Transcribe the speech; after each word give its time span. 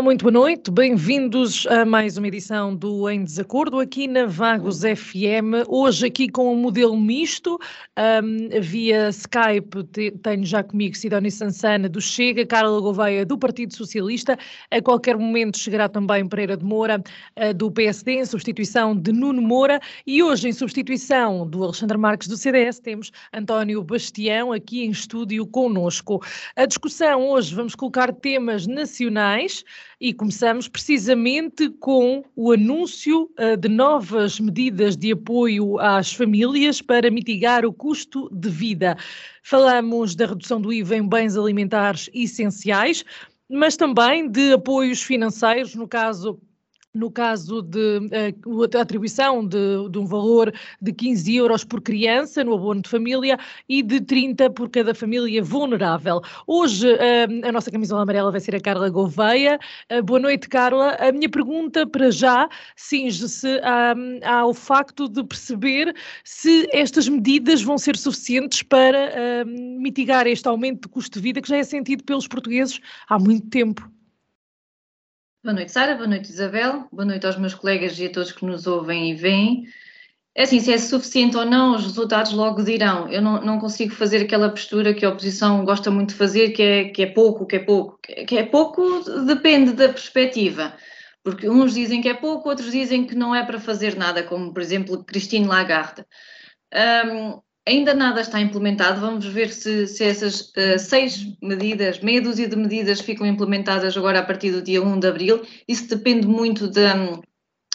Olá, 0.00 0.06
muito 0.06 0.22
boa 0.22 0.32
noite. 0.32 0.70
Bem-vindos 0.70 1.66
a 1.66 1.84
mais 1.84 2.16
uma 2.16 2.26
edição 2.26 2.74
do 2.74 3.06
Em 3.10 3.22
Desacordo 3.22 3.78
aqui 3.78 4.08
na 4.08 4.24
Vagos 4.24 4.80
FM. 4.80 5.68
Hoje 5.68 6.06
aqui 6.06 6.26
com 6.26 6.54
um 6.54 6.56
modelo 6.56 6.98
misto, 6.98 7.58
um, 8.24 8.48
via 8.62 9.10
Skype 9.10 9.84
te, 9.92 10.10
tenho 10.22 10.42
já 10.42 10.64
comigo 10.64 10.96
Sidónia 10.96 11.30
Sansana 11.30 11.86
do 11.86 12.00
Chega, 12.00 12.46
Carla 12.46 12.80
Gouveia 12.80 13.26
do 13.26 13.36
Partido 13.36 13.76
Socialista. 13.76 14.38
A 14.70 14.80
qualquer 14.80 15.18
momento 15.18 15.58
chegará 15.58 15.86
também 15.86 16.26
Pereira 16.26 16.56
de 16.56 16.64
Moura 16.64 17.02
uh, 17.38 17.52
do 17.52 17.70
PSD 17.70 18.20
em 18.20 18.24
substituição 18.24 18.96
de 18.96 19.12
Nuno 19.12 19.42
Moura 19.42 19.78
e 20.06 20.22
hoje 20.22 20.48
em 20.48 20.52
substituição 20.52 21.46
do 21.46 21.62
Alexandre 21.62 21.98
Marques 21.98 22.26
do 22.26 22.38
CDS 22.38 22.80
temos 22.80 23.12
António 23.34 23.84
Bastião 23.84 24.50
aqui 24.50 24.82
em 24.82 24.90
estúdio 24.92 25.46
conosco. 25.46 26.24
A 26.56 26.64
discussão 26.64 27.28
hoje 27.28 27.54
vamos 27.54 27.74
colocar 27.74 28.14
temas 28.14 28.66
nacionais 28.66 29.62
e 30.00 30.14
começamos 30.14 30.66
precisamente 30.66 31.68
com 31.68 32.24
o 32.34 32.52
anúncio 32.52 33.30
uh, 33.38 33.56
de 33.56 33.68
novas 33.68 34.40
medidas 34.40 34.96
de 34.96 35.12
apoio 35.12 35.78
às 35.78 36.12
famílias 36.12 36.80
para 36.80 37.10
mitigar 37.10 37.66
o 37.66 37.72
custo 37.72 38.30
de 38.32 38.48
vida. 38.48 38.96
Falamos 39.42 40.14
da 40.14 40.26
redução 40.26 40.60
do 40.60 40.72
IVA 40.72 40.96
em 40.96 41.06
bens 41.06 41.36
alimentares 41.36 42.08
essenciais, 42.14 43.04
mas 43.50 43.76
também 43.76 44.26
de 44.26 44.54
apoios 44.54 45.02
financeiros, 45.02 45.74
no 45.74 45.86
caso 45.86 46.40
no 46.94 47.10
caso 47.10 47.62
de 47.62 47.98
uh, 48.46 48.78
atribuição 48.78 49.46
de, 49.46 49.88
de, 49.90 49.98
um 49.98 50.06
valor 50.06 50.52
de 50.80 50.92
15 50.92 51.36
euros 51.36 51.64
por 51.64 51.80
criança 51.80 52.42
no 52.42 52.54
abono 52.54 52.82
de 52.82 52.88
família 52.88 53.38
e 53.68 53.82
de 53.82 54.00
30 54.00 54.50
por 54.50 54.68
cada 54.68 54.94
família 54.94 55.42
vulnerável. 55.42 56.20
Hoje 56.46 56.92
uh, 56.92 57.46
a 57.48 57.52
nossa 57.52 57.70
camisola 57.70 58.02
amarela 58.02 58.30
vai 58.30 58.40
ser 58.40 58.56
a 58.56 58.60
Carla 58.60 58.90
Gouveia. 58.90 59.58
Uh, 59.90 60.02
boa 60.02 60.18
noite, 60.18 60.48
Carla. 60.48 60.96
A 60.98 61.12
minha 61.12 61.28
pergunta 61.28 61.86
para 61.86 62.10
já 62.10 62.48
cinge-se 62.74 63.60
ao 64.24 64.52
facto 64.52 65.08
de 65.08 65.22
perceber 65.24 65.94
se 66.24 66.68
estas 66.72 67.08
medidas 67.08 67.62
vão 67.62 67.78
ser 67.78 67.96
suficientes 67.96 68.62
para 68.62 69.44
mitigar 69.44 70.26
este 70.26 70.48
aumento 70.48 70.82
de 70.82 70.88
custo 70.88 71.18
de 71.18 71.22
vida 71.22 71.40
que 71.40 71.48
já 71.48 71.56
é 71.56 71.62
sentido 71.62 72.04
pelos 72.04 72.26
portugueses 72.26 72.80
há 73.08 73.18
muito 73.18 73.48
tempo. 73.48 73.90
Boa 75.42 75.54
noite, 75.54 75.72
Sara. 75.72 75.94
Boa 75.94 76.06
noite, 76.06 76.30
Isabel. 76.30 76.86
Boa 76.92 77.06
noite 77.06 77.26
aos 77.26 77.38
meus 77.38 77.54
colegas 77.54 77.98
e 77.98 78.04
a 78.04 78.12
todos 78.12 78.30
que 78.30 78.44
nos 78.44 78.66
ouvem 78.66 79.10
e 79.10 79.14
veem. 79.14 79.64
É 80.34 80.42
assim, 80.42 80.60
se 80.60 80.70
é 80.70 80.76
suficiente 80.76 81.34
ou 81.34 81.46
não, 81.46 81.74
os 81.74 81.82
resultados 81.82 82.32
logo 82.32 82.62
dirão. 82.62 83.08
Eu 83.08 83.22
não, 83.22 83.40
não 83.42 83.58
consigo 83.58 83.94
fazer 83.94 84.18
aquela 84.18 84.50
postura 84.50 84.92
que 84.92 85.02
a 85.02 85.08
oposição 85.08 85.64
gosta 85.64 85.90
muito 85.90 86.10
de 86.10 86.16
fazer, 86.16 86.50
que 86.50 86.62
é, 86.62 86.84
que 86.90 87.02
é 87.02 87.06
pouco, 87.06 87.46
que 87.46 87.56
é 87.56 87.58
pouco. 87.58 87.98
Que 88.02 88.36
é 88.36 88.44
pouco 88.44 89.00
depende 89.24 89.72
da 89.72 89.88
perspectiva. 89.88 90.74
Porque 91.24 91.48
uns 91.48 91.72
dizem 91.72 92.02
que 92.02 92.08
é 92.10 92.14
pouco, 92.14 92.50
outros 92.50 92.70
dizem 92.70 93.06
que 93.06 93.14
não 93.14 93.34
é 93.34 93.42
para 93.42 93.58
fazer 93.58 93.96
nada, 93.96 94.22
como, 94.22 94.52
por 94.52 94.60
exemplo, 94.60 95.02
Christine 95.04 95.46
Lagarde. 95.46 96.04
Um, 96.74 97.40
Ainda 97.70 97.94
nada 97.94 98.20
está 98.20 98.40
implementado, 98.40 99.00
vamos 99.00 99.24
ver 99.26 99.48
se, 99.48 99.86
se 99.86 100.02
essas 100.02 100.40
uh, 100.40 100.76
seis 100.76 101.24
medidas, 101.40 102.00
meia 102.00 102.20
dúzia 102.20 102.48
de 102.48 102.56
medidas 102.56 103.00
ficam 103.00 103.24
implementadas 103.24 103.96
agora 103.96 104.18
a 104.18 104.24
partir 104.24 104.50
do 104.50 104.60
dia 104.60 104.82
1 104.82 104.98
de 104.98 105.06
abril. 105.06 105.46
Isso 105.68 105.88
depende 105.88 106.26
muito 106.26 106.66
de, 106.66 106.82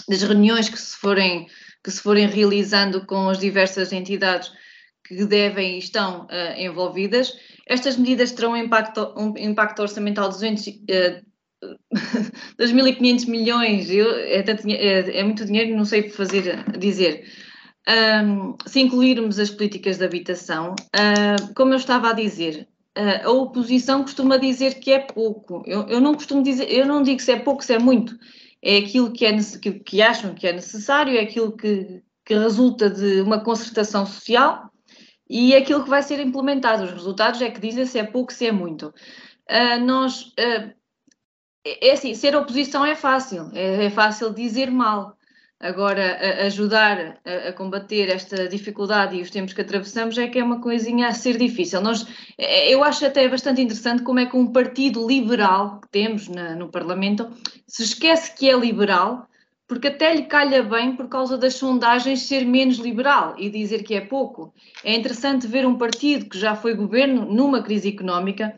das 0.09 0.22
reuniões 0.22 0.67
que 0.67 0.78
se, 0.78 0.97
forem, 0.97 1.47
que 1.81 1.89
se 1.89 2.01
forem 2.01 2.28
realizando 2.28 3.06
com 3.06 3.29
as 3.29 3.39
diversas 3.39 3.94
entidades 3.94 4.51
que 5.06 5.23
devem 5.23 5.75
e 5.75 5.79
estão 5.79 6.25
uh, 6.25 6.59
envolvidas. 6.59 7.33
Estas 7.66 7.95
medidas 7.95 8.33
terão 8.33 8.51
um 8.51 8.57
impacto, 8.57 9.13
um 9.16 9.33
impacto 9.38 9.81
orçamental 9.81 10.27
de 10.27 10.33
200, 10.33 10.67
uh, 10.67 11.25
2.500 12.59 13.29
milhões, 13.29 13.89
eu, 13.89 14.12
é, 14.12 14.44
tanto, 14.44 14.67
é, 14.67 15.19
é, 15.19 15.23
muito 15.23 15.45
dinheiro, 15.45 15.73
não 15.73 15.85
sei 15.85 16.09
fazer 16.09 16.66
dizer 16.77 17.23
um, 17.88 18.56
se 18.66 18.79
incluirmos 18.79 19.40
as 19.40 19.50
políticas 19.50 19.97
de 19.97 20.06
habitação, 20.06 20.73
uh, 20.73 21.53
como 21.53 21.73
eu 21.73 21.78
estava 21.78 22.09
a 22.09 22.13
dizer, 22.13 22.68
uh, 22.97 23.28
a 23.28 23.31
oposição 23.31 24.01
costuma 24.01 24.38
dizer 24.38 24.79
que 24.79 24.91
é 24.91 25.00
pouco. 25.00 25.63
Eu, 25.66 25.88
eu, 25.88 26.01
não 26.01 26.16
costumo 26.16 26.41
dizer, 26.41 26.72
eu 26.72 26.85
não 26.85 27.03
digo 27.03 27.22
se 27.22 27.31
é 27.31 27.40
pouco, 27.40 27.63
se 27.63 27.74
é 27.74 27.79
muito. 27.79 28.18
É 28.62 28.78
aquilo 28.78 29.12
que, 29.12 29.25
é, 29.25 29.38
que, 29.62 29.72
que 29.79 30.01
acham 30.01 30.34
que 30.34 30.47
é 30.47 30.53
necessário, 30.53 31.16
é 31.16 31.22
aquilo 31.22 31.51
que, 31.51 32.01
que 32.25 32.34
resulta 32.34 32.90
de 32.90 33.22
uma 33.22 33.44
concertação 33.44 34.06
social 34.06 34.72
e 35.29 35.53
é 35.53 35.57
aquilo 35.57 35.84
que 35.84 35.90
vai 35.90 36.01
ser 36.01 36.19
implementado. 36.19 36.84
Os 36.84 36.91
resultados 36.91 37.41
é 37.41 37.51
que 37.51 37.59
dizem 37.59 37.85
se 37.85 38.00
é 38.00 38.03
pouco, 38.03 38.34
se 38.34 38.47
é 38.47 38.51
muito. 38.51 38.94
Uh, 39.47 39.79
nós, 39.85 40.34
é 41.63 41.91
assim, 41.91 42.16
ser 42.16 42.35
oposição 42.35 42.84
é 42.84 42.95
fácil, 42.95 43.51
é, 43.53 43.85
é 43.85 43.90
fácil 43.91 44.34
dizer 44.34 44.72
mal. 44.72 45.15
Agora, 45.60 46.18
a, 46.18 46.46
ajudar 46.48 47.20
a, 47.26 47.50
a, 47.50 47.54
combater 47.54 48.10
esta 48.10 48.48
dificuldade 48.48 49.16
e 49.16 49.22
os 49.22 49.30
tempos 49.30 49.54
que 49.54 49.62
atravessamos 49.62 50.18
é 50.18 50.28
que 50.28 50.38
é 50.38 50.44
uma 50.44 50.60
coisinha 50.60 51.08
a 51.08 51.14
ser 51.14 51.38
difícil. 51.38 51.82
Nós, 51.82 52.06
é, 52.38 52.74
eu 52.74 52.84
acho 52.84 53.06
até 53.06 53.28
bastante 53.28 53.62
interessante 53.62 54.04
como 54.04 54.20
é 54.20 54.26
que 54.26 54.36
um 54.36 54.52
partido 54.52 55.08
liberal 55.08 55.80
que 55.80 55.88
temos 55.88 56.28
na, 56.28 56.56
no 56.56 56.70
Parlamento 56.70 57.30
se 57.66 57.84
esquece 57.84 58.36
que 58.36 58.50
é 58.50 58.58
liberal, 58.58 59.30
porque 59.66 59.88
até 59.88 60.14
lhe 60.14 60.24
calha 60.24 60.62
bem 60.62 60.96
por 60.96 61.08
causa 61.08 61.38
das 61.38 61.56
sondagens 61.56 62.24
ser 62.24 62.46
menos 62.46 62.78
liberal 62.78 63.36
e 63.38 63.50
dizer 63.50 63.84
que 63.84 63.96
é 63.96 64.02
pouco. 64.02 64.54
É 64.84 64.94
interessante 64.94 65.48
ver 65.48 65.66
um 65.66 65.78
partido 65.78 66.30
que 66.30 66.38
já 66.38 66.56
foi 66.56 66.76
governo 66.76 67.26
numa 67.26 67.64
crise 67.64 67.90
económica 67.90 68.54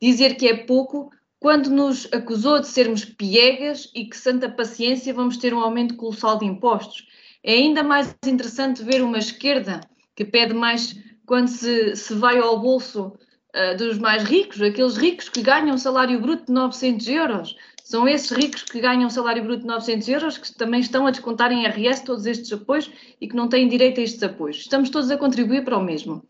dizer 0.00 0.34
que 0.36 0.48
é 0.48 0.56
pouco 0.56 1.10
quando 1.40 1.70
nos 1.70 2.08
acusou 2.12 2.60
de 2.60 2.66
sermos 2.66 3.04
piegas 3.04 3.90
e 3.94 4.04
que 4.04 4.16
santa 4.16 4.48
paciência 4.48 5.14
vamos 5.14 5.36
ter 5.36 5.54
um 5.54 5.60
aumento 5.60 5.96
colossal 5.96 6.38
de 6.38 6.44
impostos. 6.44 7.06
É 7.42 7.54
ainda 7.54 7.82
mais 7.82 8.14
interessante 8.26 8.82
ver 8.82 9.02
uma 9.02 9.18
esquerda 9.18 9.80
que 10.16 10.24
pede 10.24 10.52
mais 10.52 10.96
quando 11.24 11.48
se, 11.48 11.94
se 11.94 12.14
vai 12.14 12.38
ao 12.38 12.58
bolso 12.58 13.12
uh, 13.54 13.76
dos 13.76 13.98
mais 13.98 14.24
ricos, 14.24 14.60
aqueles 14.60 14.96
ricos 14.96 15.28
que 15.28 15.42
ganham 15.42 15.74
um 15.74 15.78
salário 15.78 16.20
bruto 16.20 16.46
de 16.46 16.52
900 16.52 17.08
euros. 17.08 17.56
São 17.84 18.08
esses 18.08 18.30
ricos 18.30 18.62
que 18.64 18.80
ganham 18.80 19.06
um 19.06 19.10
salário 19.10 19.42
bruto 19.42 19.60
de 19.60 19.66
900 19.66 20.08
euros 20.08 20.38
que 20.38 20.52
também 20.54 20.80
estão 20.80 21.06
a 21.06 21.10
descontar 21.10 21.52
em 21.52 21.66
RS 21.66 22.00
todos 22.00 22.26
estes 22.26 22.52
apoios 22.52 22.90
e 23.20 23.28
que 23.28 23.36
não 23.36 23.48
têm 23.48 23.68
direito 23.68 24.00
a 24.00 24.02
estes 24.02 24.22
apoios. 24.22 24.58
Estamos 24.58 24.90
todos 24.90 25.10
a 25.10 25.16
contribuir 25.16 25.64
para 25.64 25.78
o 25.78 25.82
mesmo. 25.82 26.22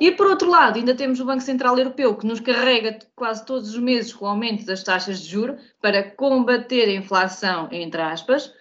E 0.00 0.10
por 0.10 0.26
outro 0.26 0.50
lado, 0.50 0.78
ainda 0.78 0.94
temos 0.94 1.20
o 1.20 1.24
Banco 1.24 1.42
Central 1.42 1.78
Europeu 1.78 2.16
que 2.16 2.26
nos 2.26 2.40
carrega 2.40 2.98
quase 3.14 3.44
todos 3.46 3.70
os 3.70 3.78
meses 3.78 4.12
com 4.12 4.24
o 4.24 4.28
aumento 4.28 4.64
das 4.64 4.82
taxas 4.82 5.20
de 5.20 5.30
juro 5.30 5.56
para 5.80 6.10
combater 6.10 6.88
a 6.88 6.92
inflação, 6.92 7.68
entre 7.70 8.00
aspas. 8.00 8.52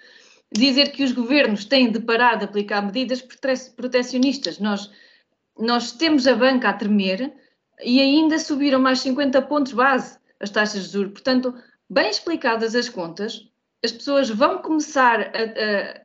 Dizer 0.55 0.91
que 0.91 1.03
os 1.03 1.11
governos 1.11 1.65
têm 1.65 1.91
de 1.91 1.99
parar 1.99 2.35
de 2.35 2.45
aplicar 2.45 2.81
medidas 2.81 3.21
protecionistas. 3.75 4.59
Nós, 4.59 4.91
nós 5.57 5.91
temos 5.91 6.27
a 6.27 6.35
banca 6.35 6.69
a 6.69 6.73
tremer 6.73 7.33
e 7.83 7.99
ainda 7.99 8.37
subiram 8.37 8.79
mais 8.79 8.99
50 8.99 9.41
pontos 9.43 9.73
base 9.73 10.19
as 10.39 10.51
taxas 10.51 10.85
de 10.85 10.91
juros. 10.91 11.13
Portanto, 11.13 11.55
bem 11.89 12.09
explicadas 12.09 12.75
as 12.75 12.89
contas, 12.89 13.49
as 13.83 13.91
pessoas 13.91 14.29
vão 14.29 14.61
começar 14.61 15.19
a, 15.21 15.25
a 15.25 16.02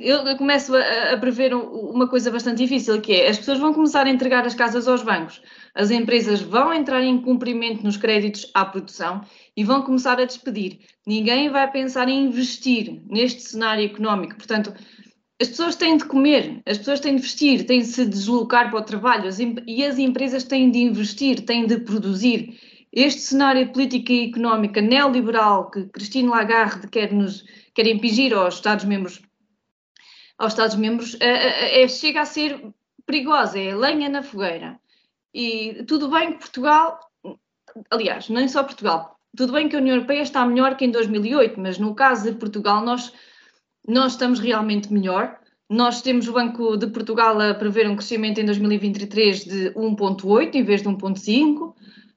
eu 0.00 0.36
começo 0.38 0.74
a, 0.74 1.16
prever 1.18 1.54
uma 1.54 2.08
coisa 2.08 2.30
bastante 2.30 2.58
difícil, 2.58 3.00
que 3.02 3.12
é 3.12 3.28
as 3.28 3.38
pessoas 3.38 3.58
vão 3.58 3.74
começar 3.74 4.06
a 4.06 4.10
entregar 4.10 4.46
as 4.46 4.54
casas 4.54 4.88
aos 4.88 5.02
bancos, 5.02 5.42
as 5.74 5.90
empresas 5.90 6.40
vão 6.40 6.72
entrar 6.72 7.02
em 7.02 7.20
cumprimento 7.20 7.82
nos 7.82 7.98
créditos 7.98 8.50
à 8.54 8.64
produção 8.64 9.20
e 9.54 9.62
vão 9.62 9.82
começar 9.82 10.18
a 10.18 10.24
despedir. 10.24 10.78
Ninguém 11.06 11.50
vai 11.50 11.70
pensar 11.70 12.08
em 12.08 12.24
investir 12.24 13.02
neste 13.08 13.42
cenário 13.42 13.84
económico. 13.84 14.36
Portanto, 14.36 14.72
as 15.40 15.48
pessoas 15.48 15.76
têm 15.76 15.98
de 15.98 16.04
comer, 16.06 16.62
as 16.66 16.78
pessoas 16.78 17.00
têm 17.00 17.16
de 17.16 17.22
vestir, 17.22 17.66
têm 17.66 17.80
de 17.80 17.86
se 17.86 18.06
deslocar 18.06 18.70
para 18.70 18.80
o 18.80 18.84
trabalho 18.84 19.28
as, 19.28 19.38
e 19.38 19.84
as 19.84 19.98
empresas 19.98 20.44
têm 20.44 20.70
de 20.70 20.78
investir, 20.78 21.44
têm 21.44 21.66
de 21.66 21.78
produzir. 21.80 22.58
Este 22.90 23.20
cenário 23.20 23.66
de 23.66 23.72
política 23.72 24.14
económica 24.14 24.80
neoliberal 24.80 25.70
que 25.70 25.84
Christine 25.88 26.28
Lagarde 26.28 26.88
quer, 26.88 27.12
nos, 27.12 27.44
quer 27.74 27.86
impingir 27.86 28.32
aos 28.32 28.54
Estados-membros 28.54 29.20
aos 30.38 30.52
Estados-membros 30.52 31.16
é, 31.20 31.82
é, 31.82 31.88
chega 31.88 32.22
a 32.22 32.24
ser 32.24 32.72
perigosa, 33.04 33.58
é 33.58 33.74
lenha 33.74 34.08
na 34.08 34.22
fogueira. 34.22 34.78
E 35.34 35.84
tudo 35.86 36.08
bem 36.08 36.32
que 36.32 36.38
Portugal 36.38 37.00
aliás, 37.90 38.28
nem 38.28 38.48
só 38.48 38.62
Portugal. 38.62 39.18
Tudo 39.36 39.52
bem 39.52 39.68
que 39.68 39.76
a 39.76 39.78
União 39.78 39.96
Europeia 39.96 40.22
está 40.22 40.44
melhor 40.44 40.76
que 40.76 40.84
em 40.84 40.90
2008, 40.90 41.60
mas 41.60 41.78
no 41.78 41.94
caso 41.94 42.30
de 42.30 42.38
Portugal, 42.38 42.84
nós, 42.84 43.12
nós 43.86 44.12
estamos 44.12 44.40
realmente 44.40 44.92
melhor. 44.92 45.38
Nós 45.68 46.00
temos 46.00 46.26
o 46.28 46.32
Banco 46.32 46.76
de 46.76 46.86
Portugal 46.86 47.38
a 47.40 47.54
prever 47.54 47.88
um 47.88 47.94
crescimento 47.94 48.40
em 48.40 48.46
2023 48.46 49.44
de 49.44 49.70
1,8 49.74 50.54
em 50.54 50.64
vez 50.64 50.82
de 50.82 50.88
1,5. 50.88 51.74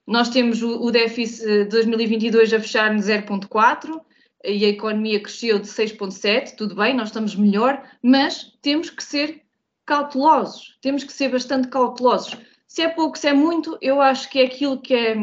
Nós 0.07 0.29
temos 0.29 0.61
o, 0.61 0.81
o 0.81 0.89
déficit 0.89 1.45
de 1.45 1.65
2022 1.65 2.53
a 2.53 2.59
fechar 2.59 2.95
em 2.95 2.99
0,4 2.99 3.99
e 4.43 4.65
a 4.65 4.69
economia 4.69 5.21
cresceu 5.21 5.59
de 5.59 5.67
6,7. 5.67 6.55
Tudo 6.55 6.75
bem, 6.75 6.95
nós 6.95 7.09
estamos 7.09 7.35
melhor, 7.35 7.83
mas 8.01 8.57
temos 8.61 8.89
que 8.89 9.03
ser 9.03 9.41
cautelosos, 9.85 10.77
temos 10.81 11.03
que 11.03 11.13
ser 11.13 11.29
bastante 11.29 11.67
cautelosos. 11.67 12.37
Se 12.67 12.81
é 12.81 12.89
pouco, 12.89 13.17
se 13.17 13.27
é 13.27 13.33
muito, 13.33 13.77
eu 13.81 13.99
acho 14.01 14.29
que 14.29 14.39
é 14.39 14.45
aquilo 14.45 14.79
que 14.79 14.93
é, 14.93 15.15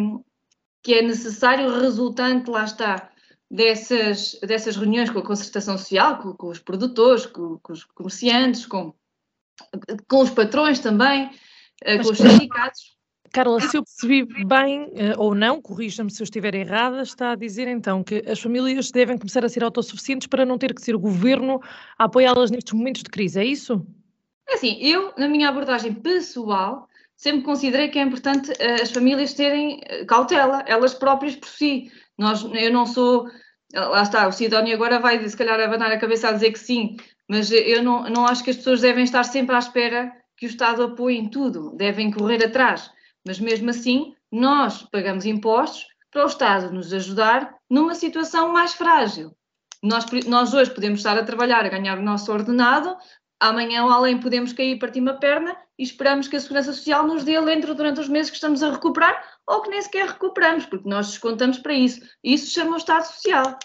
que 0.82 0.94
é 0.94 1.02
necessário, 1.02 1.80
resultante, 1.80 2.50
lá 2.50 2.64
está, 2.64 3.10
dessas, 3.50 4.38
dessas 4.42 4.76
reuniões 4.76 5.10
com 5.10 5.18
a 5.18 5.24
concertação 5.24 5.78
social, 5.78 6.18
com, 6.18 6.34
com 6.34 6.48
os 6.48 6.58
produtores, 6.58 7.24
com, 7.26 7.58
com, 7.58 7.72
os 7.72 7.84
comerciantes, 7.84 8.66
com, 8.66 8.92
com 10.06 10.22
os 10.22 10.30
patrões 10.30 10.80
também, 10.80 11.30
eh, 11.82 11.98
com 11.98 12.10
os 12.10 12.18
sindicatos. 12.18 12.97
Carla, 13.32 13.60
se 13.60 13.76
eu 13.76 13.84
percebi 13.84 14.24
bem 14.44 14.90
eh, 14.94 15.14
ou 15.16 15.34
não, 15.34 15.60
corrija-me 15.60 16.10
se 16.10 16.22
eu 16.22 16.24
estiver 16.24 16.54
errada, 16.54 17.02
está 17.02 17.32
a 17.32 17.34
dizer 17.34 17.68
então 17.68 18.02
que 18.02 18.22
as 18.26 18.40
famílias 18.40 18.90
devem 18.90 19.18
começar 19.18 19.44
a 19.44 19.48
ser 19.48 19.62
autossuficientes 19.62 20.26
para 20.26 20.44
não 20.44 20.58
ter 20.58 20.74
que 20.74 20.82
ser 20.82 20.94
o 20.94 20.98
governo 20.98 21.60
a 21.98 22.04
apoiá-las 22.04 22.50
nestes 22.50 22.72
momentos 22.72 23.02
de 23.02 23.10
crise, 23.10 23.40
é 23.40 23.44
isso? 23.44 23.84
É 24.48 24.54
assim, 24.54 24.78
eu, 24.80 25.12
na 25.16 25.28
minha 25.28 25.48
abordagem 25.48 25.92
pessoal, 25.92 26.88
sempre 27.16 27.42
considerei 27.42 27.88
que 27.88 27.98
é 27.98 28.02
importante 28.02 28.50
uh, 28.50 28.82
as 28.82 28.90
famílias 28.90 29.34
terem 29.34 29.80
uh, 29.80 30.06
cautela, 30.06 30.64
elas 30.66 30.94
próprias 30.94 31.36
por 31.36 31.48
si. 31.48 31.92
Nós, 32.16 32.44
eu 32.44 32.72
não 32.72 32.86
sou, 32.86 33.28
lá 33.74 34.02
está, 34.02 34.26
o 34.26 34.32
Sidónio 34.32 34.74
agora 34.74 34.98
vai 34.98 35.28
se 35.28 35.36
calhar 35.36 35.60
abanar 35.60 35.92
a 35.92 35.98
cabeça 35.98 36.28
a 36.28 36.32
dizer 36.32 36.52
que 36.52 36.58
sim, 36.58 36.96
mas 37.28 37.50
eu 37.52 37.82
não, 37.82 38.08
não 38.08 38.26
acho 38.26 38.42
que 38.42 38.50
as 38.50 38.56
pessoas 38.56 38.80
devem 38.80 39.04
estar 39.04 39.22
sempre 39.22 39.54
à 39.54 39.58
espera 39.58 40.10
que 40.36 40.46
o 40.46 40.48
Estado 40.48 40.82
apoie 40.82 41.18
em 41.18 41.28
tudo, 41.28 41.72
devem 41.76 42.10
correr 42.10 42.42
atrás. 42.44 42.90
Mas 43.28 43.38
mesmo 43.38 43.68
assim, 43.68 44.14
nós 44.32 44.84
pagamos 44.84 45.26
impostos 45.26 45.86
para 46.10 46.24
o 46.24 46.26
Estado 46.26 46.72
nos 46.72 46.90
ajudar 46.94 47.54
numa 47.68 47.94
situação 47.94 48.54
mais 48.54 48.72
frágil. 48.72 49.36
Nós, 49.82 50.06
nós 50.26 50.54
hoje 50.54 50.70
podemos 50.70 51.00
estar 51.00 51.18
a 51.18 51.22
trabalhar, 51.22 51.62
a 51.62 51.68
ganhar 51.68 51.98
o 51.98 52.02
nosso 52.02 52.32
ordenado, 52.32 52.96
amanhã 53.38 53.84
ou 53.84 53.90
além 53.90 54.18
podemos 54.18 54.54
cair, 54.54 54.78
partir 54.78 55.00
uma 55.00 55.12
perna 55.12 55.54
e 55.78 55.82
esperamos 55.82 56.26
que 56.26 56.36
a 56.36 56.40
Segurança 56.40 56.72
Social 56.72 57.06
nos 57.06 57.22
dê 57.22 57.36
alento 57.36 57.74
durante 57.74 58.00
os 58.00 58.08
meses 58.08 58.30
que 58.30 58.36
estamos 58.36 58.62
a 58.62 58.72
recuperar 58.72 59.22
ou 59.46 59.60
que 59.60 59.68
nem 59.68 59.82
sequer 59.82 60.08
recuperamos, 60.08 60.64
porque 60.64 60.88
nós 60.88 61.08
descontamos 61.08 61.58
para 61.58 61.74
isso. 61.74 62.00
Isso 62.24 62.50
chama 62.50 62.76
o 62.76 62.78
Estado 62.78 63.04
Social. 63.04 63.58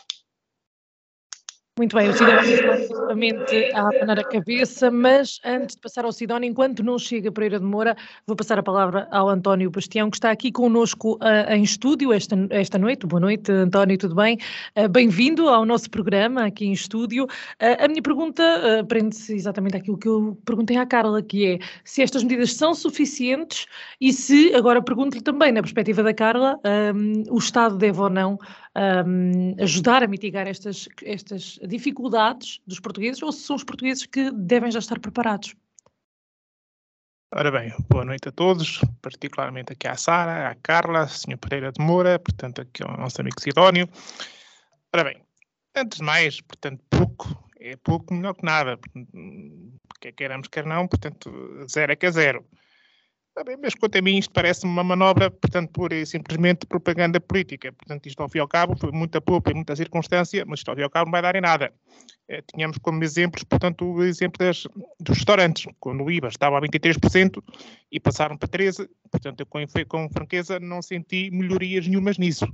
Muito 1.75 1.95
bem, 1.95 2.07
o 2.07 2.13
Sidónio 2.13 2.91
novamente 2.91 3.71
a 3.73 3.87
abanar 3.87 4.19
a 4.19 4.23
cabeça, 4.23 4.91
mas 4.91 5.39
antes 5.43 5.75
de 5.75 5.81
passar 5.81 6.05
ao 6.05 6.11
Sidónio, 6.11 6.47
enquanto 6.47 6.83
não 6.83 6.99
chega 6.99 7.31
Pereira 7.31 7.59
de 7.59 7.65
Moura, 7.65 7.97
vou 8.27 8.35
passar 8.35 8.59
a 8.59 8.63
palavra 8.63 9.07
ao 9.09 9.27
António 9.27 9.71
Bastião, 9.71 10.07
que 10.11 10.17
está 10.17 10.29
aqui 10.29 10.51
connosco 10.51 11.15
uh, 11.15 11.51
em 11.51 11.63
estúdio 11.63 12.13
esta, 12.13 12.35
esta 12.51 12.77
noite. 12.77 13.07
Boa 13.07 13.19
noite, 13.19 13.51
António, 13.51 13.97
tudo 13.97 14.13
bem? 14.13 14.37
Uh, 14.77 14.87
Bem-vindo 14.87 15.49
ao 15.49 15.65
nosso 15.65 15.89
programa 15.89 16.45
aqui 16.45 16.67
em 16.67 16.73
estúdio. 16.73 17.23
Uh, 17.23 17.85
a 17.85 17.87
minha 17.87 18.03
pergunta 18.03 18.43
prende-se 18.87 19.33
exatamente 19.33 19.75
àquilo 19.75 19.97
que 19.97 20.07
eu 20.07 20.37
perguntei 20.45 20.77
à 20.77 20.85
Carla, 20.85 21.23
que 21.23 21.53
é 21.53 21.59
se 21.83 22.03
estas 22.03 22.21
medidas 22.21 22.53
são 22.53 22.75
suficientes 22.75 23.65
e 23.99 24.13
se, 24.13 24.53
agora 24.53 24.79
pergunto-lhe 24.79 25.23
também, 25.23 25.51
na 25.51 25.61
perspectiva 25.61 26.03
da 26.03 26.13
Carla, 26.13 26.59
um, 26.93 27.23
o 27.33 27.39
Estado 27.39 27.77
deve 27.77 27.99
ou 27.99 28.11
não 28.11 28.37
um, 28.75 29.55
ajudar 29.61 30.03
a 30.03 30.07
mitigar 30.07 30.47
estas, 30.47 30.87
estas 31.03 31.59
dificuldades 31.67 32.59
dos 32.65 32.79
portugueses 32.79 33.21
ou 33.21 33.31
se 33.31 33.41
são 33.41 33.55
os 33.55 33.63
portugueses 33.63 34.05
que 34.05 34.31
devem 34.31 34.71
já 34.71 34.79
estar 34.79 34.99
preparados? 34.99 35.55
Ora 37.35 37.51
bem, 37.51 37.73
boa 37.89 38.05
noite 38.05 38.29
a 38.29 38.31
todos, 38.31 38.79
particularmente 39.01 39.73
aqui 39.73 39.87
à 39.87 39.95
Sara, 39.95 40.49
à 40.49 40.55
Carla, 40.55 41.01
ao 41.01 41.07
Sr. 41.07 41.37
Pereira 41.37 41.71
de 41.71 41.83
Moura, 41.83 42.19
portanto 42.19 42.61
aqui 42.61 42.83
ao 42.83 42.95
nosso 42.95 43.19
amigo 43.21 43.41
Sidónio. 43.41 43.89
Ora 44.93 45.03
bem, 45.03 45.23
antes 45.75 45.97
de 45.97 46.03
mais, 46.03 46.39
portanto, 46.41 46.83
pouco 46.91 47.43
é 47.59 47.77
pouco 47.77 48.13
melhor 48.13 48.35
que 48.35 48.45
nada, 48.45 48.77
quer 49.99 50.11
queiramos, 50.11 50.47
quer 50.49 50.65
não, 50.65 50.87
portanto, 50.87 51.31
zero 51.67 51.93
é 51.93 51.95
que 51.95 52.05
é 52.05 52.11
zero. 52.11 52.45
Mas 53.59 53.73
quanto 53.73 53.97
a 53.97 54.01
mim 54.01 54.19
isto 54.19 54.31
parece 54.31 54.63
uma 54.63 54.83
manobra, 54.83 55.31
portanto, 55.31 55.71
pura 55.71 55.95
e 55.95 56.05
simplesmente 56.05 56.67
propaganda 56.67 57.19
política. 57.19 57.73
Portanto, 57.73 58.05
isto 58.05 58.21
ao 58.21 58.29
fim 58.29 58.37
e 58.37 58.41
ao 58.41 58.47
cabo 58.47 58.75
foi 58.77 58.91
muita 58.91 59.19
poupa 59.19 59.49
e 59.49 59.55
muita 59.55 59.75
circunstância, 59.75 60.45
mas 60.45 60.59
isto 60.59 60.69
ao 60.69 60.75
fim 60.75 60.81
e 60.81 60.83
ao 60.83 60.89
cabo 60.89 61.05
não 61.05 61.11
vai 61.11 61.21
dar 61.21 61.35
em 61.35 61.41
nada. 61.41 61.73
Eh, 62.27 62.43
tínhamos 62.53 62.77
como 62.77 63.03
exemplos, 63.03 63.43
portanto, 63.43 63.85
o 63.85 64.03
exemplo 64.03 64.37
das, 64.37 64.67
dos 64.99 65.17
restaurantes, 65.17 65.65
quando 65.79 66.03
o 66.03 66.11
IVA 66.11 66.27
estava 66.27 66.59
a 66.59 66.61
23% 66.61 67.43
e 67.91 67.99
passaram 67.99 68.37
para 68.37 68.47
13%, 68.47 68.87
portanto, 69.11 69.39
eu 69.39 69.45
com, 69.47 69.59
com 69.87 70.09
franqueza 70.09 70.59
não 70.59 70.81
senti 70.81 71.31
melhorias 71.31 71.87
nenhumas 71.87 72.19
nisso. 72.19 72.45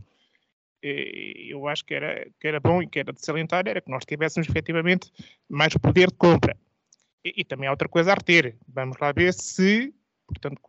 Eh, 0.82 1.50
eu 1.50 1.68
acho 1.68 1.84
que 1.84 1.94
era, 1.94 2.26
que 2.40 2.48
era 2.48 2.60
bom 2.62 2.82
e 2.82 2.88
que 2.88 3.00
era 3.00 3.12
de 3.12 3.24
salientar, 3.24 3.68
era 3.68 3.82
que 3.82 3.92
nós 3.92 4.06
tivéssemos 4.06 4.48
efetivamente 4.48 5.12
mais 5.50 5.76
poder 5.76 6.10
de 6.10 6.16
compra. 6.16 6.56
E, 7.26 7.42
e 7.42 7.44
também 7.44 7.68
há 7.68 7.72
outra 7.72 7.90
coisa 7.90 8.12
a 8.14 8.16
reter. 8.16 8.56
Vamos 8.66 8.98
lá 8.98 9.12
ver 9.12 9.34
se 9.34 9.94
Portanto, 10.30 10.62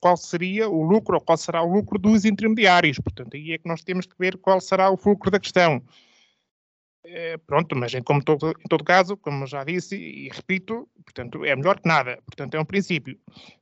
qual 0.00 0.16
seria 0.16 0.68
o 0.68 0.82
lucro 0.82 1.16
ou 1.16 1.20
qual 1.20 1.36
será 1.36 1.62
o 1.62 1.70
lucro 1.70 1.98
dos 1.98 2.24
intermediários? 2.24 2.98
Portanto, 2.98 3.36
aí 3.36 3.52
é 3.52 3.58
que 3.58 3.68
nós 3.68 3.84
temos 3.84 4.06
que 4.06 4.14
ver 4.18 4.38
qual 4.38 4.60
será 4.60 4.90
o 4.90 4.96
fulcro 4.96 5.30
da 5.30 5.38
questão. 5.38 5.82
É, 7.04 7.36
pronto, 7.38 7.76
mas 7.76 7.92
em, 7.94 8.02
como 8.02 8.22
todo, 8.22 8.50
em 8.50 8.68
todo 8.68 8.84
caso, 8.84 9.16
como 9.16 9.46
já 9.46 9.64
disse 9.64 9.96
e 9.96 10.28
repito, 10.28 10.88
portanto, 11.04 11.44
é 11.44 11.54
melhor 11.54 11.78
que 11.78 11.88
nada. 11.88 12.18
Portanto, 12.24 12.54
é 12.54 12.60
um 12.60 12.64
princípio. 12.64 13.18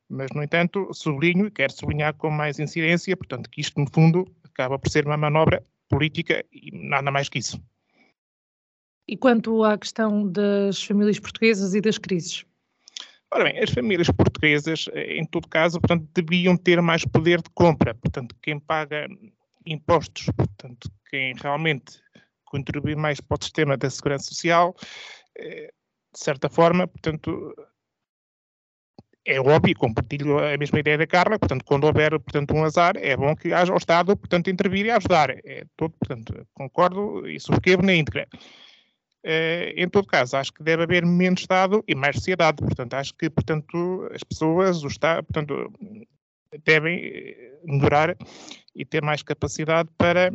Mas, 0.07 0.29
no 0.33 0.41
entanto, 0.41 0.89
sublinho 0.93 1.47
e 1.47 1.51
quero 1.51 1.73
sublinhar 1.73 2.13
com 2.13 2.29
mais 2.29 2.59
incidência, 2.59 3.15
portanto, 3.15 3.49
que 3.49 3.61
isto, 3.61 3.79
no 3.79 3.87
fundo, 3.93 4.25
acaba 4.43 4.79
por 4.79 4.89
ser 4.89 5.05
uma 5.05 5.17
manobra 5.17 5.65
política 5.89 6.45
e 6.51 6.71
nada 6.71 7.11
mais 7.11 7.27
que 7.27 7.39
isso. 7.39 7.61
E 9.07 9.17
quanto 9.17 9.63
à 9.63 9.77
questão 9.77 10.31
das 10.31 10.83
famílias 10.83 11.19
portuguesas 11.19 11.73
e 11.73 11.81
das 11.81 11.97
crises? 11.97 12.45
Ora 13.31 13.43
bem, 13.43 13.59
as 13.59 13.69
famílias 13.69 14.09
portuguesas, 14.09 14.89
eh, 14.93 15.17
em 15.17 15.25
todo 15.25 15.47
caso, 15.47 15.79
portanto, 15.79 16.09
deviam 16.13 16.57
ter 16.57 16.81
mais 16.81 17.05
poder 17.05 17.41
de 17.41 17.49
compra. 17.51 17.93
Portanto, 17.93 18.35
quem 18.41 18.59
paga 18.59 19.07
impostos, 19.65 20.25
portanto, 20.35 20.91
quem 21.09 21.33
realmente 21.35 22.01
contribui 22.43 22.95
mais 22.95 23.21
para 23.21 23.37
o 23.39 23.43
sistema 23.43 23.77
da 23.77 23.89
segurança 23.89 24.25
social, 24.25 24.75
eh, 25.37 25.71
de 26.11 26.19
certa 26.19 26.49
forma, 26.49 26.87
portanto, 26.87 27.53
é 29.25 29.39
óbvio, 29.39 29.77
compartilho 29.77 30.39
a 30.39 30.57
mesma 30.57 30.79
ideia 30.79 30.97
da 30.97 31.05
Carla, 31.05 31.37
portanto, 31.37 31.63
quando 31.63 31.83
houver, 31.83 32.19
portanto, 32.19 32.55
um 32.55 32.63
azar, 32.63 32.97
é 32.97 33.15
bom 33.15 33.35
que 33.35 33.53
haja 33.53 33.71
o 33.71 33.77
Estado, 33.77 34.17
portanto, 34.17 34.49
intervir 34.49 34.87
e 34.87 34.91
ajudar. 34.91 35.29
É 35.45 35.65
todo, 35.77 35.93
portanto, 35.99 36.47
concordo 36.53 37.27
e 37.27 37.39
subscrevo 37.39 37.83
na 37.83 37.93
íntegra. 37.93 38.27
Uh, 39.25 39.75
em 39.75 39.89
todo 39.89 40.07
caso, 40.07 40.37
acho 40.37 40.53
que 40.53 40.63
deve 40.63 40.83
haver 40.83 41.05
menos 41.05 41.41
Estado 41.41 41.83
e 41.87 41.93
mais 41.93 42.15
sociedade. 42.15 42.57
Portanto, 42.57 42.93
acho 42.93 43.13
que, 43.15 43.29
portanto, 43.29 44.09
as 44.13 44.23
pessoas, 44.23 44.83
o 44.83 44.87
Estado, 44.87 45.25
portanto, 45.25 45.71
devem 46.65 46.99
eh, 47.03 47.59
melhorar 47.65 48.15
e 48.75 48.85
ter 48.85 49.03
mais 49.03 49.21
capacidade 49.21 49.89
para 49.97 50.31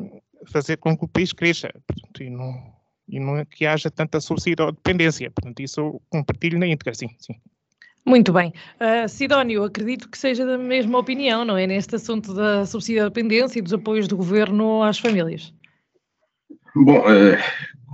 fazer 0.46 0.76
com 0.76 0.96
que 0.96 1.04
o 1.04 1.08
país 1.08 1.32
cresça. 1.32 1.72
Portanto, 1.86 2.22
e 2.22 2.30
não, 2.30 2.74
e 3.08 3.18
não 3.18 3.38
é 3.38 3.44
que 3.44 3.66
haja 3.66 3.90
tanta 3.90 4.20
subsídio 4.20 4.66
ou 4.66 4.72
dependência. 4.72 5.30
Portanto, 5.30 5.60
isso 5.60 5.80
eu 5.80 6.02
compartilho 6.10 6.58
na 6.58 6.66
íntegra, 6.66 6.94
sim, 6.94 7.08
sim. 7.18 7.34
Muito 8.06 8.34
bem. 8.34 8.52
Uh, 8.78 9.08
Sidónio, 9.08 9.64
acredito 9.64 10.10
que 10.10 10.18
seja 10.18 10.44
da 10.44 10.58
mesma 10.58 10.98
opinião, 10.98 11.42
não 11.42 11.56
é? 11.56 11.66
Neste 11.66 11.96
assunto 11.96 12.34
da 12.34 12.66
subsídio 12.66 13.04
dependência 13.04 13.58
e 13.58 13.62
dos 13.62 13.72
apoios 13.72 14.06
do 14.06 14.16
governo 14.16 14.82
às 14.82 14.98
famílias. 14.98 15.54
Bom, 16.76 16.98
uh, 16.98 17.38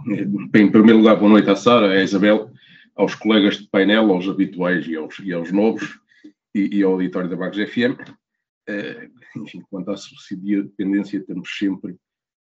em 0.07 0.71
primeiro 0.71 0.99
lugar, 0.99 1.17
boa 1.17 1.31
noite 1.31 1.51
à 1.51 1.57
Sara, 1.57 1.91
à 1.91 2.03
Isabel, 2.03 2.51
aos 2.95 3.15
colegas 3.15 3.59
de 3.59 3.69
painel, 3.69 4.11
aos 4.11 4.29
habituais 4.29 4.87
e 4.87 4.97
aos, 4.97 5.19
e 5.19 5.33
aos 5.33 5.53
novos, 5.53 6.01
e, 6.55 6.79
e, 6.79 6.83
ao 6.83 6.93
auditório 6.93 7.29
da 7.29 7.37
Vagos 7.37 7.59
FM. 7.59 7.99
Uh, 8.01 8.73
eh, 8.73 9.11
enfim, 9.37 9.63
quanto 9.71 9.91
à 9.91 9.97
subsídio 9.97 10.65
dependência, 10.65 11.19
estamos 11.19 11.49
sempre 11.57 11.97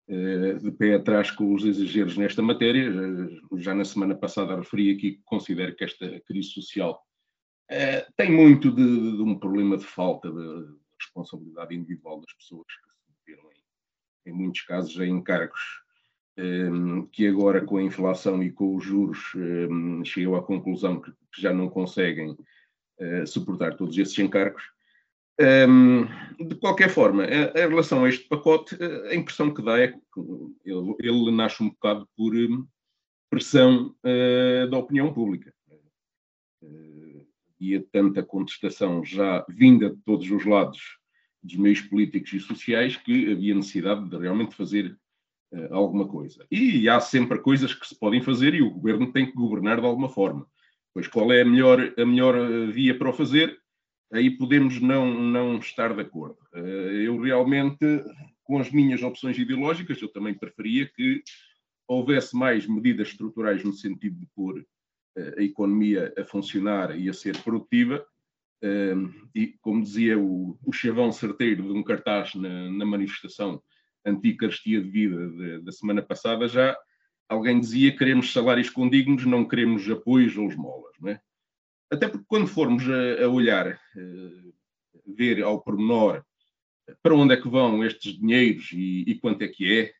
uh, 0.09 0.59
de 0.59 0.71
pé 0.71 0.95
atrás 0.95 1.31
com 1.31 1.53
os 1.53 1.65
exageros 1.65 2.17
nesta 2.17 2.41
matéria. 2.41 2.89
Uh, 2.91 3.59
já 3.59 3.73
na 3.73 3.85
semana 3.85 4.15
passada 4.15 4.55
referi 4.55 4.91
aqui 4.91 5.11
que 5.13 5.21
considero 5.23 5.75
que 5.75 5.83
esta 5.83 6.19
crise 6.21 6.49
social 6.49 7.01
tem 8.17 8.31
muito 8.31 8.69
de, 8.69 8.83
de, 9.15 9.21
um 9.23 9.39
problema 9.39 9.77
de 9.77 9.85
falta 9.85 10.29
de 10.29 10.67
responsabilidade 10.99 11.73
individual 11.73 12.19
das 12.19 12.31
pessoas 12.33 12.67
que 12.67 12.91
se 12.91 13.31
meteram 13.33 13.49
em, 13.51 14.29
em 14.29 14.33
muitos 14.33 14.61
casos 14.61 14.95
em 14.99 15.09
encargos 15.09 15.59
Ehm, 15.59 15.82
que 17.11 17.27
agora 17.27 17.61
com 17.61 17.77
a 17.77 17.83
inflação 17.83 18.41
e 18.41 18.51
com 18.51 18.75
os 18.75 18.83
juros 18.83 19.33
ehm, 19.35 20.03
chegou 20.03 20.35
à 20.35 20.41
conclusão 20.41 20.99
que 20.99 21.11
já 21.37 21.53
não 21.53 21.69
conseguem 21.69 22.35
eh, 22.99 23.25
suportar 23.25 23.75
todos 23.75 23.97
esses 23.97 24.17
encargos. 24.19 24.63
Um, 25.67 26.05
de 26.45 26.55
qualquer 26.55 26.89
forma, 26.89 27.25
em 27.25 27.67
relação 27.67 28.05
a 28.05 28.09
este 28.09 28.27
pacote, 28.27 28.77
a 29.09 29.15
impressão 29.15 29.51
que 29.51 29.63
dá 29.63 29.79
é 29.79 29.87
que 29.87 29.99
ele, 30.63 30.95
ele 30.99 31.31
nasce 31.31 31.63
um 31.63 31.69
bocado 31.69 32.07
por 32.15 32.33
pressão 33.31 33.95
uh, 34.05 34.69
da 34.69 34.77
opinião 34.77 35.11
pública. 35.11 35.51
E 37.59 37.79
tanta 37.79 38.21
contestação 38.21 39.03
já 39.03 39.43
vinda 39.49 39.89
de 39.89 39.97
todos 40.05 40.29
os 40.29 40.45
lados 40.45 40.99
dos 41.41 41.55
meios 41.55 41.81
políticos 41.81 42.31
e 42.33 42.39
sociais 42.39 42.95
que 42.95 43.31
havia 43.31 43.55
necessidade 43.55 44.07
de 44.07 44.17
realmente 44.17 44.55
fazer 44.55 44.97
alguma 45.71 46.07
coisa. 46.07 46.45
E 46.51 46.87
há 46.89 46.99
sempre 46.99 47.39
coisas 47.39 47.73
que 47.73 47.87
se 47.87 47.97
podem 47.97 48.21
fazer 48.21 48.53
e 48.53 48.61
o 48.61 48.71
governo 48.71 49.11
tem 49.11 49.25
que 49.25 49.33
governar 49.33 49.79
de 49.79 49.85
alguma 49.85 50.09
forma. 50.09 50.47
Pois 50.93 51.07
qual 51.07 51.31
é 51.31 51.41
a 51.41 51.45
melhor, 51.45 51.93
a 51.97 52.05
melhor 52.05 52.35
via 52.71 52.97
para 52.97 53.09
o 53.09 53.13
fazer? 53.13 53.59
aí 54.13 54.29
podemos 54.29 54.79
não, 54.79 55.11
não 55.13 55.57
estar 55.57 55.93
de 55.93 56.01
acordo. 56.01 56.37
Eh, 56.53 57.03
eu 57.07 57.19
realmente, 57.19 57.83
com 58.43 58.59
as 58.59 58.71
minhas 58.71 59.01
opções 59.01 59.37
ideológicas, 59.37 59.99
eu 60.01 60.07
também 60.07 60.35
preferia 60.35 60.87
que 60.87 61.23
houvesse 61.87 62.35
mais 62.37 62.67
medidas 62.67 63.09
estruturais 63.09 63.63
no 63.63 63.73
sentido 63.73 64.19
de 64.19 64.27
pôr 64.35 64.63
eh, 65.17 65.35
a 65.39 65.41
economia 65.41 66.13
a 66.15 66.23
funcionar 66.23 66.97
e 66.97 67.09
a 67.09 67.13
ser 67.13 67.35
produtiva. 67.41 68.05
Eh, 68.61 68.93
e, 69.33 69.47
como 69.61 69.81
dizia 69.81 70.17
o, 70.17 70.59
o 70.63 70.71
chavão 70.71 71.11
certeiro 71.11 71.63
de 71.63 71.71
um 71.71 71.83
cartaz 71.83 72.35
na, 72.35 72.69
na 72.69 72.85
manifestação 72.85 73.61
anti-carestia 74.05 74.81
de 74.81 74.89
vida 74.89 75.61
da 75.61 75.71
semana 75.71 76.01
passada, 76.01 76.47
já 76.47 76.77
alguém 77.27 77.59
dizia 77.59 77.95
queremos 77.95 78.31
salários 78.31 78.69
condignos, 78.69 79.25
não 79.25 79.47
queremos 79.47 79.89
apoios 79.89 80.37
ou 80.37 80.47
esmolas. 80.47 80.93
Não 80.99 81.09
é? 81.09 81.21
Até 81.91 82.07
porque 82.07 82.25
quando 82.27 82.47
formos 82.47 82.83
a, 82.89 83.23
a 83.23 83.29
olhar, 83.29 83.79
uh, 83.95 84.53
ver 85.05 85.43
ao 85.43 85.61
pormenor 85.61 86.23
para 87.01 87.15
onde 87.15 87.33
é 87.33 87.37
que 87.37 87.47
vão 87.47 87.83
estes 87.83 88.17
dinheiros 88.17 88.71
e, 88.73 89.03
e 89.07 89.15
quanto 89.15 89.41
é 89.41 89.47
que 89.47 89.93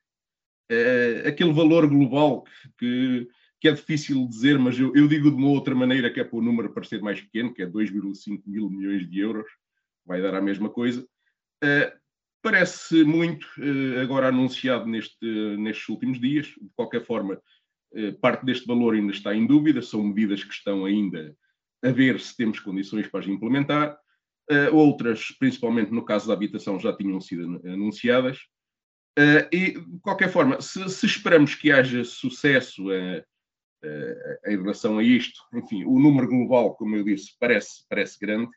é, 0.69 1.23
uh, 1.23 1.27
aquele 1.27 1.53
valor 1.53 1.87
global 1.87 2.43
que, 2.77 3.27
que, 3.59 3.67
é 3.67 3.71
difícil 3.71 4.27
dizer, 4.27 4.59
mas 4.59 4.77
eu, 4.77 4.93
eu, 4.95 5.07
digo 5.07 5.29
de 5.29 5.37
uma 5.37 5.49
outra 5.49 5.73
maneira 5.73 6.11
que 6.11 6.19
é 6.19 6.23
para 6.23 6.37
o 6.37 6.41
número 6.41 6.73
parecer 6.73 7.01
mais 7.01 7.21
pequeno, 7.21 7.53
que 7.53 7.61
é 7.61 7.67
2,5 7.67 8.41
mil 8.45 8.69
milhões 8.69 9.09
de 9.09 9.19
euros, 9.19 9.47
vai 10.05 10.21
dar 10.21 10.35
a 10.35 10.41
mesma 10.41 10.69
coisa. 10.69 11.07
Parece 12.43 13.03
muito 13.03 13.47
agora 14.01 14.27
anunciado 14.27 14.85
neste, 14.85 15.25
nestes 15.57 15.87
últimos 15.89 16.19
dias. 16.19 16.47
De 16.47 16.69
qualquer 16.75 17.03
forma, 17.03 17.41
parte 18.21 18.45
deste 18.45 18.67
valor 18.67 18.93
ainda 18.93 19.11
está 19.11 19.33
em 19.33 19.47
dúvida, 19.47 19.81
são 19.81 20.03
medidas 20.03 20.43
que 20.43 20.53
estão 20.53 20.85
ainda 20.85 21.35
a 21.83 21.89
ver 21.89 22.19
se 22.19 22.35
temos 22.35 22.59
condições 22.59 23.07
para 23.07 23.21
as 23.21 23.27
implementar. 23.27 23.97
Uh, 24.51 24.75
outras, 24.75 25.31
principalmente 25.39 25.91
no 25.91 26.03
caso 26.03 26.27
da 26.27 26.33
habitação, 26.33 26.77
já 26.77 26.93
tinham 26.95 27.21
sido 27.21 27.61
anunciadas. 27.65 28.39
E, 29.51 29.79
de 29.79 29.99
qualquer 30.01 30.29
forma, 30.29 30.59
se, 30.59 30.89
se 30.89 31.05
esperamos 31.05 31.55
que 31.55 31.71
haja 31.71 32.03
sucesso 32.03 32.91
em 32.91 34.57
relação 34.57 34.97
a 34.97 35.03
isto, 35.03 35.39
enfim, 35.53 35.83
o 35.85 35.99
número 35.99 36.27
global, 36.27 36.75
como 36.75 36.95
eu 36.95 37.03
disse, 37.03 37.35
parece, 37.39 37.85
parece 37.87 38.19
grande, 38.19 38.51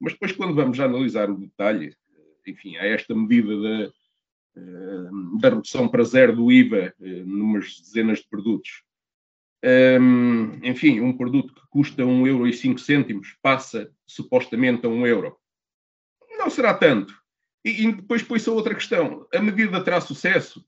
mas 0.00 0.12
depois, 0.12 0.32
quando 0.32 0.54
vamos 0.54 0.78
analisar 0.78 1.30
o 1.30 1.38
detalhe, 1.38 1.96
enfim, 2.50 2.76
há 2.76 2.86
esta 2.86 3.14
medida 3.14 3.56
da, 3.60 3.92
da 5.40 5.48
redução 5.50 5.88
para 5.88 6.04
zero 6.04 6.34
do 6.34 6.50
IVA 6.50 6.94
numas 6.98 7.80
dezenas 7.80 8.18
de 8.18 8.28
produtos, 8.28 8.84
um, 10.00 10.60
enfim, 10.62 11.00
um 11.00 11.16
produto 11.16 11.54
que 11.54 11.62
custa 11.70 12.02
1,05 12.02 12.26
euro 12.26 12.46
e 12.46 12.78
cêntimos 12.78 13.34
passa 13.40 13.90
supostamente 14.06 14.84
a 14.84 14.90
1 14.90 15.06
euro. 15.06 15.36
Não 16.38 16.50
será 16.50 16.74
tanto. 16.74 17.14
E, 17.64 17.84
e 17.84 17.92
depois 17.92 18.22
põe-se 18.22 18.48
a 18.50 18.52
outra 18.52 18.74
questão. 18.74 19.26
A 19.34 19.40
medida 19.40 19.82
terá 19.82 20.02
sucesso? 20.02 20.60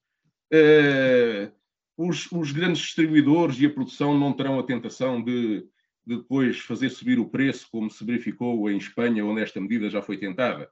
Uh, 0.50 1.52
os, 1.96 2.30
os, 2.32 2.52
grandes 2.52 2.80
distribuidores 2.80 3.60
e 3.60 3.66
a 3.66 3.70
produção 3.70 4.18
não 4.18 4.32
terão 4.32 4.58
a 4.58 4.62
tentação 4.62 5.22
de, 5.22 5.60
de, 6.06 6.16
depois 6.16 6.58
fazer 6.60 6.88
subir 6.88 7.18
o 7.18 7.28
preço, 7.28 7.68
como 7.70 7.90
se 7.90 8.02
verificou 8.04 8.70
em 8.70 8.78
Espanha, 8.78 9.24
onde 9.24 9.42
esta 9.42 9.60
medida 9.60 9.90
já 9.90 10.00
foi 10.00 10.16
tentada? 10.16 10.70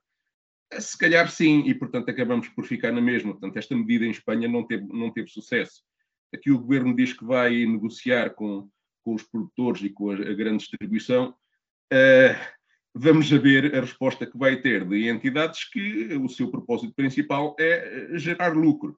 Se 0.81 0.97
calhar 0.99 1.31
sim, 1.31 1.65
e 1.67 1.75
portanto 1.75 2.09
acabamos 2.09 2.49
por 2.49 2.65
ficar 2.65 2.93
na 2.93 3.01
mesma. 3.01 3.33
Portanto, 3.33 3.57
esta 3.57 3.77
medida 3.77 4.05
em 4.05 4.11
Espanha 4.11 4.49
não 4.49 4.67
teve, 4.67 4.87
não 4.87 5.11
teve 5.11 5.29
sucesso. 5.29 5.83
Aqui 6.35 6.51
o 6.51 6.59
governo 6.59 6.95
diz 6.95 7.13
que 7.13 7.25
vai 7.25 7.65
negociar 7.65 8.31
com, 8.31 8.69
com 9.03 9.15
os 9.15 9.23
produtores 9.23 9.83
e 9.83 9.91
com 9.91 10.11
a, 10.11 10.15
a 10.15 10.35
grande 10.35 10.59
distribuição. 10.59 11.35
Uh, 11.93 12.35
vamos 12.95 13.29
ver 13.29 13.75
a 13.75 13.81
resposta 13.81 14.27
que 14.27 14.39
vai 14.39 14.61
ter 14.61 14.87
de 14.87 15.09
entidades 15.09 15.69
que 15.69 16.15
o 16.15 16.29
seu 16.29 16.51
propósito 16.51 16.95
principal 16.95 17.57
é 17.59 18.15
eh, 18.15 18.19
gerar 18.19 18.57
lucro. 18.57 18.97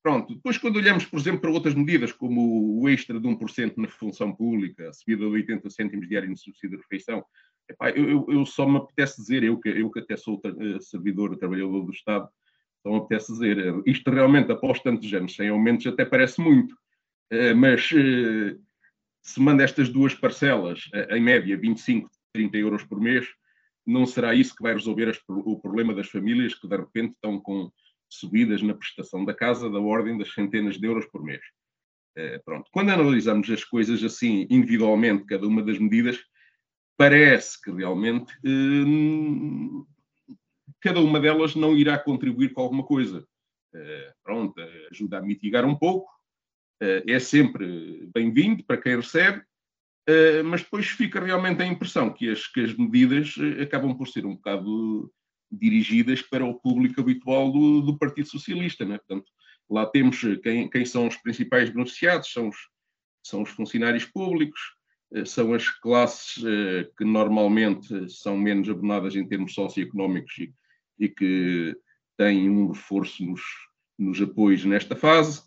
Pronto, 0.00 0.34
depois 0.34 0.56
quando 0.56 0.76
olhamos, 0.76 1.04
por 1.04 1.18
exemplo, 1.18 1.40
para 1.40 1.50
outras 1.50 1.74
medidas, 1.74 2.12
como 2.12 2.80
o 2.80 2.88
extra 2.88 3.18
de 3.18 3.26
1% 3.26 3.74
na 3.76 3.88
função 3.88 4.34
pública, 4.34 4.88
a 4.88 4.92
subida 4.92 5.26
de 5.26 5.32
80 5.32 5.68
cêntimos 5.68 6.08
diário 6.08 6.30
no 6.30 6.36
subsídio 6.36 6.76
de 6.78 6.82
refeição, 6.82 7.24
epá, 7.68 7.90
eu, 7.90 8.26
eu, 8.28 8.46
só 8.46 8.68
me 8.68 8.78
apetece 8.78 9.20
dizer, 9.20 9.42
eu 9.42 9.58
que, 9.58 9.68
eu 9.68 9.90
que 9.90 10.00
até 10.00 10.16
sou 10.16 10.40
uh, 10.44 10.80
servidor, 10.80 11.36
trabalhador 11.36 11.84
do 11.84 11.92
Estado, 11.92 12.28
então 12.80 12.96
apetece 12.96 13.32
dizer, 13.32 13.82
isto 13.86 14.10
realmente 14.10 14.50
após 14.52 14.80
tantos 14.80 15.12
anos 15.12 15.34
sem 15.34 15.48
aumentos 15.48 15.86
até 15.86 16.04
parece 16.04 16.40
muito, 16.40 16.74
eh, 17.30 17.54
mas 17.54 17.90
eh, 17.92 18.56
se 19.22 19.40
manda 19.40 19.62
estas 19.62 19.88
duas 19.88 20.14
parcelas, 20.14 20.88
eh, 20.94 21.16
em 21.16 21.20
média 21.20 21.56
25, 21.56 22.10
30 22.32 22.56
euros 22.56 22.84
por 22.84 23.00
mês, 23.00 23.26
não 23.86 24.06
será 24.06 24.34
isso 24.34 24.54
que 24.54 24.62
vai 24.62 24.74
resolver 24.74 25.18
o 25.28 25.58
problema 25.58 25.94
das 25.94 26.08
famílias 26.08 26.54
que 26.54 26.68
de 26.68 26.76
repente 26.76 27.12
estão 27.12 27.40
com 27.40 27.70
subidas 28.08 28.62
na 28.62 28.74
prestação 28.74 29.24
da 29.24 29.34
casa 29.34 29.70
da 29.70 29.80
ordem 29.80 30.18
das 30.18 30.32
centenas 30.32 30.78
de 30.78 30.86
euros 30.86 31.06
por 31.06 31.22
mês. 31.22 31.40
Pronto. 32.44 32.68
Quando 32.70 32.90
analisamos 32.90 33.48
as 33.48 33.64
coisas 33.64 34.04
assim 34.04 34.46
individualmente, 34.50 35.24
cada 35.24 35.46
uma 35.46 35.62
das 35.62 35.78
medidas, 35.78 36.18
parece 36.98 37.62
que 37.62 37.70
realmente 37.70 38.34
cada 40.80 41.00
uma 41.00 41.20
delas 41.20 41.54
não 41.54 41.76
irá 41.76 41.96
contribuir 41.98 42.52
com 42.52 42.60
alguma 42.60 42.84
coisa. 42.84 43.26
Uh, 43.74 44.12
pronto, 44.22 44.60
ajuda 44.90 45.18
a 45.18 45.22
mitigar 45.22 45.64
um 45.64 45.74
pouco, 45.76 46.10
é 46.80 47.18
sempre 47.18 48.08
bem-vindo 48.14 48.64
para 48.64 48.80
quem 48.80 48.96
recebe, 48.96 49.42
mas 50.44 50.62
depois 50.62 50.86
fica 50.86 51.18
realmente 51.18 51.60
a 51.60 51.66
impressão 51.66 52.12
que 52.12 52.30
as, 52.30 52.46
que 52.46 52.60
as 52.60 52.72
medidas 52.76 53.34
acabam 53.60 53.96
por 53.96 54.06
ser 54.06 54.24
um 54.24 54.36
bocado 54.36 55.12
dirigidas 55.50 56.22
para 56.22 56.44
o 56.44 56.54
público 56.54 57.00
habitual 57.00 57.50
do, 57.50 57.80
do 57.80 57.98
Partido 57.98 58.28
Socialista. 58.28 58.84
Né? 58.84 58.98
Portanto, 58.98 59.30
lá 59.68 59.86
temos 59.86 60.20
quem, 60.42 60.68
quem 60.70 60.84
são 60.84 61.08
os 61.08 61.16
principais 61.16 61.68
beneficiados, 61.68 62.32
são 62.32 62.48
os, 62.48 62.56
são 63.24 63.42
os 63.42 63.50
funcionários 63.50 64.04
públicos, 64.04 64.60
são 65.24 65.54
as 65.54 65.68
classes 65.68 66.44
que 66.96 67.04
normalmente 67.04 68.10
são 68.10 68.36
menos 68.36 68.68
abonadas 68.68 69.16
em 69.16 69.26
termos 69.26 69.54
socioeconómicos 69.54 70.38
e, 70.38 70.54
e 70.98 71.08
que 71.08 71.76
tem 72.16 72.50
um 72.50 72.68
reforço 72.68 73.24
nos, 73.24 73.40
nos 73.98 74.20
apoios 74.20 74.64
nesta 74.64 74.94
fase. 74.94 75.42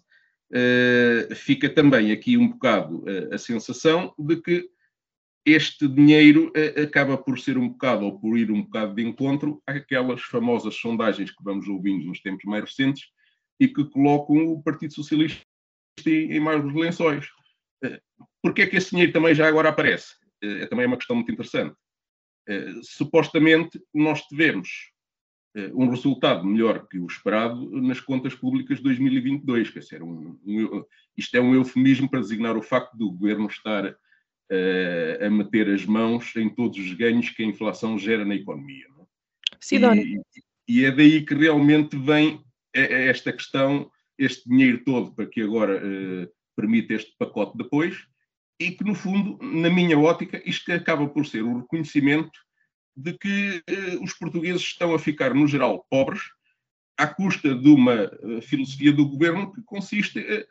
Uh, 0.52 1.34
fica 1.36 1.70
também 1.70 2.12
aqui 2.12 2.38
um 2.38 2.50
bocado 2.50 3.06
a 3.32 3.38
sensação 3.38 4.14
de 4.18 4.42
que 4.42 4.70
este 5.46 5.88
dinheiro 5.88 6.52
acaba 6.82 7.18
por 7.18 7.40
ser 7.40 7.58
um 7.58 7.70
bocado, 7.70 8.06
ou 8.06 8.20
por 8.20 8.38
ir 8.38 8.52
um 8.52 8.62
bocado 8.62 8.94
de 8.94 9.02
encontro 9.02 9.62
àquelas 9.66 10.22
famosas 10.22 10.76
sondagens 10.76 11.32
que 11.32 11.44
vamos 11.44 11.68
ouvindo 11.68 12.06
nos 12.06 12.22
tempos 12.22 12.46
mais 12.46 12.64
recentes 12.64 13.06
e 13.60 13.68
que 13.68 13.84
colocam 13.86 14.48
o 14.48 14.62
Partido 14.62 14.94
Socialista 14.94 15.44
em 16.06 16.40
mais 16.40 16.62
dos 16.64 16.74
lençóis. 16.74 17.28
Porquê 18.42 18.64
é 18.64 18.68
que 18.68 18.78
esse 18.78 18.92
dinheiro 18.92 19.12
também 19.12 19.36
já 19.36 19.48
agora 19.48 19.70
aparece? 19.70 20.16
é 20.44 20.66
também 20.66 20.88
uma 20.88 20.98
questão 20.98 21.16
muito 21.16 21.32
interessante. 21.32 21.76
supostamente 22.84 23.80
nós 23.94 24.24
devemos 24.32 24.92
eh, 25.54 25.72
um 25.74 25.90
resultado 25.90 26.46
melhor 26.46 26.88
que 26.88 26.98
o 26.98 27.06
esperado 27.06 27.70
nas 27.82 28.00
contas 28.00 28.34
públicas 28.34 28.78
de 28.78 28.84
2022. 28.84 29.70
Quer 29.70 29.80
dizer, 29.80 30.04
um, 30.04 30.40
um, 30.46 30.84
isto 31.18 31.36
é 31.36 31.42
um 31.42 31.54
eufemismo 31.54 32.10
para 32.10 32.22
designar 32.22 32.56
o 32.56 32.62
facto 32.62 32.96
do 32.96 33.12
governo 33.12 33.48
estar 33.48 33.86
uh, 33.86 35.26
a 35.26 35.30
meter 35.30 35.70
as 35.70 35.86
mãos 35.86 36.34
em 36.38 36.50
todos 36.50 36.78
os 36.78 36.94
ganhos 36.94 37.30
que 37.30 37.44
a 37.44 37.46
inflação 37.46 37.98
gera 38.00 38.24
na 38.24 38.36
economia. 38.36 38.86
Não? 38.96 39.06
É? 40.00 40.04
E, 40.04 40.22
e, 40.68 40.86
é 40.86 40.92
daí 40.92 41.26
que 41.26 41.36
realmente 41.36 41.98
vem 41.98 42.42
esta 42.74 43.34
questão, 43.34 43.92
este 44.18 44.48
dinheiro 44.48 44.82
todo 44.86 45.14
para 45.14 45.26
que 45.26 45.42
agora 45.42 45.82
uh, 45.86 46.32
permita 46.56 46.94
este 46.94 47.14
pacote 47.20 47.58
depois, 47.58 48.08
e 48.62 48.72
que, 48.72 48.84
no 48.84 48.94
fundo, 48.94 49.40
na 49.42 49.70
minha 49.70 49.98
ótica, 49.98 50.42
isto 50.46 50.72
acaba 50.72 51.08
por 51.08 51.26
ser 51.26 51.42
o 51.42 51.62
reconhecimento 51.62 52.40
de 52.96 53.18
que 53.18 53.64
eh, 53.66 53.98
os 54.02 54.14
portugueses 54.14 54.62
estão 54.62 54.94
a 54.94 55.00
ficar, 55.00 55.34
no 55.34 55.48
geral, 55.48 55.86
pobres, 55.90 56.22
à 56.96 57.08
custa 57.08 57.56
de 57.56 57.70
uma 57.70 57.94
eh, 57.94 58.42
filosofia 58.42 58.92
do 58.92 59.08
governo 59.08 59.52
que 59.52 59.64
consiste 59.64 60.20
eh, 60.20 60.46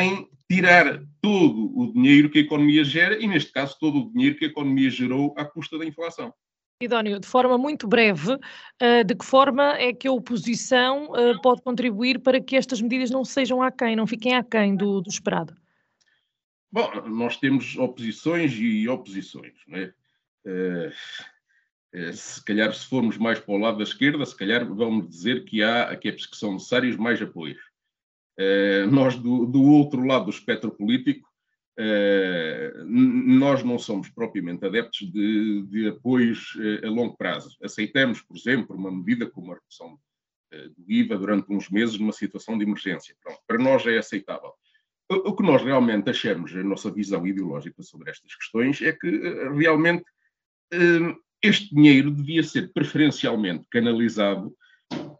em 0.00 0.28
tirar 0.48 1.02
todo 1.20 1.76
o 1.76 1.92
dinheiro 1.92 2.30
que 2.30 2.38
a 2.38 2.42
economia 2.42 2.84
gera 2.84 3.18
e, 3.20 3.26
neste 3.26 3.50
caso, 3.50 3.76
todo 3.80 3.98
o 3.98 4.12
dinheiro 4.12 4.36
que 4.36 4.44
a 4.44 4.48
economia 4.48 4.88
gerou 4.88 5.34
à 5.36 5.44
custa 5.44 5.76
da 5.76 5.84
inflação. 5.84 6.32
Idóneo, 6.80 7.18
de 7.18 7.26
forma 7.26 7.58
muito 7.58 7.88
breve, 7.88 8.34
uh, 8.34 9.04
de 9.04 9.16
que 9.16 9.24
forma 9.24 9.76
é 9.78 9.92
que 9.92 10.06
a 10.06 10.12
oposição 10.12 11.10
uh, 11.10 11.40
pode 11.42 11.60
contribuir 11.60 12.20
para 12.20 12.40
que 12.40 12.54
estas 12.54 12.80
medidas 12.80 13.10
não 13.10 13.24
sejam 13.24 13.60
aquém, 13.60 13.96
não 13.96 14.06
fiquem 14.06 14.36
aquém 14.36 14.76
do, 14.76 15.00
do 15.00 15.10
esperado? 15.10 15.56
Bom, 16.70 17.08
nós 17.08 17.36
temos 17.36 17.76
oposições 17.76 18.52
e 18.54 18.88
oposições? 18.88 19.54
Uh, 20.44 20.92
se 22.12 22.44
calhar, 22.44 22.72
se 22.74 22.86
formos 22.86 23.16
mais 23.16 23.40
para 23.40 23.54
o 23.54 23.58
lado 23.58 23.78
da 23.78 23.84
esquerda, 23.84 24.24
se 24.26 24.36
calhar 24.36 24.66
vamos 24.66 25.08
dizer 25.08 25.44
que 25.44 25.62
há 25.62 25.96
que, 25.96 26.08
é, 26.08 26.12
que 26.12 26.36
são 26.36 26.52
necessários 26.52 26.96
mais 26.96 27.20
apoios. 27.20 27.60
nós, 28.90 29.16
do, 29.16 29.46
do 29.46 29.62
outro 29.62 30.04
lado 30.04 30.26
do 30.26 30.30
espectro 30.30 30.70
político, 30.70 31.28
nós 32.84 33.62
não 33.62 33.78
somos 33.78 34.08
propriamente 34.08 34.66
adeptos 34.66 35.10
de, 35.12 35.62
de 35.62 35.88
apoios 35.88 36.54
uh, 36.56 36.86
a 36.86 36.90
longo 36.90 37.16
prazo. 37.16 37.56
Aceitamos, 37.62 38.20
por 38.20 38.36
exemplo, 38.36 38.76
uma 38.76 38.90
medida 38.90 39.30
como 39.30 39.52
a 39.52 39.54
redução 39.54 39.94
uh, 39.94 40.68
do 40.76 40.92
IVA 40.92 41.16
durante 41.16 41.52
uns 41.52 41.70
meses 41.70 41.98
numa 41.98 42.12
situação 42.12 42.58
de 42.58 42.64
emergência. 42.64 43.14
Pronto, 43.22 43.40
para 43.46 43.58
nós 43.58 43.86
é 43.86 43.96
aceitável. 43.96 44.52
O, 45.10 45.34
que 45.34 45.42
nós 45.42 45.62
realmente 45.62 46.10
achamos, 46.10 46.54
a 46.54 46.62
nossa 46.62 46.90
visão 46.90 47.26
ideológica 47.26 47.82
sobre 47.82 48.10
estas 48.10 48.34
questões, 48.34 48.82
é 48.82 48.92
que 48.92 49.08
realmente 49.56 50.04
este 51.42 51.74
dinheiro 51.74 52.10
devia 52.10 52.42
ser 52.42 52.72
preferencialmente 52.72 53.64
canalizado 53.70 54.54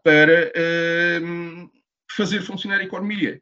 para 0.03 0.51
fazer 2.11 2.41
funcionar 2.41 2.79
a 2.79 2.83
economia 2.83 3.41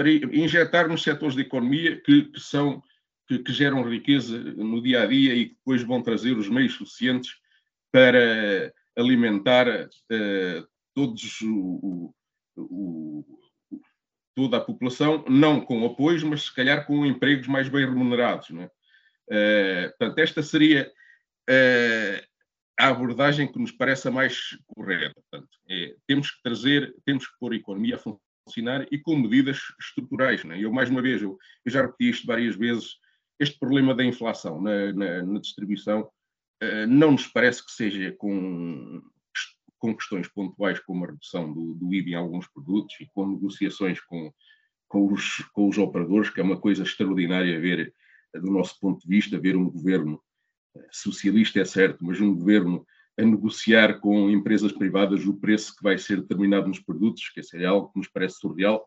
para 0.00 0.10
injetar 0.10 0.88
nos 0.88 1.02
setores 1.02 1.36
da 1.36 1.42
economia 1.42 2.00
que, 2.00 2.24
que 2.24 2.40
são 2.40 2.82
que, 3.28 3.38
que, 3.40 3.52
geram 3.52 3.82
riqueza 3.82 4.38
no 4.38 4.82
dia 4.82 5.02
a 5.02 5.06
dia 5.06 5.34
e 5.34 5.50
que 5.50 5.54
depois 5.56 5.82
vão 5.82 6.02
trazer 6.02 6.38
os 6.38 6.48
meios 6.48 6.72
suficientes 6.72 7.30
para 7.92 8.72
alimentar 8.96 9.66
todos 10.94 11.40
o, 11.42 11.52
o, 11.52 12.14
o, 12.56 13.39
toda 14.40 14.56
a 14.56 14.60
população, 14.60 15.22
não 15.28 15.60
com 15.60 15.84
apoios, 15.84 16.22
mas 16.22 16.44
se 16.44 16.54
calhar 16.54 16.86
com 16.86 17.04
empregos 17.04 17.46
mais 17.46 17.68
bem 17.68 17.84
remunerados. 17.84 18.48
Não 18.48 18.62
é? 18.62 18.70
Uh, 19.28 19.90
portanto, 19.98 20.18
esta 20.18 20.42
seria 20.42 20.90
uh, 21.50 22.26
a 22.78 22.88
abordagem 22.88 23.46
que 23.52 23.58
nos 23.58 23.70
parece 23.70 24.08
a 24.08 24.10
mais 24.10 24.56
correta. 24.66 25.12
Portanto, 25.30 25.50
é, 25.68 25.94
temos 26.06 26.30
que 26.30 26.42
trazer, 26.42 26.94
temos 27.04 27.26
que 27.26 27.34
pôr 27.38 27.52
a 27.52 27.56
economia 27.56 27.96
a 27.96 27.98
funcionar 28.46 28.86
e 28.90 28.98
com 28.98 29.14
medidas 29.14 29.58
estruturais. 29.78 30.42
Né? 30.42 30.58
Eu, 30.58 30.72
mais 30.72 30.88
uma 30.88 31.02
vez, 31.02 31.20
eu, 31.20 31.38
eu, 31.66 31.70
já 31.70 31.82
repeti 31.82 32.08
isto 32.08 32.26
várias 32.26 32.56
vezes, 32.56 32.96
este 33.38 33.58
problema 33.58 33.94
da 33.94 34.02
inflação 34.02 34.58
na, 34.62 34.90
na, 34.94 35.22
na 35.22 35.38
distribuição 35.38 36.10
uh, 36.62 36.86
não 36.88 37.12
nos 37.12 37.26
parece 37.26 37.62
que 37.64 37.72
seja 37.72 38.12
com, 38.12 39.02
com 39.80 39.96
questões 39.96 40.28
pontuais 40.28 40.78
como 40.78 41.04
a 41.04 41.08
redução 41.08 41.52
do, 41.52 41.74
do 41.74 41.92
IVA 41.92 42.10
em 42.10 42.14
alguns 42.14 42.46
produtos 42.46 42.94
e 43.00 43.06
com 43.12 43.26
negociações 43.26 44.00
com, 44.00 44.32
com, 44.86 45.12
os, 45.12 45.38
com 45.52 45.68
os 45.68 45.78
operadores, 45.78 46.30
que 46.30 46.40
é 46.40 46.44
uma 46.44 46.60
coisa 46.60 46.84
extraordinária 46.84 47.58
ver, 47.58 47.92
do 48.34 48.52
nosso 48.52 48.78
ponto 48.78 49.00
de 49.00 49.08
vista, 49.08 49.40
ver 49.40 49.56
um 49.56 49.68
governo 49.68 50.22
eh, 50.76 50.86
socialista, 50.92 51.60
é 51.60 51.64
certo, 51.64 52.04
mas 52.04 52.20
um 52.20 52.34
governo 52.34 52.86
a 53.18 53.24
negociar 53.24 54.00
com 54.00 54.30
empresas 54.30 54.72
privadas 54.72 55.26
o 55.26 55.34
preço 55.34 55.74
que 55.76 55.82
vai 55.82 55.98
ser 55.98 56.20
determinado 56.20 56.68
nos 56.68 56.78
produtos, 56.78 57.28
que 57.30 57.40
é 57.56 57.64
algo 57.64 57.90
que 57.92 57.98
nos 57.98 58.08
parece 58.08 58.38
surreal. 58.38 58.84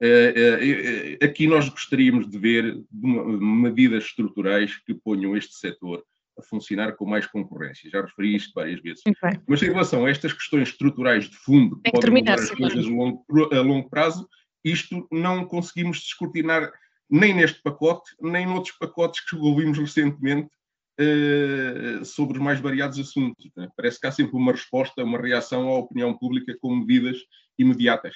Eh, 0.00 0.34
eh, 0.36 1.18
eh, 1.20 1.24
aqui 1.24 1.46
nós 1.46 1.68
gostaríamos 1.68 2.28
de 2.28 2.38
ver 2.38 2.82
medidas 2.92 4.04
estruturais 4.04 4.76
que 4.84 4.94
ponham 4.94 5.36
este 5.36 5.54
setor 5.54 6.04
a 6.38 6.42
funcionar 6.42 6.92
com 6.96 7.06
mais 7.06 7.26
concorrência. 7.26 7.90
Já 7.90 8.02
referi 8.02 8.36
isto 8.36 8.52
várias 8.54 8.80
vezes. 8.80 9.02
Mas 9.46 9.62
em 9.62 9.66
relação 9.66 10.04
a 10.04 10.10
estas 10.10 10.32
questões 10.32 10.68
estruturais 10.68 11.28
de 11.28 11.36
fundo, 11.36 11.80
que 11.82 11.90
podem 11.90 12.10
mudar 12.10 12.34
as 12.34 12.50
coisas 12.50 12.86
a 12.86 12.88
longo, 12.88 13.24
a 13.52 13.60
longo 13.60 13.88
prazo, 13.88 14.28
isto 14.64 15.06
não 15.12 15.44
conseguimos 15.44 15.98
descortinar 16.00 16.72
nem 17.10 17.34
neste 17.34 17.62
pacote, 17.62 18.10
nem 18.20 18.46
noutros 18.46 18.76
pacotes 18.78 19.24
que 19.28 19.36
ouvimos 19.36 19.78
recentemente 19.78 20.48
uh, 21.00 22.04
sobre 22.04 22.38
os 22.38 22.44
mais 22.44 22.60
variados 22.60 22.98
assuntos. 22.98 23.50
Né? 23.56 23.68
Parece 23.76 24.00
que 24.00 24.06
há 24.06 24.12
sempre 24.12 24.36
uma 24.36 24.52
resposta, 24.52 25.04
uma 25.04 25.20
reação 25.20 25.68
à 25.68 25.78
opinião 25.78 26.16
pública 26.16 26.56
com 26.60 26.74
medidas 26.74 27.18
imediatas. 27.58 28.14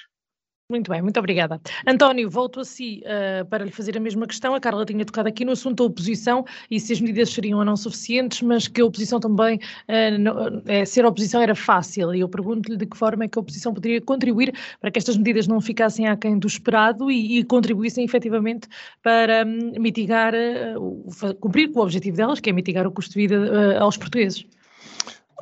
Muito 0.71 0.91
bem, 0.91 1.01
muito 1.01 1.19
obrigada. 1.19 1.59
António, 1.87 2.29
volto 2.29 2.61
a 2.61 2.65
si 2.65 3.03
uh, 3.07 3.43
para 3.47 3.65
lhe 3.65 3.71
fazer 3.71 3.97
a 3.97 4.01
mesma 4.01 4.27
questão. 4.27 4.55
A 4.55 4.61
Carla 4.61 4.85
tinha 4.85 5.03
tocado 5.03 5.27
aqui 5.27 5.43
no 5.43 5.53
assunto 5.53 5.79
da 5.79 5.85
oposição 5.85 6.45
e 6.71 6.79
se 6.79 6.93
as 6.93 7.01
medidas 7.01 7.31
seriam 7.31 7.59
ou 7.59 7.65
não 7.65 7.75
suficientes, 7.75 8.43
mas 8.43 8.69
que 8.69 8.83
a 8.83 8.85
oposição 8.85 9.19
também, 9.19 9.57
uh, 9.57 10.19
não, 10.21 10.63
é, 10.67 10.85
ser 10.85 11.07
oposição 11.07 11.41
era 11.41 11.55
fácil. 11.55 12.15
E 12.15 12.21
eu 12.21 12.29
pergunto-lhe 12.29 12.77
de 12.77 12.85
que 12.85 12.99
forma 12.99 13.25
é 13.25 13.29
que 13.29 13.39
a 13.39 13.41
oposição 13.41 13.73
poderia 13.73 13.99
contribuir 14.03 14.55
para 14.79 14.91
que 14.91 14.99
estas 14.99 15.17
medidas 15.17 15.47
não 15.47 15.59
ficassem 15.59 16.07
aquém 16.07 16.39
do 16.39 16.47
esperado 16.47 17.11
e, 17.11 17.39
e 17.39 17.45
contribuíssem 17.45 18.05
efetivamente 18.05 18.69
para 19.03 19.47
um, 19.47 19.81
mitigar, 19.81 20.35
uh, 20.35 21.35
cumprir 21.41 21.73
com 21.73 21.81
o 21.81 21.83
objetivo 21.85 22.19
delas, 22.19 22.41
que 22.41 22.51
é 22.51 22.53
mitigar 22.53 22.87
o 22.87 22.93
custo 22.93 23.15
de 23.15 23.27
vida 23.27 23.79
aos 23.81 23.97
portugueses. 23.97 24.45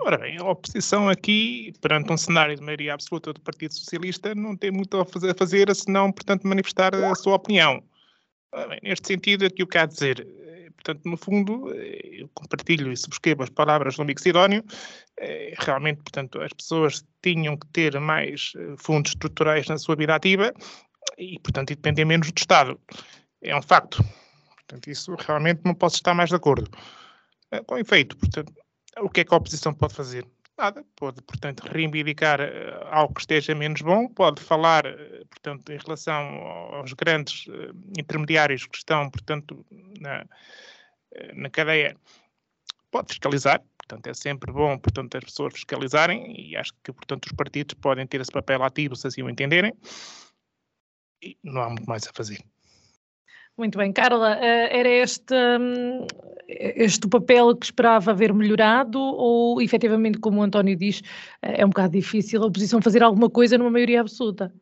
Ora 0.00 0.18
bem, 0.18 0.36
a 0.36 0.44
oposição 0.44 1.08
aqui, 1.08 1.72
perante 1.80 2.12
um 2.12 2.16
cenário 2.16 2.54
de 2.54 2.62
maioria 2.62 2.94
absoluta 2.94 3.32
do 3.32 3.40
Partido 3.40 3.72
Socialista, 3.74 4.34
não 4.34 4.54
tem 4.54 4.70
muito 4.70 5.00
a 5.00 5.04
fazer, 5.34 5.70
a 5.70 5.74
senão, 5.74 6.12
portanto, 6.12 6.46
manifestar 6.46 6.94
a 6.94 7.14
sua 7.14 7.34
opinião. 7.34 7.82
Bem, 8.68 8.78
neste 8.82 9.08
sentido, 9.08 9.46
aqui 9.46 9.62
o 9.62 9.66
que 9.66 9.78
há 9.78 9.82
a 9.82 9.86
dizer, 9.86 10.20
eh, 10.20 10.70
portanto, 10.76 11.02
no 11.06 11.16
fundo, 11.16 11.72
eh, 11.74 12.20
eu 12.20 12.30
compartilho 12.34 12.92
e 12.92 12.96
subscrevo 12.96 13.42
as 13.42 13.50
palavras 13.50 13.96
do 13.96 14.02
amigo 14.02 14.20
Sidónio, 14.20 14.62
eh, 15.18 15.54
realmente, 15.58 15.98
portanto, 15.98 16.40
as 16.40 16.52
pessoas 16.52 17.04
tinham 17.22 17.56
que 17.56 17.66
ter 17.68 17.98
mais 17.98 18.52
fundos 18.78 19.12
estruturais 19.12 19.66
na 19.66 19.78
sua 19.78 19.96
vida 19.96 20.14
ativa 20.14 20.52
e, 21.18 21.38
portanto, 21.40 21.68
depender 21.68 22.04
menos 22.04 22.30
do 22.30 22.38
Estado. 22.38 22.78
É 23.42 23.56
um 23.56 23.62
facto. 23.62 24.04
Portanto, 24.56 24.88
isso 24.88 25.14
realmente 25.14 25.62
não 25.64 25.74
posso 25.74 25.96
estar 25.96 26.14
mais 26.14 26.28
de 26.28 26.36
acordo. 26.36 26.70
Com 27.66 27.78
efeito, 27.78 28.16
portanto, 28.16 28.52
o 29.00 29.10
que 29.10 29.20
é 29.20 29.24
que 29.24 29.34
a 29.34 29.36
oposição 29.36 29.72
pode 29.74 29.94
fazer? 29.94 30.26
Nada. 30.56 30.84
Pode, 30.96 31.20
portanto, 31.22 31.60
reivindicar 31.60 32.40
uh, 32.40 32.86
algo 32.90 33.14
que 33.14 33.20
esteja 33.20 33.54
menos 33.54 33.82
bom, 33.82 34.08
pode 34.08 34.42
falar, 34.42 34.86
uh, 34.86 35.26
portanto, 35.28 35.70
em 35.70 35.76
relação 35.76 36.14
aos 36.72 36.94
grandes 36.94 37.46
uh, 37.48 37.74
intermediários 37.98 38.66
que 38.66 38.78
estão, 38.78 39.10
portanto, 39.10 39.66
na, 40.00 40.24
na 41.34 41.50
cadeia, 41.50 41.94
pode 42.90 43.08
fiscalizar, 43.08 43.62
portanto, 43.76 44.06
é 44.06 44.14
sempre 44.14 44.50
bom, 44.50 44.78
portanto, 44.78 45.18
as 45.18 45.24
pessoas 45.24 45.52
fiscalizarem 45.52 46.34
e 46.40 46.56
acho 46.56 46.72
que, 46.82 46.90
portanto, 46.90 47.26
os 47.26 47.32
partidos 47.32 47.74
podem 47.74 48.06
ter 48.06 48.22
esse 48.22 48.32
papel 48.32 48.62
ativo 48.62 48.96
se 48.96 49.06
assim 49.06 49.22
o 49.22 49.28
entenderem 49.28 49.74
e 51.22 51.36
não 51.44 51.60
há 51.60 51.68
muito 51.68 51.86
mais 51.86 52.06
a 52.08 52.12
fazer. 52.14 52.42
Muito 53.58 53.78
bem, 53.78 53.90
Carla, 53.90 54.38
eh, 54.38 54.80
era 54.80 54.88
este, 54.88 55.34
hum, 55.34 56.06
este 56.46 57.08
papel 57.08 57.56
que 57.56 57.64
esperava 57.64 58.12
ver 58.12 58.34
melhorado 58.34 59.00
ou, 59.00 59.62
efetivamente, 59.62 60.18
como 60.18 60.40
o 60.40 60.42
António 60.42 60.76
diz, 60.76 61.02
eh, 61.40 61.62
é 61.62 61.64
um 61.64 61.70
bocado 61.70 61.92
difícil 61.92 62.42
a 62.42 62.46
oposição 62.46 62.82
fazer 62.82 63.02
alguma 63.02 63.30
coisa 63.30 63.56
numa 63.56 63.70
maioria 63.70 64.02
absoluta? 64.02 64.52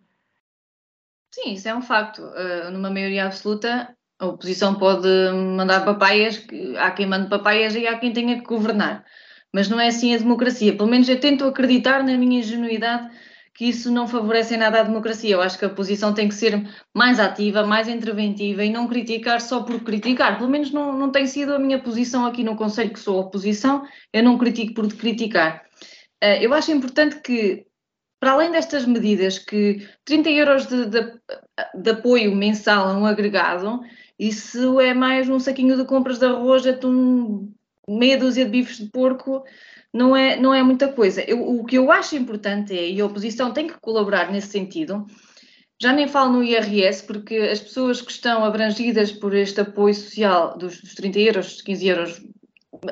Sim, 1.33 1.55
isso 1.55 1.69
é 1.69 1.75
um 1.75 1.83
facto. 1.83 2.23
Eh, 2.37 2.71
numa 2.71 2.89
maioria 2.89 3.27
absoluta, 3.27 3.97
a 4.21 4.27
oposição 4.27 4.77
pode 4.77 5.09
mandar 5.57 5.85
papaias, 5.85 6.47
há 6.79 6.93
quem 6.93 7.07
mande 7.07 7.29
papaias 7.29 7.75
e 7.75 7.89
há 7.89 7.99
quem 7.99 8.13
tenha 8.13 8.39
que 8.39 8.47
governar. 8.47 9.05
Mas 9.53 9.69
não 9.69 9.81
é 9.81 9.89
assim 9.89 10.15
a 10.15 10.19
democracia. 10.19 10.77
Pelo 10.77 10.89
menos 10.89 11.09
eu 11.09 11.19
tento 11.19 11.45
acreditar 11.45 12.05
na 12.05 12.17
minha 12.17 12.39
ingenuidade 12.39 13.11
que 13.55 13.67
isso 13.67 13.91
não 13.91 14.09
favorece 14.09 14.55
em 14.55 14.59
nada 14.59 14.81
a 14.81 14.83
democracia. 14.83 15.31
Eu 15.31 15.41
acho 15.41 15.57
que 15.57 15.65
a 15.65 15.69
oposição 15.69 16.13
tem 16.13 16.29
que 16.29 16.35
ser 16.35 16.69
mais 16.93 17.21
ativa, 17.21 17.65
mais 17.65 17.87
interventiva 17.87 18.65
e 18.65 18.71
não 18.71 18.89
criticar 18.89 19.41
só 19.41 19.63
por 19.63 19.81
criticar. 19.81 20.37
Pelo 20.37 20.51
menos 20.51 20.73
não, 20.73 20.93
não 20.93 21.11
tem 21.11 21.27
sido 21.27 21.55
a 21.55 21.59
minha 21.59 21.79
posição 21.79 22.27
aqui 22.27 22.43
no 22.43 22.57
Conselho, 22.57 22.93
que 22.93 22.99
sou 22.99 23.21
oposição, 23.21 23.87
eu 24.13 24.25
não 24.25 24.37
critico 24.37 24.75
por 24.75 24.93
criticar. 24.93 25.65
Uh, 26.23 26.43
eu 26.43 26.53
acho 26.53 26.73
importante 26.73 27.21
que, 27.21 27.65
para 28.19 28.33
além 28.33 28.51
destas 28.51 28.87
medidas, 28.87 29.39
que 29.39 29.87
30 30.05 30.31
euros 30.31 30.67
de, 30.67 30.87
de, 30.87 31.13
de 31.75 31.91
apoio 31.91 32.35
mensal 32.35 32.89
a 32.89 32.99
um 32.99 33.07
agregado, 33.07 33.81
isso 34.19 34.81
é 34.81 34.93
mais 34.93 35.29
um 35.29 35.39
saquinho 35.39 35.77
de 35.77 35.85
compras 35.85 36.19
de 36.19 36.27
arroz, 36.27 36.63
de 36.63 36.87
um, 36.87 37.53
meia 37.89 38.19
dúzia 38.19 38.45
de 38.45 38.51
bifes 38.51 38.79
de 38.79 38.87
porco 38.87 39.45
não 39.95 40.17
é, 40.17 40.37
não 40.37 40.53
é 40.53 40.61
muita 40.61 40.89
coisa. 40.89 41.23
Eu, 41.23 41.49
o 41.49 41.65
que 41.65 41.79
eu 41.79 41.93
acho 41.93 42.17
importante 42.17 42.77
é, 42.77 42.91
e 42.91 43.01
a 43.01 43.07
oposição 43.07 43.53
tem 43.53 43.69
que 43.69 43.79
colaborar 43.81 44.33
nesse 44.33 44.49
sentido, 44.49 45.07
já 45.81 45.93
nem 45.93 46.09
falo 46.09 46.33
no 46.33 46.43
IRS, 46.43 47.07
porque 47.07 47.37
as 47.37 47.61
pessoas 47.61 48.03
que 48.03 48.11
estão 48.11 48.45
abrangidas 48.45 49.13
por 49.13 49.33
este 49.35 49.61
apoio 49.61 49.95
social 49.95 50.59
dos, 50.59 50.81
dos 50.81 50.95
30 50.95 51.19
euros, 51.21 51.47
dos 51.47 51.63
15 51.63 51.87
euros, 51.87 52.23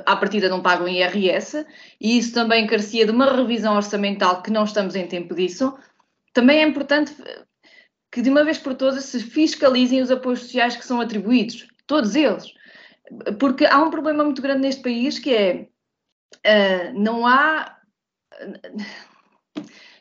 à 0.06 0.14
partida 0.14 0.48
não 0.48 0.62
pagam 0.62 0.86
IRS, 0.86 1.66
e 2.00 2.18
isso 2.18 2.32
também 2.32 2.68
carecia 2.68 3.04
de 3.04 3.10
uma 3.10 3.34
revisão 3.34 3.74
orçamental 3.74 4.40
que 4.40 4.52
não 4.52 4.62
estamos 4.62 4.94
em 4.94 5.06
tempo 5.06 5.34
disso. 5.34 5.76
Também 6.32 6.60
é 6.60 6.66
importante 6.66 7.14
que 8.12 8.22
de 8.22 8.30
uma 8.30 8.44
vez 8.44 8.58
por 8.58 8.74
todas 8.74 9.04
se 9.04 9.20
fiscalizem 9.20 10.00
os 10.00 10.10
apoios 10.10 10.40
sociais 10.40 10.76
que 10.76 10.86
são 10.86 11.00
atribuídos, 11.00 11.66
todos 11.86 12.14
eles. 12.14 12.44
Porque 13.40 13.66
há 13.66 13.82
um 13.82 13.90
problema 13.90 14.22
muito 14.22 14.40
grande 14.40 14.60
neste 14.60 14.82
país 14.82 15.18
que 15.18 15.34
é 15.34 15.68
uh, 16.46 16.98
não 16.98 17.26
há. 17.26 17.76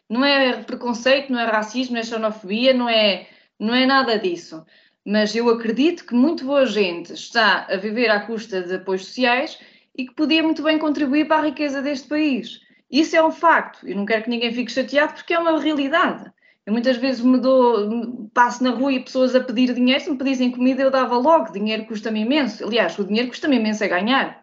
Não 0.10 0.26
é 0.26 0.62
preconceito, 0.64 1.32
não 1.32 1.40
é 1.40 1.46
racismo, 1.46 1.94
não 1.94 2.02
é 2.02 2.04
xenofobia, 2.04 2.74
não 2.74 2.90
é, 2.90 3.28
não 3.58 3.74
é 3.74 3.86
nada 3.86 4.20
disso. 4.20 4.66
Mas 5.06 5.36
eu 5.36 5.50
acredito 5.50 6.06
que 6.06 6.14
muito 6.14 6.46
boa 6.46 6.66
gente 6.66 7.14
está 7.14 7.66
a 7.70 7.78
viver 7.78 8.10
à 8.10 8.20
custa 8.20 8.62
de 8.62 8.76
apoios 8.76 9.06
sociais 9.06 9.58
e 9.98 10.06
que 10.06 10.14
podia 10.14 10.44
muito 10.44 10.64
bem 10.64 10.78
contribuir 10.78 11.28
para 11.28 11.38
a 11.38 11.46
riqueza 11.46 11.82
deste 11.82 12.08
país. 12.08 12.60
Isso 12.90 13.16
é 13.16 13.24
um 13.24 13.32
facto. 13.32 13.88
Eu 13.88 13.96
não 13.96 14.06
quero 14.06 14.24
que 14.24 14.30
ninguém 14.30 14.54
fique 14.54 14.72
chateado 14.72 15.14
porque 15.14 15.34
é 15.34 15.40
uma 15.40 15.60
realidade. 15.60 16.32
Eu 16.66 16.74
muitas 16.74 16.98
vezes 16.98 17.22
me 17.22 17.40
dou, 17.40 18.30
passo 18.34 18.64
na 18.64 18.72
rua 18.72 18.94
e 18.94 19.00
pessoas 19.00 19.34
a 19.34 19.40
pedir 19.40 19.74
dinheiro, 19.74 20.04
se 20.04 20.12
me 20.12 20.18
pedissem 20.18 20.52
comida 20.52 20.84
eu 20.84 20.92
dava 20.92 21.18
logo, 21.18 21.52
dinheiro 21.52 21.86
custa-me 21.86 22.22
imenso. 22.22 22.64
Aliás, 22.64 22.98
o 23.00 23.04
dinheiro 23.04 23.30
custa-me 23.30 23.56
imenso 23.56 23.84
a 23.84 23.88
ganhar. 23.88 24.41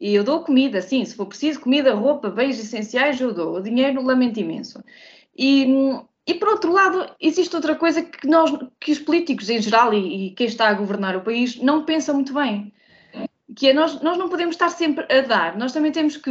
E 0.00 0.14
eu 0.14 0.24
dou 0.24 0.42
comida, 0.42 0.80
sim, 0.80 1.04
se 1.04 1.14
for 1.14 1.26
preciso, 1.26 1.60
comida, 1.60 1.94
roupa, 1.94 2.30
bens 2.30 2.58
essenciais, 2.58 3.20
eu 3.20 3.34
dou. 3.34 3.56
O 3.56 3.62
dinheiro 3.62 4.02
lamento 4.02 4.40
imenso. 4.40 4.82
E, 5.36 5.66
e 6.26 6.34
por 6.34 6.48
outro 6.48 6.72
lado, 6.72 7.14
existe 7.20 7.54
outra 7.54 7.74
coisa 7.74 8.02
que, 8.02 8.26
nós, 8.26 8.50
que 8.80 8.92
os 8.92 8.98
políticos 8.98 9.50
em 9.50 9.60
geral 9.60 9.92
e, 9.92 10.28
e 10.28 10.30
quem 10.30 10.46
está 10.46 10.68
a 10.68 10.74
governar 10.74 11.16
o 11.16 11.22
país 11.22 11.56
não 11.56 11.84
pensam 11.84 12.14
muito 12.14 12.32
bem 12.32 12.72
que 13.56 13.68
é 13.68 13.72
nós, 13.72 14.00
nós 14.00 14.16
não 14.16 14.28
podemos 14.28 14.54
estar 14.54 14.70
sempre 14.70 15.04
a 15.12 15.20
dar, 15.22 15.56
nós 15.56 15.72
também 15.72 15.92
temos 15.92 16.16
que 16.16 16.30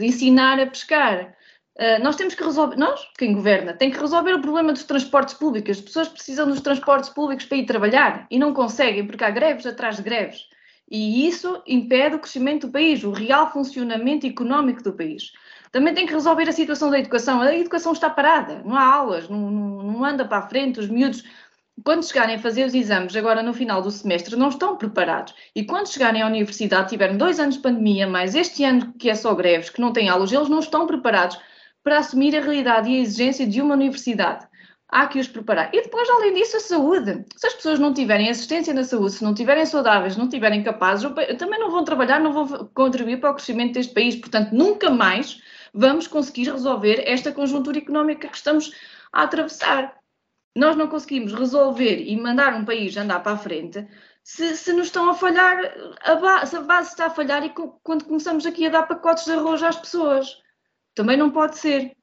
ensinar 0.00 0.60
a 0.60 0.66
pescar. 0.66 1.34
Uh, 1.78 2.02
nós 2.02 2.16
temos 2.16 2.34
que 2.34 2.42
resolver, 2.42 2.76
nós, 2.76 3.06
quem 3.18 3.34
governa, 3.34 3.74
tem 3.74 3.90
que 3.90 4.00
resolver 4.00 4.32
o 4.32 4.40
problema 4.40 4.72
dos 4.72 4.84
transportes 4.84 5.34
públicos. 5.34 5.76
As 5.76 5.84
pessoas 5.84 6.08
precisam 6.08 6.48
dos 6.48 6.62
transportes 6.62 7.10
públicos 7.10 7.44
para 7.44 7.58
ir 7.58 7.66
trabalhar 7.66 8.26
e 8.30 8.38
não 8.38 8.54
conseguem 8.54 9.06
porque 9.06 9.24
há 9.24 9.30
greves 9.30 9.66
atrás 9.66 9.96
de 9.96 10.02
greves. 10.02 10.48
E 10.90 11.26
isso 11.26 11.62
impede 11.66 12.16
o 12.16 12.18
crescimento 12.18 12.66
do 12.66 12.72
país, 12.72 13.02
o 13.02 13.10
real 13.10 13.52
funcionamento 13.52 14.26
económico 14.26 14.82
do 14.82 14.92
país. 14.92 15.32
Também 15.72 15.92
tem 15.92 16.06
que 16.06 16.12
resolver 16.12 16.48
a 16.48 16.52
situação 16.52 16.90
da 16.90 16.98
educação. 16.98 17.40
A 17.40 17.54
educação 17.54 17.92
está 17.92 18.08
parada, 18.08 18.62
não 18.64 18.76
há 18.76 18.84
aulas, 18.84 19.28
não, 19.28 19.50
não, 19.50 20.04
anda 20.04 20.24
para 20.24 20.38
a 20.38 20.48
frente, 20.48 20.80
os 20.80 20.88
miúdos 20.88 21.24
quando 21.84 22.06
chegarem 22.06 22.36
a 22.36 22.38
fazer 22.38 22.64
os 22.64 22.74
exames 22.74 23.14
agora 23.14 23.42
no 23.42 23.52
final 23.52 23.82
do 23.82 23.90
semestre, 23.90 24.34
não 24.34 24.48
estão 24.48 24.76
preparados. 24.76 25.34
E 25.54 25.62
quando 25.64 25.92
chegarem 25.92 26.22
à 26.22 26.26
universidade, 26.26 26.88
tiveram 26.88 27.18
dois 27.18 27.38
anos 27.38 27.56
de 27.56 27.60
pandemia, 27.60 28.06
mais 28.06 28.34
este 28.34 28.64
ano 28.64 28.94
que 28.98 29.10
é 29.10 29.14
só 29.14 29.34
greves, 29.34 29.68
que 29.68 29.80
não 29.80 29.92
têm 29.92 30.08
aulas, 30.08 30.32
eles 30.32 30.48
não 30.48 30.60
estão 30.60 30.86
preparados 30.86 31.38
para 31.82 31.98
assumir 31.98 32.34
a 32.34 32.40
realidade 32.40 32.90
e 32.90 32.96
a 32.96 33.00
exigência 33.00 33.46
de 33.46 33.60
uma 33.60 33.74
universidade. 33.74 34.46
Há 34.96 35.06
que 35.08 35.20
os 35.20 35.28
preparar. 35.28 35.68
E 35.74 35.82
depois, 35.82 36.08
além 36.08 36.32
disso, 36.32 36.56
a 36.56 36.60
saúde. 36.60 37.26
Se 37.36 37.46
as 37.46 37.54
pessoas 37.54 37.78
não 37.78 37.92
tiverem 37.92 38.30
assistência 38.30 38.72
na 38.72 38.82
saúde, 38.82 39.12
se 39.12 39.24
não 39.24 39.34
tiverem 39.34 39.66
saudáveis, 39.66 40.16
não 40.16 40.28
tiverem 40.28 40.62
capazes, 40.62 41.06
também 41.38 41.60
não 41.60 41.70
vão 41.70 41.84
trabalhar, 41.84 42.18
não 42.18 42.32
vão 42.32 42.70
contribuir 42.72 43.20
para 43.20 43.30
o 43.30 43.34
crescimento 43.34 43.74
deste 43.74 43.92
país. 43.92 44.16
Portanto, 44.16 44.52
nunca 44.52 44.88
mais 44.88 45.42
vamos 45.74 46.06
conseguir 46.06 46.50
resolver 46.50 47.02
esta 47.06 47.30
conjuntura 47.30 47.76
económica 47.76 48.28
que 48.28 48.36
estamos 48.36 48.72
a 49.12 49.24
atravessar 49.24 49.94
nós 50.56 50.74
não 50.74 50.88
conseguimos 50.88 51.34
resolver 51.34 52.00
e 52.00 52.16
mandar 52.16 52.54
um 52.54 52.64
país 52.64 52.96
andar 52.96 53.22
para 53.22 53.32
a 53.32 53.38
frente 53.38 53.86
se, 54.22 54.56
se 54.56 54.72
nos 54.72 54.86
estão 54.86 55.08
a 55.08 55.14
falhar, 55.14 55.56
a 56.00 56.16
base, 56.16 56.50
se 56.50 56.56
a 56.56 56.60
base 56.62 56.88
está 56.88 57.06
a 57.06 57.10
falhar 57.10 57.44
e 57.44 57.50
quando 57.82 58.06
começamos 58.06 58.44
aqui 58.44 58.66
a 58.66 58.70
dar 58.70 58.82
pacotes 58.82 59.24
de 59.24 59.32
arroz 59.32 59.62
às 59.62 59.76
pessoas. 59.76 60.42
Também 60.96 61.16
não 61.16 61.30
pode 61.30 61.58
ser. 61.58 61.96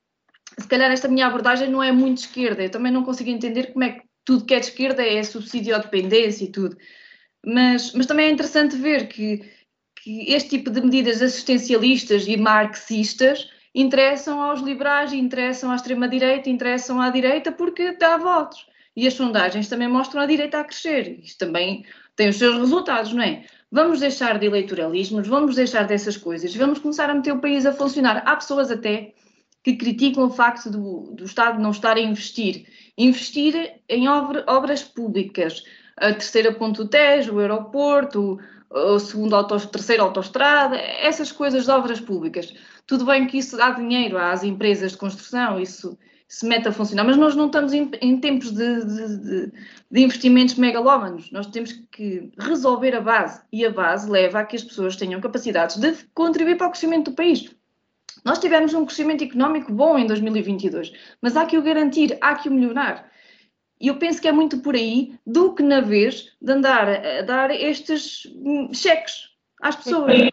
Se 0.59 0.67
calhar 0.67 0.91
esta 0.91 1.07
minha 1.07 1.27
abordagem 1.27 1.69
não 1.69 1.81
é 1.81 1.91
muito 1.91 2.19
esquerda, 2.19 2.63
eu 2.63 2.69
também 2.69 2.91
não 2.91 3.03
consigo 3.03 3.29
entender 3.29 3.73
como 3.73 3.83
é 3.85 3.91
que 3.91 4.03
tudo 4.25 4.45
que 4.45 4.53
é 4.53 4.59
de 4.59 4.67
esquerda 4.67 5.05
é 5.05 5.21
subsídio 5.23 5.75
à 5.75 5.79
dependência 5.79 6.45
e 6.45 6.51
tudo. 6.51 6.77
Mas, 7.45 7.91
mas 7.93 8.05
também 8.05 8.27
é 8.27 8.31
interessante 8.31 8.75
ver 8.77 9.07
que, 9.07 9.43
que 10.01 10.31
este 10.33 10.49
tipo 10.49 10.69
de 10.69 10.81
medidas 10.81 11.21
assistencialistas 11.21 12.25
e 12.27 12.37
marxistas 12.37 13.49
interessam 13.75 14.41
aos 14.41 14.61
liberais, 14.61 15.11
interessam 15.11 15.71
à 15.71 15.75
extrema-direita, 15.75 16.49
interessam 16.49 17.01
à 17.01 17.09
direita 17.09 17.51
porque 17.51 17.93
dá 17.93 18.17
votos. 18.17 18.65
E 18.95 19.07
as 19.07 19.15
sondagens 19.15 19.67
também 19.67 19.87
mostram 19.87 20.21
a 20.21 20.25
direita 20.25 20.59
a 20.59 20.63
crescer. 20.63 21.19
Isto 21.23 21.45
também 21.45 21.83
tem 22.15 22.29
os 22.29 22.37
seus 22.37 22.57
resultados, 22.57 23.11
não 23.11 23.23
é? 23.23 23.43
Vamos 23.71 23.99
deixar 23.99 24.37
de 24.37 24.45
eleitoralismos, 24.45 25.27
vamos 25.27 25.55
deixar 25.55 25.87
dessas 25.87 26.15
coisas, 26.15 26.55
vamos 26.55 26.77
começar 26.77 27.09
a 27.09 27.15
meter 27.15 27.33
o 27.33 27.39
país 27.39 27.65
a 27.65 27.73
funcionar. 27.73 28.21
Há 28.23 28.35
pessoas 28.35 28.69
até 28.69 29.15
que 29.63 29.77
criticam 29.77 30.25
o 30.25 30.29
facto 30.29 30.69
do, 30.69 31.13
do 31.15 31.23
Estado 31.23 31.61
não 31.61 31.71
estar 31.71 31.95
a 31.95 32.01
investir. 32.01 32.65
Investir 32.97 33.79
em 33.87 34.07
obra, 34.07 34.43
obras 34.47 34.83
públicas. 34.83 35.63
A 35.95 36.11
terceira 36.11 36.53
ponto 36.53 36.87
Tejo, 36.87 37.35
o 37.35 37.39
aeroporto, 37.39 38.39
o 38.69 38.99
segundo 38.99 39.41
terceira 39.69 40.03
autoestrada, 40.03 40.75
essas 40.77 41.31
coisas 41.31 41.65
de 41.65 41.71
obras 41.71 42.01
públicas. 42.01 42.53
Tudo 42.85 43.05
bem 43.05 43.27
que 43.27 43.37
isso 43.37 43.55
dá 43.55 43.69
dinheiro 43.69 44.17
às 44.17 44.43
empresas 44.43 44.91
de 44.91 44.97
construção, 44.97 45.59
isso 45.59 45.97
se 46.27 46.47
mete 46.47 46.67
a 46.67 46.71
funcionar, 46.71 47.03
mas 47.03 47.15
nós 47.15 47.35
não 47.35 47.45
estamos 47.45 47.73
em, 47.73 47.91
em 48.01 48.19
tempos 48.19 48.51
de, 48.51 48.85
de, 48.85 49.51
de, 49.91 50.01
investimentos 50.01 50.55
megalómanos. 50.55 51.31
Nós 51.31 51.45
temos 51.45 51.73
que 51.91 52.31
resolver 52.39 52.95
a 52.95 53.01
base 53.01 53.41
e 53.51 53.63
a 53.63 53.69
base 53.69 54.09
leva 54.09 54.39
a 54.39 54.45
que 54.45 54.55
as 54.55 54.63
pessoas 54.63 54.95
tenham 54.95 55.21
capacidades 55.21 55.77
de 55.77 55.93
contribuir 56.11 56.57
para 56.57 56.67
o 56.67 56.71
crescimento 56.71 57.11
do 57.11 57.15
país. 57.15 57.53
Nós 58.23 58.39
tivemos 58.39 58.73
um 58.73 58.85
crescimento 58.85 59.23
económico 59.23 59.71
bom 59.71 59.97
em 59.97 60.07
2022, 60.07 60.93
mas 61.21 61.35
há 61.35 61.45
que 61.45 61.57
o 61.57 61.61
garantir, 61.61 62.17
há 62.21 62.35
que 62.35 62.49
o 62.49 62.53
melhorar. 62.53 63.11
E 63.79 63.87
eu 63.87 63.97
penso 63.97 64.21
que 64.21 64.27
é 64.27 64.31
muito 64.31 64.59
por 64.59 64.75
aí 64.75 65.15
do 65.25 65.53
que 65.53 65.61
na 65.61 65.81
vez 65.81 66.31
de 66.41 66.51
andar 66.53 66.87
a 66.87 67.21
dar 67.21 67.51
estes 67.51 68.25
hum, 68.35 68.73
cheques 68.73 69.29
às 69.61 69.75
pessoas. 69.75 70.29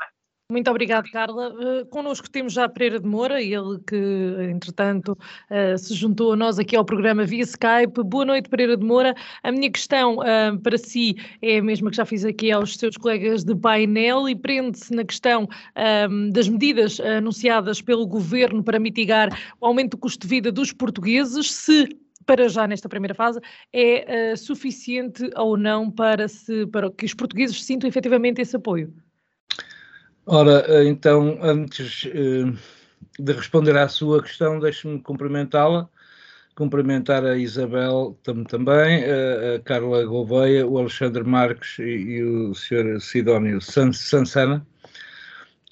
Muito 0.51 0.69
obrigada, 0.69 1.09
Carla. 1.13 1.51
Uh, 1.51 1.87
connosco 1.87 2.29
temos 2.29 2.55
já 2.55 2.69
Pereira 2.69 2.99
de 2.99 3.07
Moura, 3.07 3.41
ele 3.41 3.79
que, 3.87 3.97
entretanto, 4.51 5.17
uh, 5.49 5.79
se 5.79 5.95
juntou 5.95 6.33
a 6.33 6.37
nós 6.37 6.59
aqui 6.59 6.75
ao 6.75 6.85
programa 6.85 7.25
via 7.25 7.45
Skype. 7.45 8.03
Boa 8.05 8.25
noite, 8.25 8.49
Pereira 8.49 8.77
de 8.77 8.85
Moura. 8.85 9.15
A 9.45 9.53
minha 9.53 9.71
questão 9.71 10.17
uh, 10.17 10.59
para 10.61 10.77
si 10.77 11.15
é 11.41 11.59
a 11.59 11.63
mesma 11.63 11.89
que 11.89 11.97
já 11.97 12.05
fiz 12.05 12.25
aqui 12.25 12.51
aos 12.51 12.77
seus 12.77 12.97
colegas 12.97 13.45
de 13.45 13.55
painel 13.55 14.29
e 14.29 14.35
prende-se 14.35 14.93
na 14.93 15.05
questão 15.05 15.49
das 16.33 16.49
medidas 16.49 16.99
anunciadas 16.99 17.81
pelo 17.81 18.07
governo 18.07 18.63
para 18.63 18.79
mitigar 18.79 19.29
o 19.61 19.67
aumento 19.67 19.93
do 19.93 19.99
custo 19.99 20.27
de 20.27 20.29
vida 20.29 20.51
dos 20.51 20.73
portugueses. 20.73 21.53
Se 21.53 21.89
para 22.27 22.49
já 22.49 22.67
nesta 22.67 22.89
primeira 22.89 23.15
fase, 23.15 23.41
é 23.73 24.35
suficiente 24.37 25.31
ou 25.37 25.57
não 25.57 25.91
para, 25.91 26.27
se, 26.27 26.67
para 26.67 26.91
que 26.91 27.05
os 27.05 27.15
portugueses 27.15 27.63
sintam 27.65 27.89
efetivamente 27.89 28.41
esse 28.41 28.57
apoio? 28.57 28.93
Ora, 30.33 30.65
eh, 30.69 30.85
então, 30.85 31.41
antes 31.43 32.05
uh, 32.05 32.57
de 33.19 33.33
responder 33.33 33.77
à 33.77 33.89
sua 33.89 34.23
questão, 34.23 34.61
deixe-me 34.61 35.03
cumprimentá-la, 35.03 35.91
cumprimentar 36.55 37.25
a 37.25 37.37
Isabel 37.37 38.17
tam, 38.23 38.45
também, 38.45 39.03
a, 39.03 39.57
a, 39.57 39.59
Carla 39.59 40.05
Gouveia, 40.07 40.65
o 40.65 40.79
Alexandre 40.79 41.25
Marques 41.25 41.81
e, 41.81 42.23
o 42.23 42.55
Sr. 42.55 43.01
Sidónio 43.01 43.61
Sansana, 43.61 44.65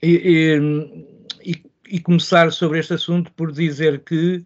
e, 0.03 0.59
e, 1.44 1.62
e 1.88 2.01
começar 2.01 2.51
sobre 2.51 2.81
este 2.81 2.94
assunto 2.94 3.31
por 3.35 3.53
dizer 3.53 4.01
que 4.01 4.44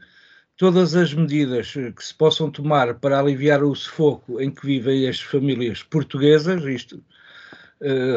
todas 0.59 0.94
as 0.94 1.14
medidas 1.14 1.72
que 1.72 2.05
se 2.05 2.14
possam 2.14 2.51
tomar 2.51 2.96
para 2.96 3.18
aliviar 3.18 3.64
o 3.64 3.75
sufoco 3.75 4.38
em 4.42 4.51
que 4.51 4.66
vivem 4.66 5.09
as 5.09 5.20
famílias 5.20 5.83
portuguesas, 5.83 6.62
isto 6.64 7.03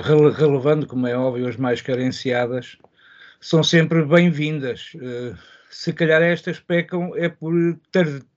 relevando, 0.03 0.85
como 0.85 1.07
é 1.07 1.17
óbvio, 1.17 1.47
as 1.47 1.57
mais 1.57 1.81
carenciadas, 1.81 2.77
são 3.39 3.63
sempre 3.63 4.03
bem-vindas. 4.03 4.91
Uh, 4.95 5.37
se 5.69 5.93
calhar 5.93 6.21
estas 6.21 6.59
pecam 6.59 7.15
é 7.15 7.29
por 7.29 7.53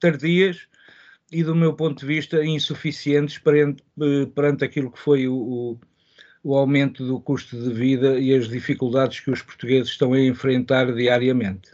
tardias 0.00 0.66
e, 1.30 1.42
do 1.42 1.54
meu 1.54 1.74
ponto 1.74 2.00
de 2.00 2.06
vista, 2.06 2.44
insuficientes 2.44 3.38
perante, 3.38 3.82
uh, 3.98 4.26
perante 4.28 4.64
aquilo 4.64 4.90
que 4.90 4.98
foi 4.98 5.28
o, 5.28 5.78
o 6.42 6.56
aumento 6.56 7.06
do 7.06 7.20
custo 7.20 7.56
de 7.56 7.72
vida 7.72 8.18
e 8.18 8.34
as 8.34 8.48
dificuldades 8.48 9.20
que 9.20 9.30
os 9.30 9.42
portugueses 9.42 9.90
estão 9.90 10.12
a 10.12 10.20
enfrentar 10.20 10.92
diariamente. 10.92 11.70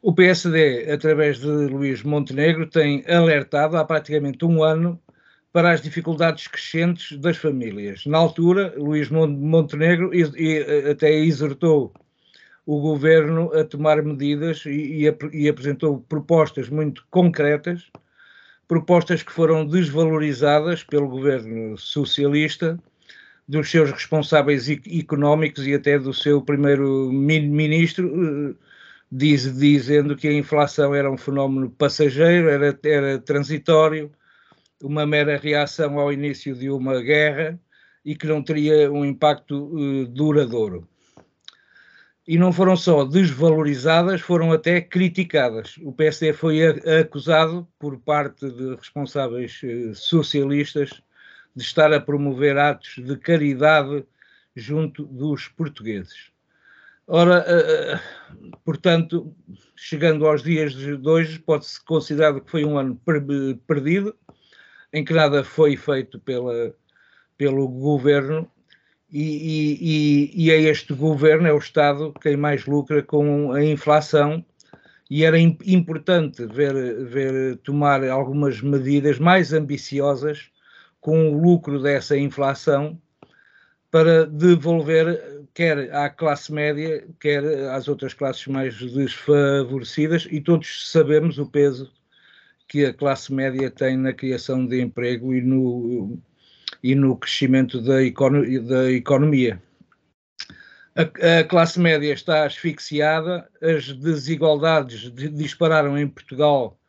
O 0.00 0.12
PSD, 0.12 0.90
através 0.90 1.38
de 1.38 1.46
Luís 1.46 2.02
Montenegro, 2.02 2.66
tem 2.66 3.04
alertado 3.08 3.76
há 3.76 3.84
praticamente 3.84 4.44
um 4.44 4.62
ano 4.62 5.00
para 5.52 5.72
as 5.72 5.82
dificuldades 5.82 6.46
crescentes 6.46 7.18
das 7.18 7.36
famílias. 7.36 8.06
Na 8.06 8.18
altura, 8.18 8.74
Luís 8.76 9.10
Montenegro 9.10 10.10
até 10.90 11.12
exortou 11.12 11.92
o 12.64 12.80
governo 12.80 13.52
a 13.54 13.64
tomar 13.64 14.02
medidas 14.02 14.64
e, 14.66 15.04
e, 15.32 15.48
apresentou 15.48 16.00
propostas 16.08 16.68
muito 16.68 17.04
concretas, 17.10 17.90
propostas 18.68 19.22
que 19.22 19.32
foram 19.32 19.66
desvalorizadas 19.66 20.84
pelo 20.84 21.08
governo 21.08 21.76
socialista, 21.76 22.78
dos 23.46 23.70
seus 23.70 23.90
responsáveis 23.90 24.68
económicos 24.70 25.66
e 25.66 25.74
até 25.74 25.98
do 25.98 26.14
seu 26.14 26.40
primeiro-ministro 26.40 28.08
eh, 28.08 28.54
diz, 29.10 29.58
dizendo 29.58 30.16
que 30.16 30.28
a 30.28 30.32
inflação 30.32 30.94
era 30.94 31.10
um 31.10 31.18
fenómeno 31.18 31.68
passageiro, 31.70 32.48
era, 32.48 32.78
era 32.84 33.18
transitório, 33.18 34.10
uma 34.82 35.06
mera 35.06 35.38
reação 35.38 35.98
ao 35.98 36.12
início 36.12 36.54
de 36.54 36.68
uma 36.70 37.00
guerra 37.00 37.58
e 38.04 38.14
que 38.16 38.26
não 38.26 38.42
teria 38.42 38.90
um 38.92 39.04
impacto 39.04 39.54
uh, 39.74 40.06
duradouro. 40.08 40.88
e 42.26 42.38
não 42.38 42.52
foram 42.52 42.76
só 42.76 43.04
desvalorizadas, 43.04 44.20
foram 44.20 44.52
até 44.52 44.80
criticadas. 44.80 45.76
O 45.82 45.92
PSD 45.92 46.32
foi 46.32 46.60
acusado 47.00 47.66
por 47.78 47.98
parte 47.98 48.48
de 48.50 48.74
responsáveis 48.76 49.60
eh, 49.64 49.92
socialistas 49.94 51.02
de 51.54 51.62
estar 51.62 51.92
a 51.92 52.00
promover 52.00 52.56
atos 52.58 52.94
de 52.96 53.16
caridade 53.16 54.04
junto 54.54 55.04
dos 55.04 55.48
portugueses. 55.48 56.30
Ora, 57.06 57.44
eh, 57.46 57.94
eh, 57.94 58.00
portanto, 58.64 59.34
chegando 59.76 60.26
aos 60.26 60.42
dias 60.42 60.72
de 60.74 60.96
hoje, 61.08 61.38
pode-se 61.40 61.84
considerar 61.84 62.40
que 62.40 62.50
foi 62.50 62.64
um 62.64 62.78
ano 62.78 63.00
perdido, 63.66 64.16
em 64.92 65.04
que 65.04 65.12
nada 65.12 65.42
foi 65.42 65.76
feito 65.76 66.18
pela, 66.20 66.74
pelo 67.36 67.66
governo 67.68 68.50
e, 69.10 70.30
e, 70.34 70.46
e, 70.46 70.50
é 70.50 70.60
este 70.62 70.94
governo, 70.94 71.46
é 71.46 71.52
o 71.52 71.58
Estado, 71.58 72.14
quem 72.20 72.36
mais 72.36 72.64
lucra 72.66 73.02
com 73.02 73.52
a 73.52 73.62
inflação 73.62 74.44
e 75.10 75.24
era 75.24 75.38
importante 75.38 76.46
ver, 76.46 77.04
ver 77.04 77.56
tomar 77.58 78.02
algumas 78.08 78.62
medidas 78.62 79.18
mais 79.18 79.52
ambiciosas 79.52 80.50
com 81.00 81.30
o 81.30 81.38
lucro 81.38 81.82
dessa 81.82 82.16
inflação 82.16 82.98
para 83.90 84.24
devolver 84.24 85.42
quer 85.54 85.94
à 85.94 86.08
classe 86.08 86.52
média, 86.52 87.06
quer 87.20 87.44
às 87.70 87.88
outras 87.88 88.14
classes 88.14 88.46
mais 88.46 88.74
desfavorecidas, 88.78 90.26
e 90.30 90.40
todos 90.40 90.90
sabemos 90.90 91.38
o 91.38 91.46
peso 91.46 91.92
que 92.72 92.86
a 92.86 92.94
classe 92.94 93.30
média 93.30 93.70
tem 93.70 93.98
na 93.98 94.14
criação 94.14 94.66
de 94.66 94.80
emprego 94.80 95.34
e 95.34 95.42
no 95.42 96.18
e 96.82 96.94
no 96.94 97.18
crescimento 97.18 97.82
da, 97.82 97.96
da 97.96 98.90
economia. 98.90 99.62
A, 100.96 101.40
a, 101.40 101.44
classe 101.44 101.78
média 101.78 102.10
está 102.14 102.46
asfixiada, 102.46 103.46
as 103.60 103.92
desigualdades 103.92 105.12
dispararam 105.12 105.98
em 105.98 106.08
Portugal 106.08 106.80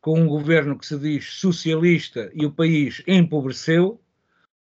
com 0.00 0.20
um 0.20 0.28
governo 0.28 0.78
que 0.78 0.86
se 0.86 0.96
diz 0.96 1.24
socialista 1.24 2.30
e 2.32 2.46
o 2.46 2.52
país 2.52 3.02
empobreceu. 3.04 4.00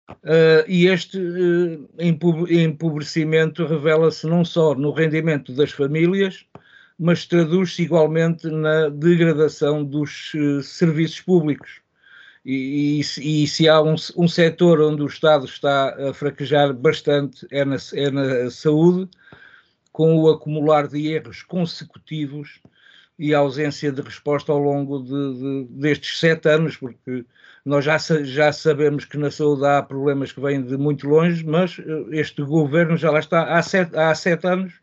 Uh, 0.09 0.63
e 0.67 0.87
este 0.87 1.17
uh, 1.17 1.89
empobrecimento 1.97 3.65
revela-se 3.65 4.27
não 4.27 4.43
só 4.43 4.75
no 4.75 4.91
rendimento 4.91 5.53
das 5.53 5.71
famílias, 5.71 6.45
mas 6.99 7.25
traduz-se 7.25 7.83
igualmente 7.83 8.47
na 8.49 8.89
degradação 8.89 9.83
dos 9.83 10.33
uh, 10.33 10.61
serviços 10.63 11.21
públicos. 11.21 11.81
E, 12.43 13.01
e, 13.01 13.43
e, 13.43 13.47
se 13.47 13.67
há 13.67 13.81
um, 13.81 13.95
um 14.15 14.27
setor 14.27 14.79
onde 14.81 15.03
o 15.03 15.07
Estado 15.07 15.45
está 15.45 16.09
a 16.09 16.13
fraquejar 16.13 16.73
bastante 16.73 17.45
é 17.51 17.65
na, 17.65 17.75
é 17.93 18.09
na 18.09 18.49
saúde, 18.49 19.09
com 19.91 20.17
o 20.17 20.29
acumular 20.29 20.87
de 20.87 21.07
erros 21.07 21.43
consecutivos 21.43 22.61
e 23.19 23.33
a 23.33 23.39
ausência 23.39 23.91
de 23.91 24.01
resposta 24.01 24.51
ao 24.51 24.59
longo 24.59 24.99
de, 24.99 25.09
de, 25.09 25.67
destes 25.71 26.19
sete 26.19 26.47
anos, 26.47 26.77
porque 26.77 27.25
nós 27.65 27.83
já, 27.83 27.97
já 27.97 28.53
sabemos 28.53 29.05
que 29.05 29.17
na 29.17 29.31
saúde 29.31 29.65
há 29.65 29.81
problemas 29.81 30.31
que 30.31 30.39
vêm 30.39 30.61
de 30.63 30.77
muito 30.77 31.07
longe, 31.07 31.43
mas 31.45 31.79
eh, 31.79 32.05
este 32.11 32.43
governo 32.43 32.95
já 32.95 33.11
lá 33.11 33.19
está 33.19 33.57
há 33.57 33.61
sete, 33.61 33.97
há 33.97 34.13
sete 34.15 34.47
anos, 34.47 34.73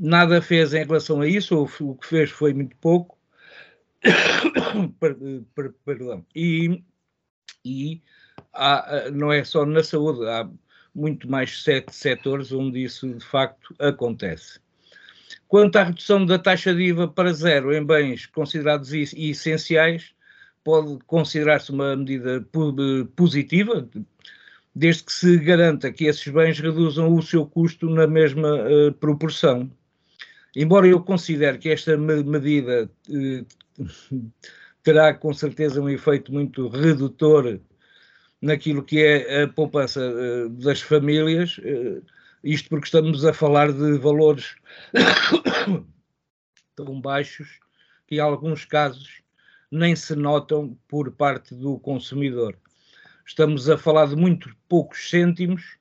nada 0.00 0.40
fez 0.42 0.74
em 0.74 0.84
relação 0.84 1.20
a 1.20 1.28
isso, 1.28 1.56
ou 1.56 1.70
o 1.80 1.94
que 1.94 2.06
fez 2.06 2.30
foi 2.30 2.52
muito 2.54 2.76
pouco, 2.76 3.20
Perdão. 5.84 6.24
E, 6.34 6.82
e 7.64 8.02
há, 8.52 9.10
não 9.12 9.32
é 9.32 9.44
só 9.44 9.66
na 9.66 9.82
saúde, 9.82 10.26
há 10.26 10.48
muito 10.94 11.30
mais 11.30 11.62
sete 11.62 11.94
setores 11.94 12.52
onde 12.52 12.82
isso 12.82 13.12
de 13.14 13.24
facto 13.24 13.74
acontece. 13.78 14.58
Quanto 15.46 15.76
à 15.76 15.84
redução 15.84 16.24
da 16.24 16.38
taxa 16.38 16.74
de 16.74 16.82
IVA 16.82 17.08
para 17.08 17.32
zero 17.32 17.74
em 17.74 17.84
bens 17.84 18.26
considerados 18.26 18.92
essenciais, 18.92 20.14
pode 20.64 20.98
considerar-se 21.06 21.70
uma 21.70 21.96
medida 21.96 22.46
positiva, 23.16 23.88
desde 24.74 25.04
que 25.04 25.12
se 25.12 25.38
garanta 25.38 25.92
que 25.92 26.04
esses 26.04 26.26
bens 26.28 26.58
reduzam 26.60 27.14
o 27.14 27.22
seu 27.22 27.44
custo 27.44 27.90
na 27.90 28.06
mesma 28.06 28.48
uh, 28.48 28.92
proporção. 28.94 29.70
Embora 30.54 30.86
eu 30.86 31.02
considere 31.02 31.58
que 31.58 31.68
esta 31.68 31.96
medida 31.96 32.90
uh, 33.08 34.30
terá 34.82 35.14
com 35.14 35.32
certeza 35.32 35.80
um 35.80 35.88
efeito 35.88 36.32
muito 36.32 36.68
redutor 36.68 37.60
naquilo 38.40 38.82
que 38.82 39.00
é 39.00 39.42
a 39.42 39.48
poupança 39.48 40.00
uh, 40.00 40.48
das 40.48 40.80
famílias, 40.80 41.58
uh, 41.58 42.02
isto 42.42 42.68
porque 42.68 42.86
estamos 42.86 43.24
a 43.24 43.32
falar 43.32 43.72
de 43.72 43.98
valores 43.98 44.56
tão 46.74 47.00
baixos 47.00 47.60
que 48.06 48.16
em 48.16 48.20
alguns 48.20 48.64
casos 48.64 49.22
nem 49.70 49.94
se 49.94 50.16
notam 50.16 50.76
por 50.88 51.12
parte 51.12 51.54
do 51.54 51.78
consumidor. 51.78 52.58
Estamos 53.24 53.70
a 53.70 53.78
falar 53.78 54.06
de 54.06 54.16
muito 54.16 54.52
poucos 54.68 55.08
cêntimos 55.08 55.78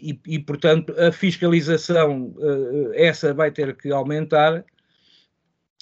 e, 0.00 0.20
e, 0.26 0.38
portanto, 0.38 0.94
a 0.98 1.12
fiscalização, 1.12 2.34
essa 2.94 3.32
vai 3.34 3.50
ter 3.50 3.76
que 3.76 3.90
aumentar 3.90 4.64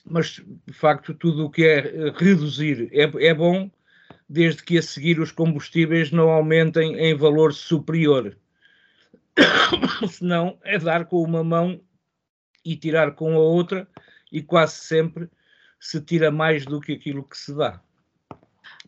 mas 0.09 0.41
de 0.67 0.73
facto 0.73 1.13
tudo 1.13 1.47
o 1.47 1.51
que 1.51 1.65
é 1.65 1.79
eh, 1.79 2.13
reduzir 2.17 2.89
é, 2.93 3.03
é 3.27 3.35
bom, 3.35 3.69
desde 4.29 4.63
que 4.63 4.79
a 4.79 4.83
seguir 4.83 5.19
os 5.21 5.33
combustíveis 5.33 6.11
não 6.13 6.31
aumentem 6.31 6.97
em 6.97 7.15
valor 7.15 7.53
superior. 7.53 8.37
Senão 10.09 10.59
é 10.63 10.79
dar 10.79 11.07
com 11.07 11.23
uma 11.23 11.43
mão 11.43 11.81
e 12.65 12.77
tirar 12.77 13.13
com 13.13 13.35
a 13.35 13.39
outra, 13.39 13.87
e 14.33 14.43
quase 14.43 14.75
sempre 14.75 15.29
se 15.79 16.01
tira 16.01 16.31
mais 16.31 16.65
do 16.65 16.81
que 16.81 16.93
aquilo 16.93 17.23
que 17.23 17.37
se 17.37 17.55
dá. 17.55 17.81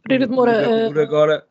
Pereira 0.03 0.27
de 0.27 0.33
Moura, 0.33 0.89
por 0.89 0.99
agora 0.99 1.48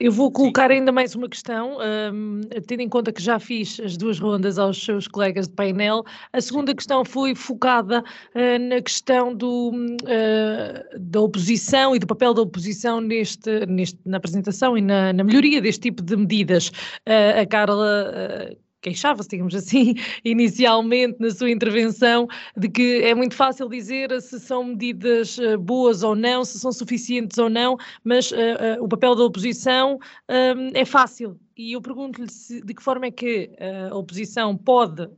eu 0.00 0.10
vou 0.10 0.30
colocar 0.30 0.68
Sim. 0.68 0.78
ainda 0.78 0.90
mais 0.90 1.14
uma 1.14 1.28
questão, 1.28 1.78
um, 2.12 2.40
tendo 2.66 2.80
em 2.80 2.88
conta 2.88 3.12
que 3.12 3.22
já 3.22 3.38
fiz 3.38 3.78
as 3.80 3.96
duas 3.96 4.18
rondas 4.18 4.58
aos 4.58 4.82
seus 4.82 5.06
colegas 5.06 5.46
de 5.46 5.54
painel. 5.54 6.04
A 6.32 6.40
segunda 6.40 6.74
questão 6.74 7.04
foi 7.04 7.34
focada 7.34 8.02
uh, 8.34 8.68
na 8.68 8.82
questão 8.82 9.34
do, 9.34 9.70
uh, 9.70 10.98
da 10.98 11.20
oposição 11.20 11.94
e 11.94 11.98
do 11.98 12.06
papel 12.06 12.34
da 12.34 12.42
oposição 12.42 13.00
neste, 13.00 13.66
neste, 13.66 13.98
na 14.04 14.16
apresentação 14.16 14.76
e 14.76 14.80
na, 14.80 15.12
na 15.12 15.22
melhoria 15.22 15.60
deste 15.60 15.82
tipo 15.82 16.02
de 16.02 16.16
medidas. 16.16 16.68
Uh, 17.08 17.40
a 17.42 17.46
Carla 17.46 18.56
queixava-se, 18.84 19.30
digamos 19.30 19.54
assim, 19.54 19.94
inicialmente 20.24 21.16
na 21.18 21.30
sua 21.30 21.50
intervenção, 21.50 22.28
de 22.56 22.68
que 22.68 23.02
é 23.02 23.14
muito 23.14 23.34
fácil 23.34 23.68
dizer 23.68 24.20
se 24.20 24.38
são 24.38 24.62
medidas 24.64 25.38
eh, 25.38 25.56
boas 25.56 26.02
ou 26.02 26.14
não, 26.14 26.44
se 26.44 26.58
são 26.58 26.70
suficientes 26.70 27.38
ou 27.38 27.48
não, 27.48 27.76
mas 28.04 28.30
uh, 28.30 28.34
uh, 28.34 28.84
o 28.84 28.88
papel 28.88 29.14
da 29.14 29.24
oposição 29.24 29.98
um, 30.28 30.70
é 30.74 30.84
fácil. 30.84 31.38
E 31.56 31.72
eu 31.72 31.80
pergunto-lhe 31.80 32.26
de 32.26 32.74
que 32.74 32.82
forma 32.82 33.06
é 33.06 33.10
que 33.12 33.48
a 33.88 33.96
oposição 33.96 34.56
pode 34.56 35.08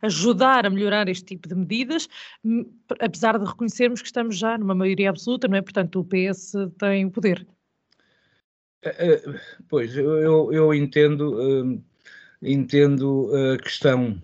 ajudar 0.00 0.64
a 0.64 0.70
melhorar 0.70 1.10
este 1.10 1.26
tipo 1.26 1.46
de 1.46 1.54
medidas, 1.54 2.08
apesar 3.00 3.38
de 3.38 3.44
reconhecermos 3.44 4.00
que 4.00 4.06
estamos 4.06 4.38
já 4.38 4.56
numa 4.56 4.74
maioria 4.74 5.10
absoluta, 5.10 5.46
não 5.46 5.58
é? 5.58 5.60
Portanto, 5.60 6.00
o 6.00 6.04
PS 6.04 6.54
tem 6.78 7.04
o 7.04 7.10
poder. 7.10 7.46
Pois, 9.68 9.94
eu, 9.94 10.50
eu 10.50 10.72
entendo 10.72 11.84
entendo 12.42 13.30
a 13.34 13.58
questão. 13.58 14.20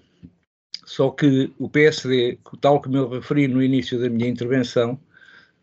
Só 0.85 1.11
que 1.11 1.53
o 1.59 1.69
PSD, 1.69 2.39
tal 2.61 2.81
como 2.81 2.97
eu 2.97 3.09
referi 3.09 3.47
no 3.47 3.63
início 3.63 4.01
da 4.01 4.09
minha 4.09 4.29
intervenção, 4.29 4.99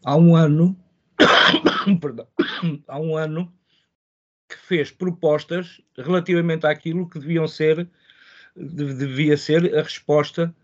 há 0.04 0.16
um 0.16 0.36
ano, 0.36 0.78
perdão, 2.00 2.28
há 2.88 3.00
um 3.00 3.16
ano 3.16 3.52
que 4.50 4.58
fez 4.58 4.92
propostas 4.92 5.82
relativamente 5.98 6.66
àquilo 6.66 7.10
que 7.10 7.20
deviam 7.20 7.48
ser, 7.48 7.90
devia 8.56 9.36
ser 9.36 9.78
a 9.78 9.82
resposta 9.82 10.56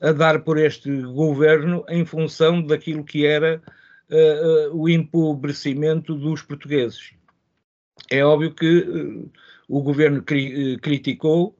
a 0.00 0.12
dar 0.12 0.40
por 0.42 0.58
este 0.58 1.02
governo 1.02 1.84
em 1.88 2.04
função 2.04 2.62
daquilo 2.62 3.04
que 3.04 3.26
era 3.26 3.60
uh, 4.10 4.70
uh, 4.72 4.80
o 4.80 4.88
empobrecimento 4.88 6.14
dos 6.14 6.42
portugueses. 6.42 7.12
É 8.10 8.24
óbvio 8.24 8.54
que 8.54 8.78
uh, 8.78 9.30
o 9.68 9.82
governo 9.82 10.22
cri, 10.22 10.74
eh, 10.74 10.78
criticou 10.78 11.56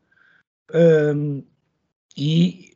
um, 0.74 1.44
e 2.16 2.72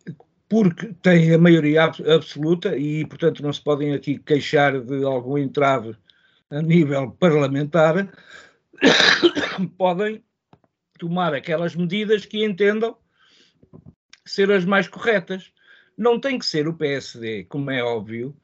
porque 0.49 0.93
tem 1.03 1.33
a 1.33 1.39
maioria 1.39 1.85
absoluta 1.85 2.77
e, 2.77 3.07
portanto, 3.07 3.43
não 3.43 3.53
se 3.53 3.63
podem 3.63 3.95
aqui 3.95 4.19
queixar 4.19 4.79
de 4.81 5.03
algum 5.03 5.39
entrave 5.39 5.97
a 6.51 6.61
nível 6.61 7.13
parlamentar, 7.13 8.13
podem 9.79 10.23
tomar 10.99 11.33
aquelas 11.33 11.75
medidas 11.75 12.27
que 12.27 12.45
entendam 12.45 12.97
ser 14.27 14.53
as 14.53 14.67
mais 14.67 14.87
corretas. 14.87 15.51
Não 15.97 16.21
tem 16.21 16.39
que 16.39 16.45
ser 16.45 16.69
o 16.69 16.75
PSD, 16.75 17.45
como 17.45 17.71
é 17.71 17.83
óbvio, 17.83 18.37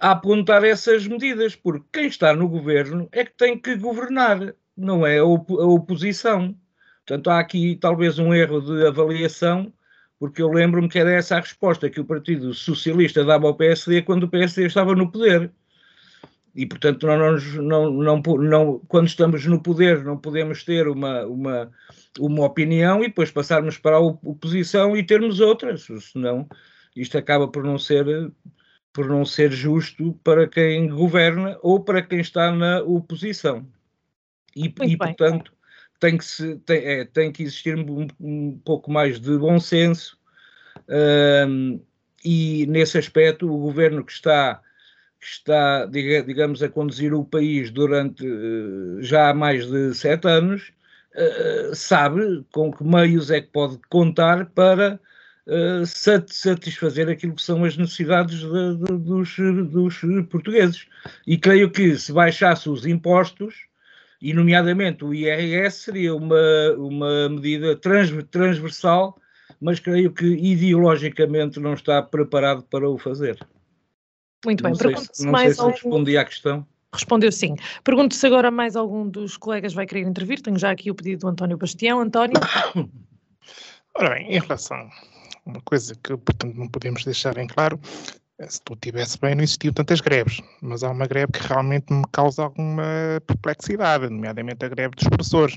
a 0.00 0.10
apontar 0.10 0.64
essas 0.64 1.06
medidas, 1.06 1.54
porque 1.54 1.86
quem 1.92 2.06
está 2.08 2.34
no 2.34 2.48
governo 2.48 3.08
é 3.12 3.24
que 3.24 3.32
tem 3.36 3.58
que 3.58 3.76
governar 3.76 4.54
não 4.76 5.06
é 5.06 5.18
a, 5.18 5.24
op 5.24 5.52
a 5.52 5.66
oposição. 5.66 6.54
Portanto, 7.06 7.30
há 7.30 7.38
aqui 7.38 7.76
talvez 7.76 8.18
um 8.18 8.32
erro 8.34 8.60
de 8.60 8.86
avaliação, 8.86 9.72
porque 10.18 10.42
eu 10.42 10.50
lembro-me 10.50 10.88
que 10.88 10.98
era 10.98 11.12
essa 11.12 11.36
a 11.36 11.40
resposta 11.40 11.90
que 11.90 12.00
o 12.00 12.04
Partido 12.04 12.54
Socialista 12.54 13.24
dava 13.24 13.46
ao 13.46 13.54
PSD 13.54 14.02
quando 14.02 14.24
o 14.24 14.28
PSD 14.28 14.66
estava 14.66 14.94
no 14.94 15.10
poder. 15.10 15.52
E, 16.54 16.64
portanto, 16.66 17.06
não, 17.06 17.36
não, 17.62 17.90
não, 17.90 18.22
não, 18.22 18.78
quando 18.86 19.08
estamos 19.08 19.44
no 19.44 19.60
poder, 19.60 20.04
não 20.04 20.16
podemos 20.16 20.64
ter 20.64 20.86
uma, 20.86 21.26
uma, 21.26 21.70
uma 22.18 22.44
opinião 22.44 23.02
e 23.02 23.08
depois 23.08 23.30
passarmos 23.30 23.76
para 23.76 23.96
a 23.96 24.00
oposição 24.00 24.96
e 24.96 25.04
termos 25.04 25.40
outras, 25.40 25.88
senão 26.12 26.48
isto 26.94 27.18
acaba 27.18 27.48
por 27.48 27.64
não 27.64 27.78
ser 27.78 28.06
por 28.92 29.08
não 29.08 29.24
ser 29.24 29.50
justo 29.50 30.12
para 30.22 30.46
quem 30.46 30.88
governa 30.88 31.58
ou 31.62 31.82
para 31.82 32.00
quem 32.00 32.20
está 32.20 32.52
na 32.52 32.80
oposição. 32.80 33.66
E, 34.56 34.66
e 34.66 34.96
portanto, 34.96 35.52
tem 35.98 36.18
que, 36.18 36.24
se, 36.24 36.56
tem, 36.58 36.78
é, 36.78 37.04
tem 37.04 37.32
que 37.32 37.42
existir 37.42 37.76
um, 37.76 38.06
um, 38.20 38.60
pouco 38.64 38.90
mais 38.90 39.18
de 39.18 39.38
bom 39.38 39.58
senso 39.58 40.18
um, 40.88 41.80
e, 42.24 42.66
nesse 42.66 42.98
aspecto, 42.98 43.50
o 43.50 43.58
governo 43.58 44.04
que 44.04 44.12
está, 44.12 44.60
que 45.20 45.26
está 45.26 45.86
digamos, 45.86 46.62
a 46.62 46.68
conduzir 46.68 47.12
o 47.12 47.24
país 47.24 47.70
durante 47.70 48.26
uh, 48.26 49.02
já 49.02 49.34
mais 49.34 49.66
de 49.66 49.94
sete 49.94 50.26
anos, 50.26 50.72
uh, 51.14 51.74
sabe 51.74 52.44
com 52.52 52.72
que 52.72 52.82
meios 52.82 53.30
é 53.30 53.40
que 53.40 53.48
pode 53.48 53.78
contar 53.90 54.46
para 54.46 54.98
uh, 55.46 55.86
satisfazer 55.86 57.08
aquilo 57.08 57.34
que 57.34 57.42
são 57.42 57.64
as 57.64 57.76
necessidades 57.76 58.40
de, 58.40 58.76
de, 58.76 58.98
dos, 58.98 59.36
dos 59.70 60.00
portugueses. 60.30 60.86
E 61.26 61.36
creio 61.36 61.70
que 61.70 61.96
se 61.98 62.12
baixasse 62.12 62.70
os 62.70 62.86
impostos, 62.86 63.66
e 64.24 64.32
nomeadamente 64.32 65.04
o 65.04 65.12
IRS, 65.12 65.80
seria 65.80 66.16
uma, 66.16 66.72
uma 66.78 67.28
medida 67.28 67.76
trans, 67.76 68.10
transversal, 68.30 69.20
mas 69.60 69.78
creio 69.78 70.10
que 70.10 70.24
ideologicamente 70.24 71.60
não 71.60 71.74
está 71.74 72.02
preparado 72.02 72.62
para 72.62 72.88
o 72.88 72.96
fazer. 72.96 73.38
Muito 74.42 74.64
bem, 74.64 74.74
pergunto-se 74.74 75.26
mais 75.26 75.44
sei 75.44 75.54
se 75.54 75.60
algum... 75.60 75.72
respondi 75.72 76.16
à 76.16 76.24
questão. 76.24 76.66
Respondeu 76.90 77.30
sim. 77.30 77.54
Pergunto 77.82 78.14
se 78.14 78.26
agora 78.26 78.50
mais 78.50 78.76
algum 78.76 79.06
dos 79.06 79.36
colegas 79.36 79.74
vai 79.74 79.84
querer 79.84 80.06
intervir. 80.06 80.40
Tenho 80.40 80.58
já 80.58 80.70
aqui 80.70 80.90
o 80.90 80.94
pedido 80.94 81.20
do 81.20 81.28
António 81.28 81.58
Bastião. 81.58 82.00
António? 82.00 82.40
Ora 83.94 84.14
bem, 84.14 84.36
em 84.36 84.40
relação 84.40 84.88
uma 85.46 85.60
coisa 85.60 85.94
que, 85.94 86.16
portanto, 86.16 86.54
não 86.56 86.68
podemos 86.68 87.04
deixar 87.04 87.36
em 87.36 87.46
claro, 87.46 87.78
se 88.48 88.60
tudo 88.62 88.78
estivesse 88.78 89.18
bem, 89.18 89.34
não 89.34 89.44
existiam 89.44 89.72
tantas 89.72 90.00
greves, 90.00 90.40
mas 90.60 90.82
há 90.82 90.90
uma 90.90 91.06
greve 91.06 91.32
que 91.32 91.46
realmente 91.46 91.92
me 91.92 92.04
causa 92.12 92.42
alguma 92.42 92.82
perplexidade, 93.26 94.08
nomeadamente 94.08 94.64
a 94.64 94.68
greve 94.68 94.94
dos 94.96 95.08
professores. 95.08 95.56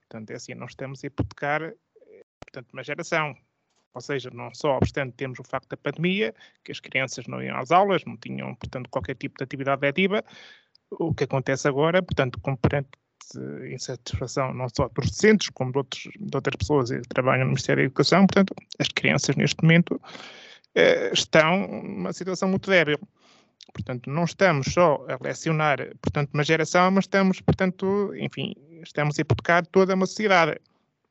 Portanto, 0.00 0.30
é 0.30 0.34
assim, 0.34 0.54
nós 0.54 0.70
estamos 0.70 1.02
a 1.02 1.06
hipotecar, 1.06 1.62
eh, 1.62 1.74
portanto, 2.40 2.72
uma 2.72 2.84
geração. 2.84 3.34
Ou 3.92 4.00
seja, 4.00 4.30
não 4.32 4.52
só 4.54 4.76
obstante 4.76 5.14
temos 5.16 5.38
o 5.38 5.44
facto 5.44 5.68
da 5.68 5.76
pandemia, 5.76 6.34
que 6.64 6.72
as 6.72 6.80
crianças 6.80 7.26
não 7.26 7.42
iam 7.42 7.56
às 7.56 7.70
aulas, 7.70 8.04
não 8.04 8.16
tinham, 8.16 8.54
portanto, 8.54 8.88
qualquer 8.90 9.16
tipo 9.16 9.36
de 9.38 9.44
atividade 9.44 9.82
letiva, 9.82 10.24
o 10.90 11.14
que 11.14 11.24
acontece 11.24 11.66
agora, 11.68 12.02
portanto, 12.02 12.38
comparando 12.40 12.88
insatisfação 13.72 14.52
não 14.52 14.68
só 14.68 14.88
dos 14.88 15.10
docentes, 15.10 15.48
como 15.50 15.72
de, 15.72 15.78
outros, 15.78 16.02
de 16.18 16.36
outras 16.36 16.56
pessoas 16.56 16.90
que 16.90 17.08
trabalham 17.08 17.44
no 17.44 17.50
Ministério 17.50 17.82
da 17.82 17.86
Educação. 17.86 18.26
Portanto, 18.26 18.54
as 18.78 18.88
crianças 18.88 19.34
neste 19.36 19.62
momento 19.62 20.00
eh, 20.02 20.43
estão 21.12 21.66
numa 21.82 22.12
situação 22.12 22.48
muito 22.48 22.70
débil. 22.70 22.98
Portanto, 23.72 24.08
não 24.08 24.24
estamos 24.24 24.72
só 24.72 25.04
a 25.08 25.18
lecionar, 25.20 25.78
portanto, 26.00 26.30
uma 26.32 26.44
geração, 26.44 26.90
mas 26.90 27.04
estamos, 27.04 27.40
portanto, 27.40 28.12
enfim, 28.14 28.54
estamos 28.82 29.18
a 29.18 29.22
hipotecar 29.22 29.66
toda 29.66 29.94
uma 29.94 30.06
sociedade. 30.06 30.60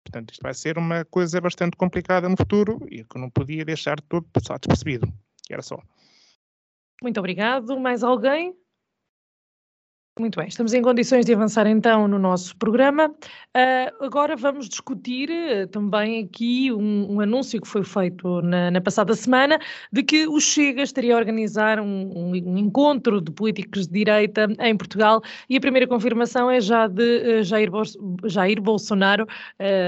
Portanto, 0.04 0.32
isto 0.32 0.42
vai 0.42 0.54
ser 0.54 0.78
uma 0.78 1.06
coisa 1.06 1.42
bastante 1.42 1.76
complicada 1.76 2.28
no 2.30 2.38
futuro 2.38 2.86
e 2.90 3.04
que 3.04 3.18
não 3.18 3.30
podia 3.30 3.66
deixar 3.66 4.00
todo 4.02 4.28
passar 4.32 4.60
despercebido. 4.60 5.08
E 5.50 5.54
era 5.54 5.62
só. 5.62 5.80
Muito 7.02 7.20
obrigado. 7.20 7.80
Mais 7.80 8.04
alguém? 8.04 8.56
Muito 10.20 10.38
bem, 10.38 10.48
estamos 10.48 10.76
em 10.76 10.82
condições 10.84 11.26
de 11.26 11.34
avançar 11.34 11.66
então 11.66 12.08
no 12.08 12.20
nosso 12.20 12.56
programa. 12.58 13.08
Uh, 13.08 14.06
agora 14.06 14.36
vamos 14.36 14.70
discutir 14.70 15.28
uh, 15.32 15.68
também 15.70 16.24
aqui 16.24 16.72
um, 16.72 17.16
um, 17.16 17.20
anúncio 17.20 17.60
que 17.60 17.68
foi 17.68 17.84
feito 17.84 18.40
na, 18.44 18.70
na, 18.70 18.80
passada 18.80 19.16
semana 19.16 19.58
de 19.92 20.04
que 20.04 20.28
o 20.28 20.40
Chega 20.40 20.84
estaria 20.84 21.16
a 21.16 21.18
organizar 21.18 21.80
um, 21.80 22.12
um, 22.16 22.58
encontro 22.60 23.20
de 23.20 23.32
políticos 23.32 23.88
de 23.88 23.94
direita 23.94 24.48
em 24.60 24.78
Portugal 24.78 25.20
e 25.50 25.58
a 25.58 25.60
primeira 25.60 25.88
confirmação 25.88 26.50
é 26.50 26.62
já 26.62 26.86
de 26.86 27.40
uh, 27.40 27.44
Jair, 27.44 27.72
Jair, 28.26 28.62
Bolsonaro, 28.62 29.28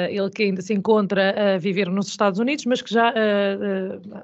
ele 0.09 0.29
que 0.31 0.41
ainda 0.41 0.61
se 0.63 0.73
encontra 0.73 1.53
a 1.53 1.57
viver 1.59 1.87
nos 1.87 2.07
Estados 2.07 2.39
Unidos, 2.39 2.65
mas 2.65 2.81
que 2.81 2.91
já 2.91 3.13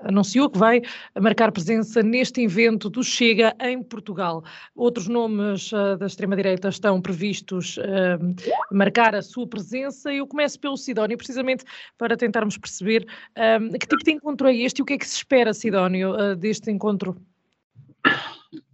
anunciou 0.04 0.50
que 0.50 0.58
vai 0.58 0.82
marcar 1.20 1.52
presença 1.52 2.02
neste 2.02 2.42
evento 2.42 2.90
do 2.90 3.04
Chega 3.04 3.56
em 3.62 3.84
Portugal. 3.84 4.44
Outros 4.76 5.08
nomes 5.08 5.72
da 5.98 6.06
extrema-direita 6.06 6.70
estão 6.70 7.02
previstos 7.02 7.78
uh, 7.78 8.72
marcar 8.72 9.16
a 9.16 9.22
sua 9.22 9.48
presença. 9.48 10.14
Eu 10.14 10.28
começo 10.28 10.60
pelo 10.60 10.78
Sidónio, 10.78 11.18
precisamente 11.18 11.64
para 11.98 12.18
tentarmos 12.18 12.58
perceber 12.58 13.08
uh, 13.32 13.72
que 13.78 13.88
tipo 13.88 14.04
de 14.04 14.12
encontro 14.12 14.48
é 14.48 14.56
este 14.56 14.80
e 14.80 14.82
o 14.82 14.86
que 14.86 14.94
é 14.94 14.98
que 14.98 15.08
se 15.08 15.18
espera, 15.18 15.54
Sidónio, 15.54 16.14
uh, 16.14 16.36
deste 16.36 16.72
encontro. 16.72 17.16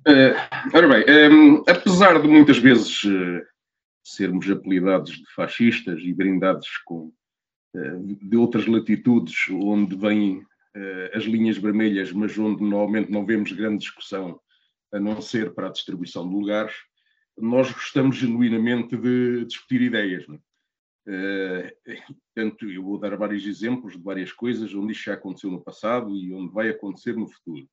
Uh, 0.08 0.34
ora 0.74 0.88
bem, 0.88 1.06
um, 1.30 1.64
apesar 1.68 2.22
de 2.22 2.28
muitas 2.28 2.58
vezes 2.58 3.04
uh, 3.04 3.42
sermos 4.02 4.50
apelidados 4.50 5.12
de 5.12 5.34
fascistas 5.36 6.00
e 6.02 6.14
brindados 6.14 6.70
com 6.86 7.12
uh, 7.76 8.18
de 8.22 8.38
outras 8.38 8.66
latitudes 8.68 9.36
onde 9.52 9.96
vêm 9.96 10.46
as 11.16 11.24
linhas 11.24 11.58
vermelhas, 11.58 12.12
mas 12.12 12.38
onde 12.38 12.62
normalmente 12.62 13.12
não 13.12 13.26
vemos 13.26 13.52
grande 13.52 13.80
discussão, 13.80 14.40
a 14.94 15.00
não 15.00 15.20
ser 15.20 15.56
para 15.56 15.70
a 15.70 15.72
distribuição 15.72 16.30
de 16.30 16.36
lugares, 16.36 16.72
nós 17.38 17.72
gostamos 17.72 18.18
genuinamente 18.18 18.98
de 18.98 19.46
discutir 19.46 19.82
ideias. 19.82 20.26
É? 20.30 20.38
Uh, 21.08 22.14
portanto, 22.36 22.70
eu 22.70 22.84
vou 22.84 22.98
dar 22.98 23.16
vários 23.16 23.46
exemplos 23.46 23.94
de 23.94 24.04
várias 24.04 24.32
coisas 24.32 24.74
onde 24.74 24.92
isto 24.92 25.06
já 25.06 25.14
aconteceu 25.14 25.50
no 25.50 25.64
passado 25.64 26.16
e 26.16 26.34
onde 26.34 26.52
vai 26.54 26.70
acontecer 26.70 27.16
no 27.16 27.28
futuro. 27.28 27.64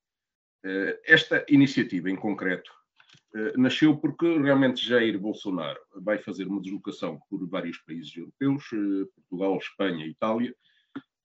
Uh, 0.65 0.97
esta 1.03 1.45
iniciativa 1.49 2.09
em 2.09 2.15
concreto 2.15 2.71
uh, 3.35 3.59
nasceu 3.59 3.97
porque 3.97 4.25
realmente 4.37 4.85
Jair 4.85 5.19
Bolsonaro 5.19 5.79
vai 5.95 6.17
fazer 6.17 6.47
uma 6.47 6.61
deslocação 6.61 7.19
por 7.29 7.45
vários 7.49 7.77
países 7.79 8.15
europeus, 8.15 8.63
Portugal, 9.15 9.57
Espanha, 9.57 10.05
Itália, 10.05 10.55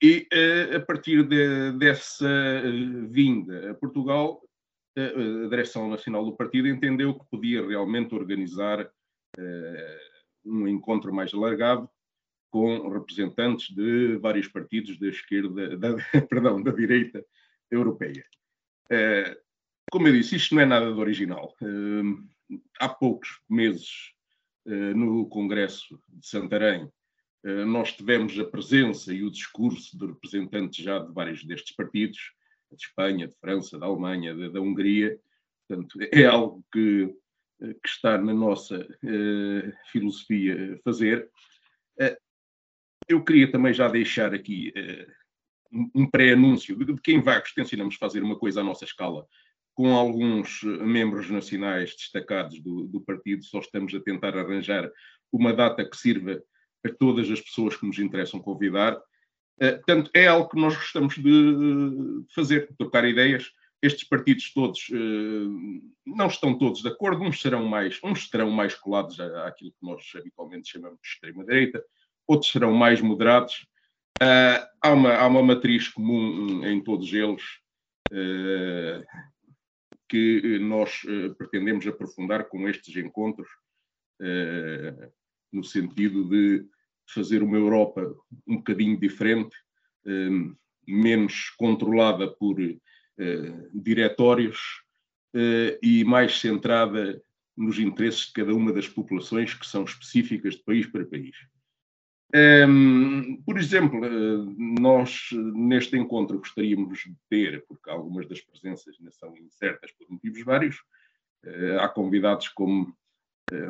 e 0.02 0.26
a 0.74 0.80
partir 0.80 1.22
de, 1.28 1.72
dessa 1.72 2.26
vinda 3.10 3.70
a 3.70 3.74
Portugal 3.74 4.40
a 4.96 5.48
direção 5.48 5.88
nacional 5.88 6.24
do 6.24 6.36
partido 6.36 6.68
entendeu 6.68 7.14
que 7.14 7.24
podia 7.30 7.66
realmente 7.66 8.14
organizar 8.14 8.84
uh, 8.84 10.00
um 10.44 10.66
encontro 10.66 11.14
mais 11.14 11.32
alargado 11.32 11.88
com 12.50 12.88
representantes 12.88 13.74
de 13.74 14.16
vários 14.16 14.48
partidos 14.48 14.98
da 14.98 15.08
esquerda, 15.08 15.76
da, 15.76 15.94
perdão, 16.28 16.60
da 16.62 16.72
direita 16.72 17.24
europeia. 17.70 18.24
Uh, 18.86 19.38
como 19.90 20.08
eu 20.08 20.12
disse, 20.12 20.36
isto 20.36 20.54
não 20.54 20.62
é 20.62 20.66
nada 20.66 20.92
de 20.92 20.98
original. 20.98 21.54
Uh, 21.62 22.28
há 22.80 22.88
poucos 22.88 23.40
meses, 23.48 24.12
no 24.94 25.26
Congresso 25.28 25.98
de 26.06 26.26
Santarém, 26.26 26.88
nós 27.66 27.92
tivemos 27.94 28.38
a 28.38 28.44
presença 28.44 29.12
e 29.12 29.24
o 29.24 29.30
discurso 29.30 29.98
de 29.98 30.06
representantes 30.06 30.84
já 30.84 30.98
de 30.98 31.12
vários 31.12 31.42
destes 31.42 31.74
partidos, 31.74 32.32
de 32.76 32.84
Espanha, 32.84 33.28
de 33.28 33.34
França, 33.40 33.78
da 33.78 33.86
Alemanha, 33.86 34.34
da, 34.34 34.48
da 34.48 34.60
Hungria. 34.60 35.18
Portanto, 35.66 35.98
é 36.12 36.24
algo 36.24 36.64
que, 36.72 37.14
que 37.58 37.88
está 37.88 38.18
na 38.18 38.34
nossa 38.34 38.78
uh, 38.80 39.72
filosofia 39.90 40.78
fazer. 40.84 41.30
Uh, 42.00 42.16
eu 43.08 43.24
queria 43.24 43.50
também 43.50 43.72
já 43.72 43.88
deixar 43.88 44.34
aqui 44.34 44.72
uh, 44.76 45.90
um 45.94 46.08
pré-anúncio 46.08 46.76
de, 46.76 46.84
de 46.92 47.00
que 47.00 47.12
em 47.12 47.22
Vagos 47.22 47.52
fazer 47.98 48.22
uma 48.22 48.38
coisa 48.38 48.60
à 48.60 48.64
nossa 48.64 48.84
escala 48.84 49.26
com 49.74 49.94
alguns 49.96 50.62
membros 50.62 51.30
nacionais 51.30 51.94
destacados 51.96 52.60
do, 52.60 52.86
do 52.86 53.00
partido, 53.00 53.42
só 53.44 53.60
estamos 53.60 53.94
a 53.94 54.00
tentar 54.00 54.36
arranjar 54.36 54.90
uma 55.32 55.52
data 55.54 55.88
que 55.88 55.96
sirva 55.96 56.42
a 56.84 56.88
todas 56.90 57.30
as 57.30 57.40
pessoas 57.40 57.76
que 57.76 57.86
nos 57.86 57.98
interessam 57.98 58.40
convidar 58.40 58.94
eh, 58.94 59.00
portanto, 59.60 60.10
é 60.14 60.26
algo 60.26 60.48
que 60.48 60.58
nós 60.58 60.74
gostamos 60.74 61.14
de 61.16 62.24
fazer, 62.34 62.68
trocar 62.78 63.04
ideias. 63.04 63.52
Estes 63.82 64.04
partidos 64.04 64.52
todos 64.52 64.88
uh, 64.90 65.82
não 66.06 66.26
estão 66.26 66.56
todos 66.56 66.82
de 66.82 66.88
acordo, 66.88 67.22
uns 67.22 67.40
serão 67.40 67.64
mais, 67.66 67.98
uns 68.04 68.20
estarão 68.20 68.50
mais 68.50 68.74
colados 68.74 69.18
àquilo 69.20 69.70
que 69.70 69.86
nós 69.86 70.02
habitualmente 70.14 70.70
chamamos 70.70 70.98
de 71.00 71.08
extrema-direita, 71.08 71.82
outros 72.26 72.50
serão 72.50 72.74
mais 72.74 73.00
moderados. 73.00 73.66
Uh, 74.22 74.60
há, 74.82 74.92
uma, 74.92 75.14
há 75.14 75.26
uma 75.26 75.42
matriz 75.42 75.88
comum 75.88 76.64
em 76.66 76.82
todos 76.82 77.12
eles 77.12 77.42
que 80.08 80.58
nós 80.58 81.02
pretendemos 81.38 81.86
aprofundar 81.86 82.48
com 82.48 82.68
estes 82.68 82.96
encontros, 82.96 83.48
no 85.52 85.62
sentido 85.62 86.28
de 86.28 86.66
fazer 87.12 87.42
uma 87.42 87.56
Europa 87.56 88.14
um 88.46 88.56
bocadinho 88.56 88.98
diferente, 88.98 89.56
menos 90.86 91.50
controlada 91.58 92.28
por 92.28 92.56
diretórios 93.74 94.58
e 95.82 96.04
mais 96.04 96.40
centrada 96.40 97.22
nos 97.56 97.78
interesses 97.78 98.26
de 98.26 98.32
cada 98.32 98.54
uma 98.54 98.72
das 98.72 98.88
populações 98.88 99.52
que 99.52 99.66
são 99.66 99.84
específicas 99.84 100.54
de 100.54 100.64
país 100.64 100.86
para 100.86 101.04
país. 101.04 101.36
Um, 102.32 103.42
por 103.42 103.58
exemplo, 103.58 104.04
eh, 104.04 104.54
nós 104.56 105.30
neste 105.32 105.96
encontro 105.96 106.38
gostaríamos 106.38 107.00
de 107.00 107.16
ter, 107.28 107.64
porque 107.66 107.90
algumas 107.90 108.28
das 108.28 108.40
presenças 108.40 108.96
são 109.10 109.36
incertas 109.36 109.90
por 109.92 110.08
motivos 110.08 110.42
vários, 110.42 110.76
há 111.80 111.88
convidados 111.88 112.48
como 112.48 112.94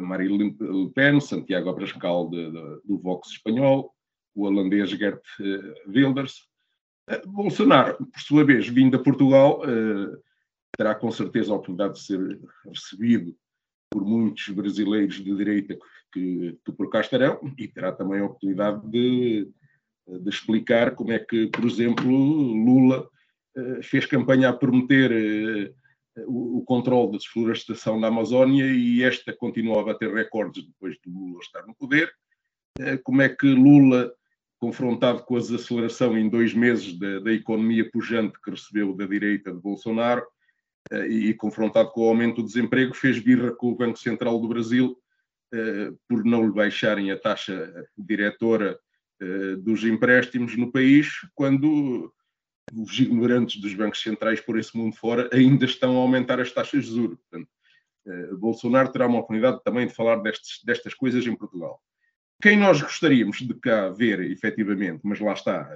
Marine 0.00 0.56
Le 0.58 0.90
Pen, 0.90 1.20
Santiago 1.20 1.70
Abascal 1.70 2.28
do 2.28 2.98
Vox 2.98 3.30
espanhol, 3.30 3.94
o 4.34 4.44
holandês 4.44 4.90
Gert 4.90 5.22
uh, 5.40 5.90
Wilders. 5.90 6.48
Bolsonaro, 7.26 7.96
por 7.96 8.20
sua 8.20 8.44
vez, 8.44 8.68
vindo 8.68 8.96
a 8.96 9.02
Portugal, 9.02 9.62
terá 10.76 10.94
com 10.94 11.10
certeza 11.10 11.50
a 11.50 11.56
oportunidade 11.56 11.94
de 11.94 12.04
ser 12.04 12.40
recebido 12.64 13.34
por 13.90 14.04
muitos 14.04 14.48
brasileiros 14.50 15.16
de 15.16 15.34
direita 15.34 15.76
que, 16.12 16.56
que 16.64 16.72
por 16.72 16.88
cá 16.88 17.00
estarão 17.00 17.40
e 17.58 17.66
terá 17.66 17.90
também 17.90 18.20
a 18.20 18.26
oportunidade 18.26 18.88
de, 18.88 19.50
de 20.06 20.28
explicar 20.28 20.94
como 20.94 21.12
é 21.12 21.18
que, 21.18 21.48
por 21.48 21.64
exemplo, 21.64 22.08
Lula 22.08 23.08
eh, 23.56 23.82
fez 23.82 24.06
campanha 24.06 24.48
a 24.48 24.52
prometer 24.52 25.10
eh, 25.10 25.72
o, 26.26 26.58
o 26.58 26.64
controle 26.64 27.12
da 27.12 27.18
desflorestação 27.18 28.00
da 28.00 28.08
Amazónia 28.08 28.66
e 28.66 29.02
esta 29.02 29.32
continua 29.32 29.80
a 29.80 29.84
bater 29.84 30.12
recordes 30.12 30.66
depois 30.66 30.96
de 31.04 31.10
Lula 31.10 31.38
estar 31.40 31.66
no 31.66 31.74
poder. 31.74 32.12
Eh, 32.78 32.96
como 32.98 33.22
é 33.22 33.28
que 33.28 33.46
Lula, 33.46 34.12
confrontado 34.58 35.22
com 35.24 35.36
a 35.36 35.40
desaceleração 35.40 36.16
em 36.16 36.28
dois 36.28 36.54
meses 36.54 36.98
da, 36.98 37.20
da 37.20 37.32
economia 37.32 37.88
pujante 37.90 38.40
que 38.42 38.50
recebeu 38.50 38.94
da 38.94 39.06
direita 39.06 39.52
de 39.52 39.60
Bolsonaro, 39.60 40.26
eh, 40.90 41.06
e 41.06 41.34
confrontado 41.34 41.90
com 41.90 42.02
o 42.02 42.08
aumento 42.08 42.42
do 42.42 42.46
desemprego, 42.46 42.94
fez 42.94 43.18
birra 43.18 43.52
com 43.52 43.70
o 43.70 43.76
Banco 43.76 43.98
Central 43.98 44.40
do 44.40 44.48
Brasil 44.48 44.96
eh, 45.52 45.92
por 46.08 46.24
não 46.24 46.44
lhe 46.44 46.52
baixarem 46.52 47.10
a 47.10 47.18
taxa 47.18 47.86
diretora 47.96 48.78
dos 49.58 49.84
empréstimos 49.84 50.56
no 50.56 50.72
país, 50.72 51.10
quando 51.34 52.10
os 52.74 52.98
ignorantes 52.98 53.60
dos 53.60 53.74
bancos 53.74 54.02
centrais 54.02 54.40
por 54.40 54.58
esse 54.58 54.76
mundo 54.76 54.96
fora 54.96 55.28
ainda 55.32 55.64
estão 55.64 55.96
a 55.96 56.00
aumentar 56.00 56.40
as 56.40 56.52
taxas 56.52 56.84
de 56.84 56.94
juros. 56.94 57.18
Portanto, 57.30 57.50
Bolsonaro 58.38 58.90
terá 58.90 59.06
uma 59.06 59.18
oportunidade 59.18 59.62
também 59.62 59.86
de 59.86 59.94
falar 59.94 60.16
destes, 60.16 60.64
destas 60.64 60.94
coisas 60.94 61.26
em 61.26 61.36
Portugal. 61.36 61.80
Quem 62.42 62.56
nós 62.56 62.80
gostaríamos 62.80 63.38
de 63.38 63.54
cá 63.54 63.90
ver, 63.90 64.20
efetivamente, 64.20 65.00
mas 65.04 65.20
lá 65.20 65.34
está, 65.34 65.70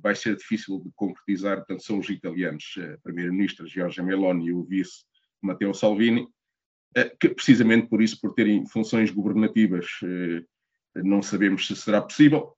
vai 0.00 0.14
ser 0.14 0.36
difícil 0.36 0.80
de 0.80 0.90
concretizar, 0.94 1.58
portanto, 1.58 1.82
são 1.82 1.98
os 1.98 2.08
italianos, 2.08 2.74
a 2.76 2.82
eh, 2.82 2.96
primeira-ministra 3.02 3.66
Giorgia 3.66 4.02
Meloni 4.02 4.48
e 4.48 4.52
o 4.52 4.62
vice 4.62 5.04
Matteo 5.40 5.74
Salvini, 5.74 6.28
eh, 6.94 7.10
que 7.18 7.28
precisamente 7.28 7.88
por 7.88 8.02
isso, 8.02 8.20
por 8.20 8.34
terem 8.34 8.66
funções 8.66 9.10
governativas, 9.10 9.86
eh, 10.02 10.44
não 11.02 11.22
sabemos 11.22 11.66
se 11.66 11.76
será 11.76 12.00
possível, 12.00 12.54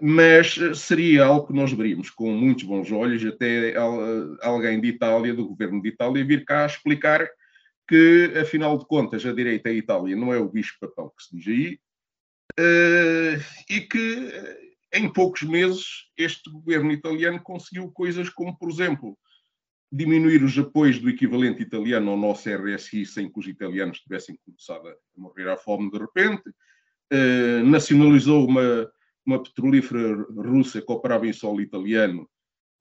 mas 0.00 0.58
seria 0.74 1.24
algo 1.24 1.46
que 1.46 1.52
nós 1.52 1.72
veríamos 1.72 2.10
com 2.10 2.32
muitos 2.32 2.64
bons 2.64 2.90
olhos, 2.90 3.24
até 3.24 3.74
alguém 4.42 4.80
de 4.80 4.88
Itália, 4.88 5.34
do 5.34 5.46
governo 5.46 5.80
de 5.80 5.88
Itália, 5.88 6.24
vir 6.24 6.44
cá 6.44 6.66
explicar 6.66 7.28
que, 7.86 8.32
afinal 8.40 8.78
de 8.78 8.86
contas, 8.86 9.24
a 9.24 9.32
direita 9.32 9.68
da 9.68 9.74
Itália 9.74 10.16
não 10.16 10.32
é 10.32 10.38
o 10.38 10.48
bicho-papão 10.48 11.12
que 11.16 11.22
se 11.22 11.36
diz 11.36 11.46
aí, 11.48 11.78
e 13.70 13.80
que 13.80 14.32
em 14.94 15.12
poucos 15.12 15.42
meses, 15.42 16.06
este 16.16 16.48
governo 16.48 16.92
italiano 16.92 17.40
conseguiu 17.42 17.90
coisas 17.90 18.28
como, 18.28 18.56
por 18.56 18.70
exemplo, 18.70 19.18
diminuir 19.90 20.42
os 20.42 20.56
apoios 20.56 21.00
do 21.00 21.10
equivalente 21.10 21.62
italiano 21.62 22.12
ao 22.12 22.16
nosso 22.16 22.48
RSI 22.48 23.04
sem 23.04 23.30
que 23.30 23.38
os 23.38 23.46
italianos 23.46 24.00
tivessem 24.00 24.38
começado 24.44 24.88
a 24.88 24.94
morrer 25.16 25.48
à 25.48 25.56
fome 25.56 25.90
de 25.90 25.98
repente, 25.98 26.42
eh, 27.10 27.62
nacionalizou 27.64 28.46
uma, 28.46 28.88
uma 29.26 29.42
petrolífera 29.42 30.16
russa 30.36 30.80
que 30.80 30.92
operava 30.92 31.26
em 31.26 31.32
solo 31.32 31.60
italiano 31.60 32.28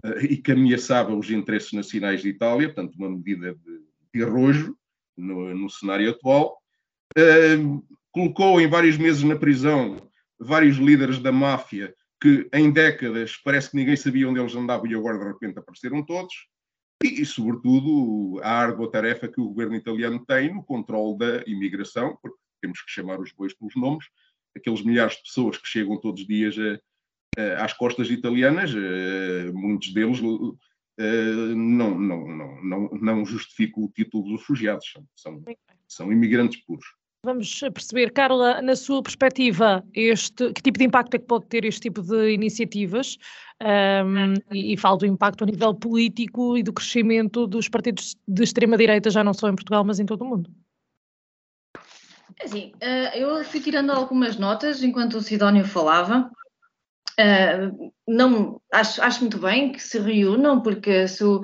eh, 0.04 0.26
e 0.26 0.38
que 0.38 0.52
ameaçava 0.52 1.16
os 1.16 1.30
interesses 1.30 1.72
nacionais 1.74 2.22
de 2.22 2.30
Itália, 2.30 2.68
portanto, 2.68 2.96
uma 2.96 3.10
medida 3.10 3.54
de, 3.54 3.82
de 4.14 4.24
arrojo 4.24 4.76
no, 5.18 5.54
no 5.56 5.70
cenário 5.70 6.10
atual. 6.10 6.58
Eh, 7.18 7.58
colocou 8.12 8.60
em 8.62 8.68
vários 8.68 8.98
meses 8.98 9.24
na 9.24 9.36
prisão 9.36 10.10
vários 10.40 10.78
líderes 10.78 11.20
da 11.20 11.32
máfia 11.32 11.94
que 12.22 12.48
em 12.54 12.72
décadas 12.72 13.36
parece 13.44 13.72
que 13.72 13.76
ninguém 13.76 13.98
sabia 13.98 14.30
onde 14.30 14.40
eles 14.40 14.56
andavam 14.56 14.88
e 14.88 14.96
agora 14.96 15.20
de 15.20 15.26
repente 15.26 15.60
apareceram 15.60 16.02
todos, 16.06 16.34
e, 17.04 17.22
e 17.22 17.26
sobretudo 17.26 18.40
a 18.42 18.50
árdua 18.50 18.90
tarefa 18.90 19.28
que 19.28 19.42
o 19.42 19.50
governo 19.50 19.76
italiano 19.76 20.26
tem 20.26 20.54
no 20.54 20.64
controle 20.64 21.18
da 21.18 21.44
imigração, 21.46 22.18
porque 22.22 22.38
temos 22.62 22.82
que 22.82 22.90
chamar 22.90 23.20
os 23.20 23.34
bois 23.34 23.54
pelos 23.54 23.76
nomes, 23.76 24.06
aqueles 24.56 24.84
milhares 24.84 25.16
de 25.18 25.24
pessoas 25.24 25.58
que 25.58 25.68
chegam 25.68 26.00
todos 26.00 26.22
os 26.22 26.28
dias 26.28 26.56
a, 26.58 27.42
a, 27.42 27.66
às 27.66 27.74
costas 27.74 28.10
italianas, 28.10 28.72
a, 28.72 29.52
muitos 29.54 29.94
deles 29.94 30.22
não, 30.22 32.00
não, 32.00 32.28
não, 32.28 32.64
não, 32.64 32.90
não 32.90 33.26
justificam 33.26 33.84
o 33.84 33.90
título 33.90 34.26
de 34.26 34.32
refugiados, 34.34 34.92
são, 34.92 35.08
são, 35.16 35.44
são 35.88 36.12
imigrantes 36.12 36.62
puros. 36.64 36.86
Vamos 37.26 37.62
perceber, 37.74 38.12
Carla, 38.12 38.62
na 38.62 38.76
sua 38.76 39.02
perspectiva, 39.02 39.82
este, 39.94 40.52
que 40.52 40.62
tipo 40.62 40.78
de 40.78 40.84
impacto 40.84 41.16
é 41.16 41.20
que 41.20 41.26
pode 41.26 41.46
ter 41.46 41.64
este 41.64 41.80
tipo 41.80 42.02
de 42.02 42.34
iniciativas? 42.34 43.18
Um, 43.62 44.34
e, 44.52 44.74
e 44.74 44.78
falo 44.78 44.98
do 44.98 45.06
impacto 45.06 45.46
a 45.46 45.48
nível 45.48 45.74
político 45.74 46.58
e 46.58 46.64
do 46.64 46.74
crescimento 46.74 47.48
dos 47.48 47.70
partidos 47.70 48.18
de 48.28 48.44
extrema-direita, 48.44 49.10
já 49.10 49.24
não 49.24 49.34
só 49.34 49.48
em 49.48 49.56
Portugal, 49.56 49.86
mas 49.86 50.02
em 50.02 50.06
todo 50.06 50.24
o 50.24 50.26
mundo. 50.26 50.52
É 52.40 52.46
assim, 52.46 52.72
eh, 52.80 53.20
eu 53.20 53.44
fui 53.44 53.60
tirando 53.60 53.92
algumas 53.92 54.38
notas 54.38 54.84
enquanto 54.84 55.16
o 55.16 55.22
Sidónio 55.22 55.66
falava. 55.66 56.30
Eh, 57.18 57.70
não, 58.08 58.60
acho, 58.72 59.02
acho 59.02 59.22
muito 59.22 59.38
bem 59.38 59.72
que 59.72 59.82
se 59.82 60.00
reúnam, 60.00 60.62
porque 60.62 61.08
se 61.08 61.24
o, 61.24 61.42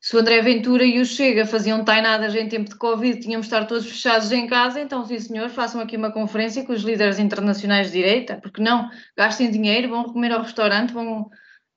se 0.00 0.14
o 0.16 0.20
André 0.20 0.40
Ventura 0.42 0.84
e 0.84 1.00
o 1.00 1.04
Chega 1.04 1.44
faziam 1.44 1.84
tainadas 1.84 2.34
em 2.34 2.48
tempo 2.48 2.70
de 2.70 2.76
Covid, 2.76 3.20
tínhamos 3.20 3.48
de 3.48 3.54
estar 3.54 3.66
todos 3.66 3.86
fechados 3.86 4.30
em 4.30 4.46
casa, 4.46 4.80
então, 4.80 5.04
sim 5.04 5.18
senhor, 5.18 5.50
façam 5.50 5.80
aqui 5.80 5.96
uma 5.96 6.12
conferência 6.12 6.64
com 6.64 6.72
os 6.72 6.82
líderes 6.82 7.18
internacionais 7.18 7.88
de 7.88 7.94
direita, 7.94 8.36
porque 8.40 8.62
não, 8.62 8.88
gastem 9.16 9.50
dinheiro, 9.50 9.88
vão 9.88 10.04
comer 10.04 10.32
ao 10.32 10.42
restaurante, 10.42 10.92
vão 10.92 11.28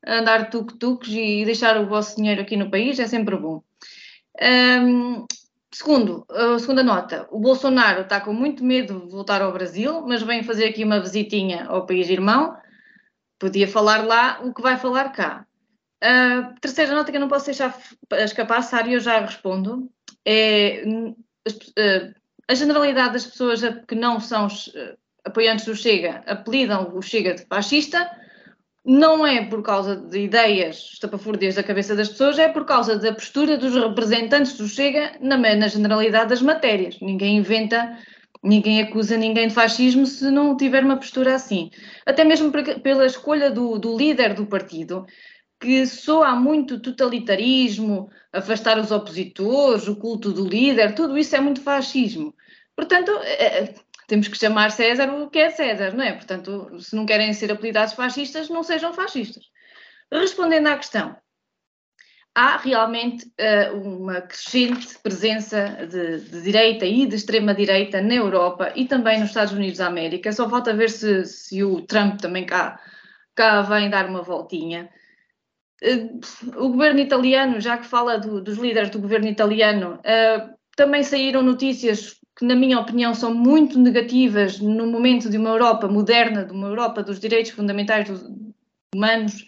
andar 0.06 0.50
tuk-tuks 0.50 1.10
e 1.10 1.46
deixar 1.46 1.78
o 1.78 1.88
vosso 1.88 2.16
dinheiro 2.16 2.42
aqui 2.42 2.56
no 2.56 2.70
país, 2.70 3.00
é 3.00 3.08
sempre 3.08 3.36
bom. 3.38 3.64
Um, 4.40 5.26
segundo, 5.74 6.26
a 6.30 6.60
segunda 6.60 6.84
nota, 6.84 7.28
o 7.32 7.40
Bolsonaro 7.40 8.02
está 8.02 8.20
com 8.20 8.34
muito 8.34 8.64
medo 8.64 9.06
de 9.06 9.12
voltar 9.12 9.42
ao 9.42 9.54
Brasil, 9.54 10.02
mas 10.02 10.22
vem 10.22 10.44
fazer 10.44 10.66
aqui 10.66 10.84
uma 10.84 11.00
visitinha 11.00 11.66
ao 11.66 11.86
país 11.86 12.10
irmão, 12.10 12.58
podia 13.40 13.68
falar 13.68 14.06
lá 14.06 14.42
o 14.44 14.54
que 14.54 14.62
vai 14.62 14.78
falar 14.78 15.10
cá. 15.10 15.46
Terceira 16.60 16.94
nota 16.94 17.12
que 17.12 17.18
eu 17.18 17.22
não 17.22 17.28
posso 17.28 17.46
deixar 17.46 17.80
escapar, 18.14 18.62
Sário, 18.64 18.94
eu 18.94 19.00
já 19.00 19.20
respondo, 19.20 19.90
é 20.26 20.84
a 22.48 22.54
generalidade 22.54 23.14
das 23.14 23.26
pessoas 23.26 23.62
que 23.88 23.96
não 23.96 24.20
são 24.20 24.48
apoiantes 25.24 25.66
do 25.66 25.76
Chega 25.76 26.24
apelidam 26.28 26.96
o 26.96 27.02
Chega 27.02 27.36
de 27.36 27.46
fascista, 27.46 28.10
não 28.84 29.26
é 29.26 29.46
por 29.46 29.62
causa 29.62 29.96
de 29.96 30.20
ideias 30.20 30.92
estapafúrdias 30.94 31.56
da 31.56 31.64
cabeça 31.64 31.96
das 31.96 32.10
pessoas, 32.10 32.40
é 32.40 32.50
por 32.50 32.66
causa 32.66 32.98
da 32.98 33.14
postura 33.14 33.58
dos 33.58 33.76
representantes 33.76 34.58
do 34.58 34.68
Chega 34.68 35.14
na, 35.22 35.38
na 35.38 35.68
generalidade 35.68 36.30
das 36.30 36.42
matérias. 36.42 36.98
Ninguém 37.00 37.38
inventa, 37.38 37.98
ninguém 38.44 38.82
acusa 38.82 39.16
ninguém 39.18 39.48
de 39.48 39.54
fascismo 39.54 40.06
se 40.06 40.32
não 40.32 40.58
tiver 40.58 40.84
uma 40.84 40.98
postura 40.98 41.36
assim. 41.36 41.70
Até 42.06 42.24
mesmo 42.24 42.52
pela 42.82 43.06
escolha 43.06 43.52
do, 43.52 43.78
do 43.78 43.96
líder 43.96 44.34
do 44.34 44.48
partido 44.48 45.06
que 45.62 45.86
soa 45.86 46.36
muito 46.36 46.80
totalitarismo, 46.80 48.10
afastar 48.34 48.80
os 48.80 48.90
opositores, 48.90 49.88
o 49.88 49.96
culto 49.96 50.34
do 50.34 50.44
líder, 50.44 50.96
tudo 50.96 51.16
isso 51.16 51.36
é 51.36 51.40
muito 51.40 51.62
fascismo. 51.62 52.34
Portanto, 52.76 53.12
é, 53.24 53.76
temos 54.12 54.28
que 54.28 54.38
chamar 54.38 54.72
César 54.72 55.10
o 55.10 55.30
que 55.30 55.40
é 55.40 55.50
César, 55.50 55.96
não 55.96 56.04
é? 56.04 56.12
Portanto, 56.12 56.78
se 56.82 56.94
não 56.94 57.06
querem 57.06 57.32
ser 57.32 57.50
apelidados 57.50 57.94
fascistas, 57.94 58.50
não 58.50 58.62
sejam 58.62 58.94
fascistas. 58.94 59.46
Respondendo 60.12 60.68
à 60.68 60.76
questão, 60.76 61.16
há 62.36 62.58
realmente 62.58 63.26
uh, 63.40 63.78
uma 63.78 64.20
crescente 64.20 65.00
presença 65.02 65.88
de, 65.90 66.20
de, 66.30 66.42
direita 66.42 66.86
e 66.86 67.06
de 67.06 67.16
extrema-direita 67.16 68.02
na 68.02 68.16
Europa 68.16 68.74
e 68.76 68.86
também 68.86 69.18
nos 69.18 69.30
Estados 69.30 69.54
Unidos 69.54 69.78
da 69.78 69.88
América. 69.88 70.34
Só 70.34 70.50
falta 70.50 70.74
ver 70.74 70.90
se, 70.90 71.24
se 71.24 71.64
o 71.64 71.82
Trump 71.84 72.20
também 72.20 72.46
cá, 72.46 72.82
cá 73.34 73.62
vem 73.62 73.90
dar 73.90 74.10
uma 74.10 74.22
voltinha 74.22 74.90
o 76.58 76.70
governo 76.70 77.00
italiano, 77.00 77.60
já 77.60 77.78
que 77.78 77.88
fala 77.88 78.20
do, 78.20 78.42
dos 78.42 78.58
líderes 78.58 78.92
do 78.92 79.00
governo 79.00 79.28
italiano, 79.28 79.96
uh, 79.96 80.54
também 80.76 81.02
saíram 81.02 81.42
notícias 81.42 82.21
que, 82.42 82.46
na 82.46 82.56
minha 82.56 82.80
opinião, 82.80 83.14
são 83.14 83.32
muito 83.32 83.78
negativas 83.78 84.60
no 84.60 84.88
momento 84.88 85.30
de 85.30 85.38
uma 85.38 85.52
Europa 85.52 85.88
moderna, 85.88 86.44
de 86.44 86.52
uma 86.52 86.70
Europa 86.70 87.04
dos 87.04 87.20
direitos 87.20 87.52
fundamentais 87.52 88.10
humanos, 88.96 89.46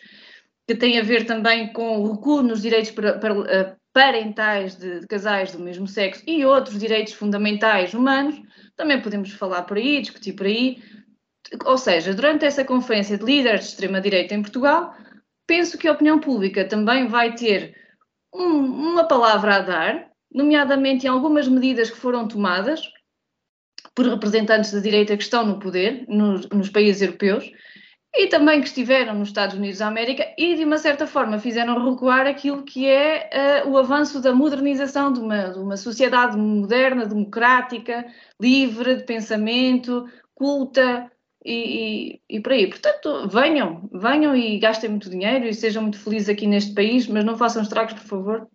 que 0.68 0.76
tem 0.76 1.00
a 1.00 1.02
ver 1.02 1.26
também 1.26 1.74
com 1.74 1.98
o 1.98 2.14
recuo 2.14 2.44
nos 2.44 2.62
direitos 2.62 2.94
eh, 3.48 3.76
parentais 3.92 4.76
de, 4.76 5.00
de 5.00 5.08
casais 5.08 5.52
do 5.52 5.58
mesmo 5.58 5.88
sexo 5.88 6.24
e 6.28 6.46
outros 6.46 6.80
direitos 6.80 7.14
fundamentais 7.14 7.96
humanos, 7.96 8.40
também 8.76 9.02
podemos 9.02 9.32
falar 9.32 9.64
por 9.64 9.78
aí, 9.78 10.00
discutir 10.00 10.34
por 10.34 10.46
aí. 10.46 10.78
Ou 11.66 11.80
seja, 11.80 12.14
durante 12.14 12.46
essa 12.46 12.64
conferência 12.64 13.18
de 13.18 13.26
líderes 13.26 13.62
de 13.62 13.68
extrema-direita 13.70 14.36
em 14.36 14.44
Portugal, 14.44 14.96
penso 15.48 15.80
que 15.80 15.88
a 15.88 15.94
opinião 15.94 16.20
pública 16.20 16.64
também 16.64 17.08
vai 17.08 17.34
ter 17.34 17.76
um, 18.32 18.60
uma 18.60 19.08
palavra 19.08 19.56
a 19.56 19.60
dar, 19.62 20.13
nomeadamente 20.34 21.06
em 21.06 21.10
algumas 21.10 21.48
medidas 21.48 21.90
que 21.90 21.98
foram 21.98 22.28
tomadas 22.28 22.82
por 23.96 24.08
representantes 24.08 24.72
da 24.72 24.80
direita 24.80 25.16
que 25.16 25.24
estão 25.24 25.46
no 25.46 25.60
poder 25.60 26.06
nos, 26.08 26.50
nos 26.50 26.70
países 26.70 27.02
europeus 27.02 27.52
e 28.16 28.28
também 28.28 28.62
que 28.62 28.68
estiveram 28.68 29.16
nos 29.16 29.30
Estados 29.30 29.56
Unidos 29.56 29.80
da 29.80 29.88
América 29.88 30.24
e, 30.38 30.56
de 30.56 30.64
uma 30.64 30.78
certa 30.78 31.08
forma, 31.08 31.40
fizeram 31.40 31.90
recuar 31.90 32.28
aquilo 32.28 32.64
que 32.64 32.88
é 32.88 33.64
uh, 33.66 33.70
o 33.70 33.78
avanço 33.78 34.22
da 34.22 34.34
modernização 34.34 35.12
de 35.12 35.20
uma, 35.20 35.50
de 35.50 35.60
uma 35.60 35.78
sociedade 35.78 36.38
moderna, 36.38 37.08
democrática, 37.08 38.06
livre 38.40 38.98
de 38.98 39.04
pensamento, 39.04 40.06
culta 40.36 41.12
e, 41.44 42.20
e, 42.30 42.38
e 42.38 42.40
por 42.40 42.52
aí. 42.52 42.68
Portanto, 42.68 43.28
venham, 43.30 43.90
venham 43.92 44.36
e 44.36 44.60
gastem 44.60 44.92
muito 44.92 45.10
dinheiro 45.10 45.46
e 45.46 45.54
sejam 45.54 45.82
muito 45.82 46.00
felizes 46.00 46.30
aqui 46.30 46.46
neste 46.46 46.74
país, 46.74 47.08
mas 47.08 47.26
não 47.26 47.36
façam 47.36 47.64
estragos, 47.64 47.94
por 47.94 48.04
favor. 48.04 48.48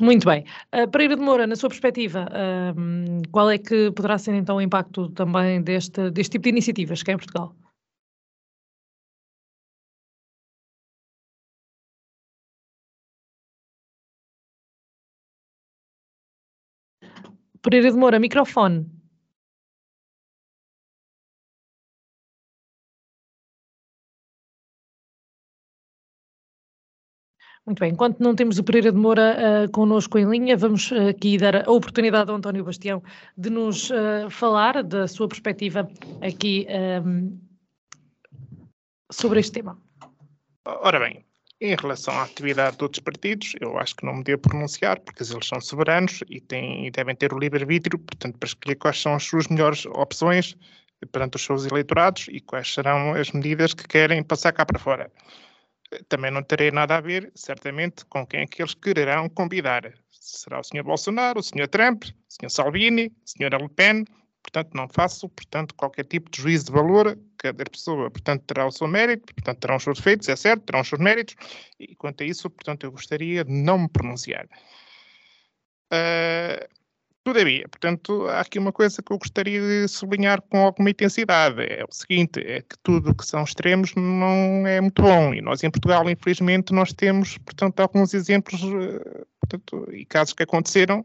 Muito 0.00 0.24
bem. 0.26 0.44
Uh, 0.74 0.88
Pereira 0.90 1.14
de 1.16 1.22
Moura, 1.22 1.46
na 1.46 1.54
sua 1.56 1.68
perspectiva, 1.68 2.26
uh, 2.32 3.22
qual 3.30 3.50
é 3.50 3.58
que 3.58 3.90
poderá 3.92 4.16
ser 4.18 4.34
então 4.34 4.56
o 4.56 4.60
impacto 4.60 5.10
também 5.10 5.62
deste, 5.62 6.10
deste 6.10 6.32
tipo 6.32 6.44
de 6.44 6.50
iniciativas 6.50 7.02
cá 7.02 7.12
em 7.12 7.16
Portugal? 7.18 7.54
Pereira 17.62 17.90
de 17.90 17.96
Moura, 17.96 18.18
microfone. 18.18 18.99
Muito 27.66 27.78
bem, 27.78 27.92
enquanto 27.92 28.20
não 28.20 28.34
temos 28.34 28.58
o 28.58 28.64
Pereira 28.64 28.90
de 28.90 28.98
Moura 28.98 29.36
uh, 29.36 29.70
connosco 29.70 30.18
em 30.18 30.28
linha, 30.28 30.56
vamos 30.56 30.90
uh, 30.90 31.08
aqui 31.10 31.36
dar 31.36 31.68
a 31.68 31.70
oportunidade 31.70 32.30
ao 32.30 32.36
António 32.36 32.64
Bastião 32.64 33.02
de 33.36 33.50
nos 33.50 33.90
uh, 33.90 34.30
falar 34.30 34.82
da 34.82 35.06
sua 35.06 35.28
perspectiva 35.28 35.88
aqui 36.22 36.66
um, 37.04 37.38
sobre 39.12 39.40
este 39.40 39.52
tema. 39.52 39.78
Ora 40.64 40.98
bem, 40.98 41.24
em 41.60 41.76
relação 41.76 42.14
à 42.14 42.22
atividade 42.22 42.78
de 42.78 42.82
outros 42.82 43.04
partidos, 43.04 43.52
eu 43.60 43.78
acho 43.78 43.94
que 43.94 44.06
não 44.06 44.14
me 44.14 44.24
devo 44.24 44.40
pronunciar, 44.40 44.98
porque 45.00 45.22
eles 45.22 45.46
são 45.46 45.60
soberanos 45.60 46.24
e, 46.30 46.40
têm, 46.40 46.86
e 46.86 46.90
devem 46.90 47.14
ter 47.14 47.32
o 47.32 47.38
livre-arbítrio, 47.38 47.98
portanto, 47.98 48.38
para 48.38 48.46
escolher 48.46 48.76
quais 48.76 49.00
são 49.00 49.14
as 49.14 49.22
suas 49.22 49.46
melhores 49.48 49.84
opções 49.86 50.56
perante 51.12 51.36
os 51.36 51.44
seus 51.44 51.66
eleitorados 51.66 52.26
e 52.30 52.40
quais 52.40 52.72
serão 52.72 53.14
as 53.14 53.30
medidas 53.32 53.74
que 53.74 53.86
querem 53.86 54.22
passar 54.22 54.52
cá 54.52 54.64
para 54.64 54.78
fora 54.78 55.10
também 56.08 56.30
não 56.30 56.42
terei 56.42 56.70
nada 56.70 56.96
a 56.96 57.00
ver, 57.00 57.30
certamente, 57.34 58.04
com 58.06 58.26
quem 58.26 58.40
é 58.40 58.46
que 58.46 58.62
eles 58.62 58.74
quererão 58.74 59.28
convidar. 59.28 59.92
Será 60.10 60.60
o 60.60 60.64
Sr. 60.64 60.82
Bolsonaro, 60.84 61.40
o 61.40 61.42
Sr. 61.42 61.68
Trump, 61.68 62.04
o 62.04 62.08
Sr. 62.28 62.50
Salvini, 62.50 63.06
a 63.06 63.24
Sra. 63.24 63.58
Le 63.58 63.68
Pen, 63.68 64.04
portanto 64.42 64.74
não 64.74 64.88
faço, 64.88 65.28
portanto, 65.28 65.74
qualquer 65.74 66.04
tipo 66.04 66.30
de 66.30 66.40
juízo 66.40 66.66
de 66.66 66.72
valor, 66.72 67.18
cada 67.38 67.64
pessoa, 67.64 68.10
portanto, 68.10 68.44
terá 68.46 68.66
o 68.66 68.70
seu 68.70 68.86
mérito, 68.86 69.34
portanto, 69.34 69.58
terá 69.58 69.76
os 69.76 69.82
seus 69.82 69.98
defeitos, 69.98 70.28
é 70.28 70.36
certo, 70.36 70.64
terão 70.64 70.80
os 70.80 70.88
seus 70.88 71.00
méritos, 71.00 71.34
e 71.78 71.94
quanto 71.96 72.22
a 72.22 72.26
isso, 72.26 72.48
portanto, 72.48 72.84
eu 72.84 72.92
gostaria 72.92 73.44
de 73.44 73.52
não 73.52 73.78
me 73.78 73.88
pronunciar. 73.88 74.46
Uh, 75.92 76.79
Todavia, 77.22 77.68
portanto, 77.68 78.26
há 78.28 78.40
aqui 78.40 78.58
uma 78.58 78.72
coisa 78.72 79.02
que 79.02 79.12
eu 79.12 79.18
gostaria 79.18 79.60
de 79.60 79.88
sublinhar 79.88 80.40
com 80.40 80.58
alguma 80.58 80.88
intensidade. 80.88 81.62
É 81.62 81.84
o 81.84 81.92
seguinte, 81.92 82.40
é 82.40 82.62
que 82.62 82.78
tudo 82.82 83.14
que 83.14 83.26
são 83.26 83.44
extremos 83.44 83.94
não 83.94 84.66
é 84.66 84.80
muito 84.80 85.02
bom. 85.02 85.34
E 85.34 85.42
nós 85.42 85.62
em 85.62 85.70
Portugal, 85.70 86.08
infelizmente, 86.08 86.72
nós 86.72 86.94
temos, 86.94 87.36
portanto, 87.38 87.78
alguns 87.80 88.14
exemplos 88.14 88.62
eh, 88.62 89.24
portanto, 89.50 89.88
e 89.92 90.04
casos 90.06 90.32
que 90.32 90.44
aconteceram, 90.44 91.04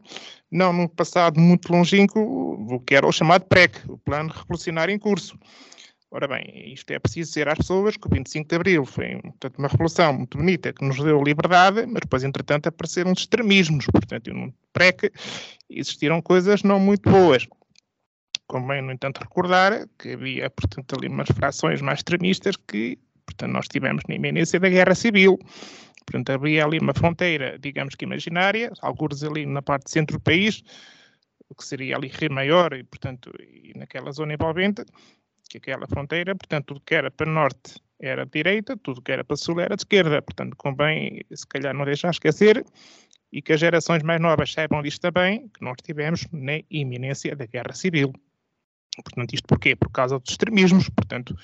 não 0.50 0.72
no 0.72 0.88
passado 0.88 1.40
muito 1.40 1.70
longínquo, 1.70 2.18
o 2.18 2.80
que 2.80 2.94
era 2.94 3.06
o 3.06 3.12
chamado 3.12 3.44
PREC, 3.44 3.78
o 3.86 3.98
Plano 3.98 4.32
Revolucionário 4.32 4.94
em 4.94 4.98
Curso. 4.98 5.38
Ora 6.10 6.28
bem, 6.28 6.72
isto 6.72 6.90
é 6.92 6.98
preciso 7.00 7.30
dizer 7.30 7.48
às 7.48 7.58
pessoas 7.58 7.96
que 7.96 8.06
o 8.06 8.10
25 8.10 8.48
de 8.48 8.54
Abril 8.54 8.84
foi 8.84 9.20
portanto, 9.20 9.58
uma 9.58 9.68
revolução 9.68 10.12
muito 10.12 10.38
bonita 10.38 10.72
que 10.72 10.84
nos 10.84 11.02
deu 11.02 11.20
liberdade, 11.22 11.84
mas 11.84 12.00
depois, 12.00 12.22
entretanto, 12.22 12.68
apareceram 12.68 13.12
os 13.12 13.20
extremismos. 13.20 13.86
Portanto, 13.86 14.32
no 14.32 14.54
PREC 14.72 15.10
existiram 15.68 16.22
coisas 16.22 16.62
não 16.62 16.78
muito 16.78 17.10
boas. 17.10 17.46
Convém, 18.46 18.80
no 18.82 18.92
entanto, 18.92 19.18
recordar 19.18 19.88
que 19.98 20.12
havia, 20.12 20.48
portanto, 20.48 20.96
ali 20.96 21.08
umas 21.08 21.28
frações 21.28 21.82
mais 21.82 21.98
extremistas 21.98 22.54
que, 22.56 22.96
portanto, 23.24 23.50
nós 23.50 23.66
tivemos 23.66 24.04
na 24.08 24.14
iminência 24.14 24.60
da 24.60 24.68
Guerra 24.68 24.94
Civil. 24.94 25.36
Portanto, 26.06 26.30
havia 26.30 26.64
ali 26.64 26.78
uma 26.78 26.94
fronteira, 26.94 27.58
digamos 27.58 27.96
que 27.96 28.04
imaginária, 28.04 28.72
alguns 28.80 29.24
ali 29.24 29.44
na 29.44 29.60
parte 29.60 29.90
centro 29.90 30.18
do 30.18 30.22
país, 30.22 30.62
o 31.48 31.54
que 31.54 31.64
seria 31.64 31.96
ali 31.96 32.06
Rio 32.06 32.32
Maior 32.32 32.72
e, 32.74 32.84
portanto, 32.84 33.32
e 33.40 33.72
naquela 33.76 34.12
zona 34.12 34.34
envolvente, 34.34 34.84
que 35.48 35.58
aquela 35.58 35.86
fronteira, 35.86 36.34
portanto, 36.34 36.66
tudo 36.66 36.80
que 36.80 36.94
era 36.94 37.10
para 37.10 37.30
norte 37.30 37.80
era 37.98 38.24
de 38.24 38.32
direita, 38.32 38.76
tudo 38.76 39.00
que 39.00 39.12
era 39.12 39.24
para 39.24 39.36
sul 39.36 39.60
era 39.60 39.74
de 39.76 39.82
esquerda. 39.82 40.20
Portanto, 40.20 40.56
convém, 40.56 41.22
se 41.32 41.46
calhar, 41.46 41.74
não 41.74 41.84
deixar 41.84 42.10
esquecer 42.10 42.64
e 43.32 43.42
que 43.42 43.52
as 43.52 43.60
gerações 43.60 44.02
mais 44.02 44.20
novas 44.20 44.52
saibam 44.52 44.82
disto 44.82 45.00
também, 45.00 45.48
que 45.48 45.62
nós 45.62 45.76
tivemos 45.82 46.26
na 46.32 46.60
iminência 46.70 47.34
da 47.34 47.46
guerra 47.46 47.72
civil. 47.72 48.12
Portanto, 49.02 49.34
isto 49.34 49.46
porquê? 49.46 49.74
Por 49.74 49.90
causa 49.90 50.18
dos 50.18 50.30
extremismos. 50.30 50.88
Portanto, 50.90 51.36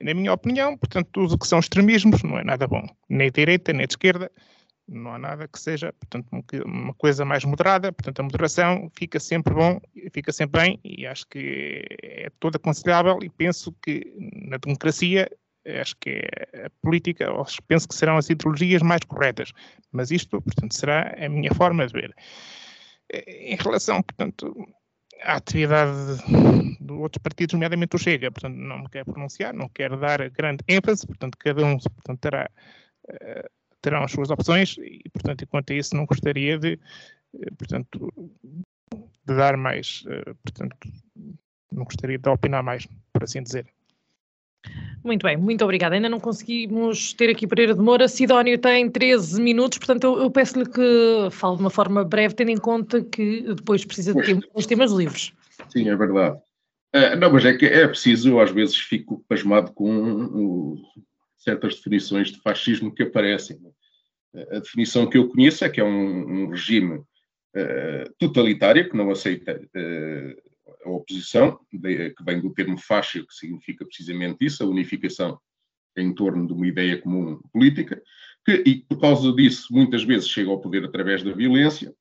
na 0.00 0.14
minha 0.14 0.32
opinião, 0.32 0.76
portanto, 0.76 1.08
tudo 1.12 1.34
o 1.34 1.38
que 1.38 1.46
são 1.46 1.58
extremismos 1.58 2.22
não 2.22 2.38
é 2.38 2.44
nada 2.44 2.66
bom, 2.66 2.84
nem 3.08 3.28
de 3.28 3.34
direita, 3.34 3.72
nem 3.72 3.86
de 3.86 3.92
esquerda 3.92 4.30
não 4.90 5.14
há 5.14 5.18
nada 5.18 5.46
que 5.46 5.58
seja, 5.58 5.92
portanto, 5.92 6.28
uma 6.64 6.92
coisa 6.94 7.24
mais 7.24 7.44
moderada, 7.44 7.92
portanto, 7.92 8.20
a 8.20 8.22
moderação 8.24 8.90
fica 8.92 9.20
sempre 9.20 9.54
bom, 9.54 9.80
fica 10.12 10.32
sempre 10.32 10.60
bem 10.60 10.80
e 10.84 11.06
acho 11.06 11.26
que 11.28 11.86
é 12.02 12.28
todo 12.40 12.56
aconselhável 12.56 13.18
e 13.22 13.30
penso 13.30 13.72
que 13.82 14.12
na 14.18 14.56
democracia, 14.56 15.30
acho 15.80 15.96
que 16.00 16.10
é 16.10 16.66
a 16.66 16.70
política, 16.82 17.26
penso 17.68 17.86
que 17.86 17.94
serão 17.94 18.16
as 18.16 18.28
ideologias 18.28 18.82
mais 18.82 19.02
corretas, 19.04 19.52
mas 19.92 20.10
isto, 20.10 20.42
portanto, 20.42 20.74
será 20.74 21.14
a 21.24 21.28
minha 21.28 21.54
forma 21.54 21.86
de 21.86 21.92
ver. 21.92 22.14
Em 23.26 23.56
relação, 23.56 24.02
portanto, 24.02 24.54
à 25.22 25.36
atividade 25.36 26.16
de 26.80 26.92
outros 26.92 27.22
partidos, 27.22 27.52
nomeadamente 27.52 27.94
o 27.94 27.98
Chega, 27.98 28.30
portanto, 28.30 28.56
não 28.56 28.80
me 28.80 28.88
quero 28.88 29.12
pronunciar, 29.12 29.54
não 29.54 29.68
quero 29.68 29.98
dar 29.98 30.28
grande 30.30 30.64
ênfase, 30.68 31.06
portanto, 31.06 31.36
cada 31.38 31.64
um, 31.64 31.78
portanto, 31.78 32.20
terá 32.20 32.50
uh, 33.08 33.59
terão 33.80 34.04
as 34.04 34.12
suas 34.12 34.30
opções 34.30 34.76
e, 34.78 35.02
portanto, 35.12 35.42
enquanto 35.42 35.72
a 35.72 35.76
isso 35.76 35.96
não 35.96 36.06
gostaria 36.06 36.58
de, 36.58 36.78
eh, 37.34 37.50
portanto, 37.56 38.12
de 39.26 39.34
dar 39.36 39.56
mais, 39.56 40.04
eh, 40.08 40.34
portanto, 40.42 40.76
não 41.72 41.84
gostaria 41.84 42.18
de 42.18 42.28
opinar 42.28 42.62
mais, 42.62 42.86
por 43.12 43.24
assim 43.24 43.42
dizer. 43.42 43.66
Muito 45.02 45.24
bem, 45.24 45.36
muito 45.36 45.64
obrigada. 45.64 45.94
Ainda 45.94 46.08
não 46.08 46.20
conseguimos 46.20 47.14
ter 47.14 47.30
aqui 47.30 47.46
Pereira 47.46 47.74
de 47.74 47.80
Moura. 47.80 48.06
Sidónio 48.06 48.58
tem 48.58 48.90
13 48.90 49.40
minutos, 49.40 49.78
portanto 49.78 50.04
eu, 50.04 50.22
eu 50.22 50.30
peço-lhe 50.30 50.66
que 50.66 51.28
fale 51.30 51.56
de 51.56 51.62
uma 51.62 51.70
forma 51.70 52.04
breve, 52.04 52.34
tendo 52.34 52.50
em 52.50 52.58
conta 52.58 53.02
que 53.02 53.42
depois 53.54 53.84
precisa 53.84 54.12
de 54.12 54.22
tempo 54.22 54.46
para 54.48 54.58
os 54.58 54.66
temas 54.66 54.92
livres. 54.92 55.32
Sim, 55.70 55.88
é 55.88 55.96
verdade. 55.96 56.36
Uh, 56.94 57.16
não, 57.18 57.32
mas 57.32 57.44
é 57.44 57.54
que 57.54 57.64
é 57.66 57.86
preciso, 57.86 58.30
eu 58.30 58.40
às 58.40 58.50
vezes 58.50 58.76
fico 58.76 59.24
pasmado 59.28 59.72
com 59.72 59.90
o, 59.90 60.76
certas 61.40 61.76
definições 61.76 62.30
de 62.30 62.40
fascismo 62.40 62.94
que 62.94 63.02
aparecem. 63.02 63.58
A 64.52 64.60
definição 64.60 65.08
que 65.08 65.18
eu 65.18 65.28
conheço 65.28 65.64
é 65.64 65.68
que 65.68 65.80
é 65.80 65.84
um, 65.84 66.44
um 66.44 66.48
regime 66.48 66.98
uh, 66.98 68.14
totalitário 68.18 68.88
que 68.88 68.96
não 68.96 69.10
aceita 69.10 69.60
uh, 69.60 70.50
a 70.84 70.90
oposição, 70.90 71.58
de, 71.72 72.10
que 72.10 72.24
vem 72.24 72.40
do 72.40 72.54
termo 72.54 72.78
fascio, 72.78 73.26
que 73.26 73.34
significa 73.34 73.84
precisamente 73.84 74.44
isso, 74.44 74.62
a 74.62 74.66
unificação 74.66 75.38
em 75.96 76.14
torno 76.14 76.46
de 76.46 76.52
uma 76.52 76.66
ideia 76.66 77.00
comum 77.00 77.40
política, 77.52 78.00
que, 78.44 78.62
e 78.64 78.82
por 78.82 79.00
causa 79.00 79.32
disso 79.32 79.68
muitas 79.72 80.04
vezes 80.04 80.28
chega 80.28 80.50
ao 80.50 80.60
poder 80.60 80.84
através 80.84 81.22
da 81.22 81.32
violência, 81.32 81.92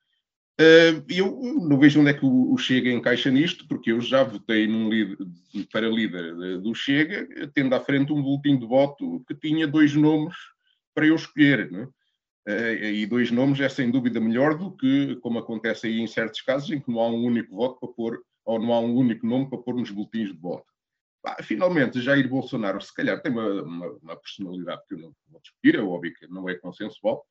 eu 1.08 1.42
não 1.62 1.80
vejo 1.80 2.02
onde 2.02 2.10
é 2.10 2.14
que 2.14 2.26
o, 2.26 2.58
Chega 2.58 2.92
encaixa 2.92 3.32
nisto, 3.32 3.68
porque 3.68 3.92
eu 3.92 4.02
já 4.02 4.24
votei 4.24 4.66
líder, 4.66 5.18
para 5.72 5.88
líder 5.88 6.60
do 6.60 6.76
Chega, 6.76 7.28
tendo 7.54 7.74
à 7.74 7.80
frente 7.80 8.12
um 8.12 8.22
boletim 8.22 8.58
de 8.60 8.66
voto 8.66 9.24
que 9.28 9.34
tinha 9.34 9.66
dois 9.66 9.96
nomes 9.96 10.36
para 10.94 11.06
eu 11.06 11.16
escolher. 11.16 11.72
Não 11.72 11.84
é? 11.84 11.88
e 12.92 13.06
dois 13.06 13.30
nomes 13.32 13.60
é 13.60 13.70
sem 13.70 13.92
dúvida 13.92 14.20
melhor 14.20 14.58
do 14.58 14.76
que, 14.76 15.16
como 15.18 15.40
acontece 15.40 15.88
aí 15.88 16.00
em 16.00 16.08
certos 16.08 16.42
casos, 16.42 16.70
em 16.72 16.80
que 16.80 16.92
não 16.92 17.00
há 17.00 17.08
um 17.08 17.24
único 17.24 17.56
voto 17.56 17.80
para 17.80 17.90
pôr, 17.90 18.24
ou 18.44 18.60
não 18.60 18.74
há 18.74 18.80
um 18.80 18.96
único 18.96 19.26
nome 19.28 19.50
para 19.50 19.60
pôr 19.60 19.76
nos 19.76 19.92
boletins 19.92 20.32
de 20.32 20.38
voto. 20.38 20.66
Bah, 21.24 21.38
finalmente, 21.44 22.02
Jair 22.02 22.28
Bolsonaro, 22.28 22.82
se 22.82 22.94
calhar, 22.94 23.22
tem 23.22 23.32
uma, 23.32 23.62
uma, 23.62 23.88
uma, 24.02 24.16
personalidade 24.16 24.82
que 24.88 24.96
eu 24.96 25.00
não 25.00 25.14
vou 25.30 25.42
discutir, 25.42 25.76
é 25.76 25.82
óbvio 25.82 26.14
que 26.14 26.28
não 26.28 26.50
é 26.50 26.56
consensual, 26.56 27.24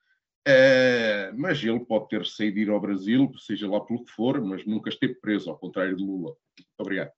é, 0.46 1.32
mas 1.36 1.62
ele 1.62 1.80
pode 1.80 2.08
ter 2.08 2.26
saído 2.26 2.58
ir 2.58 2.70
ao 2.70 2.80
Brasil, 2.80 3.30
seja 3.38 3.68
lá 3.68 3.80
pelo 3.80 4.04
que 4.04 4.10
for, 4.12 4.40
mas 4.40 4.64
nunca 4.64 4.88
esteve 4.88 5.14
preso, 5.14 5.50
ao 5.50 5.58
contrário 5.58 5.96
de 5.96 6.02
Lula. 6.02 6.34
Muito 6.58 6.80
obrigado. 6.80 7.10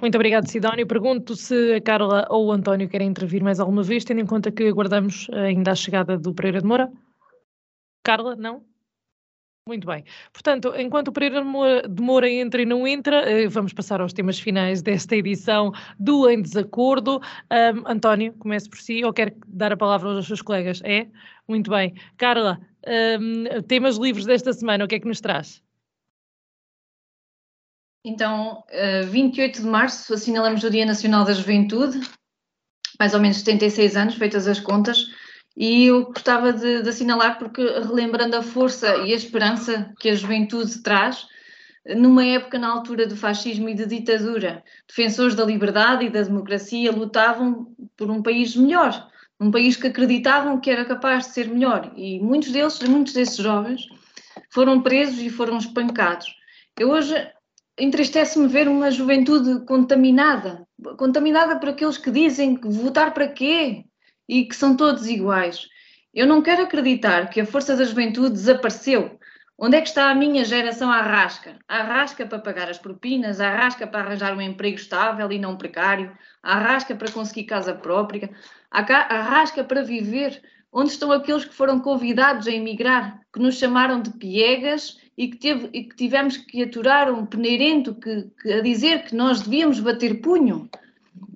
Muito 0.00 0.14
obrigado, 0.16 0.48
Sidónio. 0.48 0.86
Pergunto 0.86 1.36
se 1.36 1.74
a 1.74 1.80
Carla 1.80 2.26
ou 2.28 2.46
o 2.46 2.52
António 2.52 2.88
querem 2.88 3.08
intervir 3.08 3.42
mais 3.42 3.60
alguma 3.60 3.82
vez, 3.82 4.04
tendo 4.04 4.20
em 4.20 4.26
conta 4.26 4.50
que 4.50 4.68
aguardamos 4.68 5.28
ainda 5.30 5.72
a 5.72 5.76
chegada 5.76 6.18
do 6.18 6.34
Pereira 6.34 6.60
de 6.60 6.66
Moura. 6.66 6.92
Carla, 8.04 8.36
não? 8.36 8.64
Muito 9.68 9.84
bem. 9.84 10.04
Portanto, 10.32 10.72
enquanto 10.76 11.08
o 11.08 11.12
Pereira 11.12 11.42
de 11.42 12.00
Moura 12.00 12.30
entra 12.30 12.62
e 12.62 12.64
não 12.64 12.86
entra, 12.86 13.28
eh, 13.28 13.48
vamos 13.48 13.72
passar 13.72 14.00
aos 14.00 14.12
temas 14.12 14.38
finais 14.38 14.80
desta 14.80 15.16
edição 15.16 15.72
do 15.98 16.30
Em 16.30 16.40
Desacordo. 16.40 17.20
Um, 17.50 17.90
António, 17.90 18.32
comece 18.34 18.70
por 18.70 18.78
si 18.78 19.04
ou 19.04 19.12
quer 19.12 19.34
dar 19.44 19.72
a 19.72 19.76
palavra 19.76 20.10
aos 20.10 20.28
seus 20.28 20.40
colegas? 20.40 20.80
É? 20.84 21.08
Muito 21.48 21.68
bem. 21.68 21.94
Carla, 22.16 22.60
um, 23.20 23.60
temas 23.62 23.96
livres 23.96 24.24
desta 24.24 24.52
semana, 24.52 24.84
o 24.84 24.88
que 24.88 24.94
é 24.94 25.00
que 25.00 25.08
nos 25.08 25.20
traz? 25.20 25.60
Então, 28.04 28.62
28 29.10 29.58
eh, 29.58 29.62
de 29.62 29.68
março 29.68 30.14
assinalamos 30.14 30.62
o 30.62 30.70
Dia 30.70 30.86
Nacional 30.86 31.24
da 31.24 31.32
Juventude, 31.32 31.98
mais 33.00 33.14
ou 33.14 33.20
menos 33.20 33.38
76 33.38 33.96
anos, 33.96 34.14
feitas 34.14 34.46
as 34.46 34.60
contas, 34.60 35.08
e 35.56 35.86
eu 35.86 36.06
gostava 36.06 36.52
de, 36.52 36.82
de 36.82 36.88
assinalar 36.88 37.38
porque, 37.38 37.62
relembrando 37.62 38.36
a 38.36 38.42
força 38.42 38.96
e 38.98 39.12
a 39.12 39.16
esperança 39.16 39.90
que 39.98 40.10
a 40.10 40.14
juventude 40.14 40.82
traz, 40.82 41.26
numa 41.96 42.24
época 42.24 42.58
na 42.58 42.68
altura 42.68 43.06
do 43.06 43.16
fascismo 43.16 43.68
e 43.68 43.74
de 43.74 43.86
ditadura, 43.86 44.62
defensores 44.86 45.34
da 45.34 45.44
liberdade 45.44 46.04
e 46.04 46.10
da 46.10 46.22
democracia 46.22 46.92
lutavam 46.92 47.74
por 47.96 48.10
um 48.10 48.22
país 48.22 48.54
melhor, 48.54 49.08
um 49.40 49.50
país 49.50 49.76
que 49.76 49.86
acreditavam 49.86 50.60
que 50.60 50.70
era 50.70 50.84
capaz 50.84 51.26
de 51.26 51.32
ser 51.32 51.48
melhor. 51.48 51.90
E 51.96 52.20
muitos 52.20 52.52
deles, 52.52 52.78
muitos 52.82 53.14
desses 53.14 53.36
jovens, 53.36 53.86
foram 54.50 54.82
presos 54.82 55.20
e 55.20 55.30
foram 55.30 55.56
espancados. 55.56 56.26
Eu 56.78 56.90
hoje 56.90 57.14
entristece-me 57.78 58.46
ver 58.46 58.68
uma 58.68 58.90
juventude 58.90 59.64
contaminada, 59.64 60.66
contaminada 60.98 61.58
por 61.58 61.70
aqueles 61.70 61.96
que 61.96 62.10
dizem 62.10 62.56
que 62.56 62.68
votar 62.68 63.14
para 63.14 63.28
quê 63.28 63.85
e 64.28 64.44
que 64.44 64.56
são 64.56 64.76
todos 64.76 65.06
iguais. 65.06 65.68
Eu 66.12 66.26
não 66.26 66.40
quero 66.40 66.62
acreditar 66.62 67.28
que 67.28 67.40
a 67.40 67.46
força 67.46 67.76
da 67.76 67.84
juventude 67.84 68.30
desapareceu. 68.30 69.18
Onde 69.58 69.76
é 69.76 69.80
que 69.80 69.88
está 69.88 70.10
a 70.10 70.14
minha 70.14 70.44
geração 70.44 70.90
à 70.90 71.00
rasca? 71.00 71.58
À 71.66 71.82
rasca 71.82 72.26
para 72.26 72.38
pagar 72.38 72.68
as 72.68 72.78
propinas, 72.78 73.40
à 73.40 73.50
rasca 73.50 73.86
para 73.86 74.00
arranjar 74.00 74.36
um 74.36 74.40
emprego 74.40 74.76
estável 74.76 75.30
e 75.32 75.38
não 75.38 75.56
precário, 75.56 76.16
à 76.42 76.58
rasca 76.58 76.94
para 76.94 77.10
conseguir 77.10 77.44
casa 77.44 77.74
própria, 77.74 78.30
à 78.70 78.80
rasca 79.20 79.64
para 79.64 79.82
viver. 79.82 80.42
Onde 80.72 80.90
estão 80.90 81.10
aqueles 81.10 81.44
que 81.44 81.54
foram 81.54 81.80
convidados 81.80 82.46
a 82.46 82.50
emigrar, 82.50 83.20
que 83.32 83.40
nos 83.40 83.56
chamaram 83.56 84.00
de 84.02 84.10
piegas 84.10 84.98
e 85.16 85.28
que, 85.28 85.36
teve, 85.36 85.70
e 85.72 85.84
que 85.84 85.96
tivemos 85.96 86.36
que 86.36 86.62
aturar 86.62 87.10
um 87.10 87.24
peneirento 87.24 87.94
que, 87.94 88.30
que, 88.42 88.52
a 88.52 88.60
dizer 88.60 89.04
que 89.04 89.14
nós 89.14 89.40
devíamos 89.40 89.80
bater 89.80 90.20
punho 90.20 90.68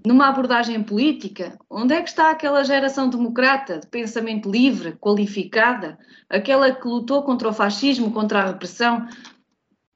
numa 0.06 0.28
abordagem 0.28 0.82
política? 0.82 1.58
Onde 1.68 1.94
é 1.94 2.02
que 2.02 2.08
está 2.08 2.30
aquela 2.30 2.64
geração 2.64 3.08
democrata, 3.08 3.78
de 3.78 3.86
pensamento 3.86 4.50
livre, 4.50 4.96
qualificada, 5.00 5.98
aquela 6.28 6.72
que 6.72 6.86
lutou 6.86 7.22
contra 7.22 7.48
o 7.48 7.52
fascismo, 7.52 8.12
contra 8.12 8.40
a 8.40 8.46
repressão? 8.46 9.06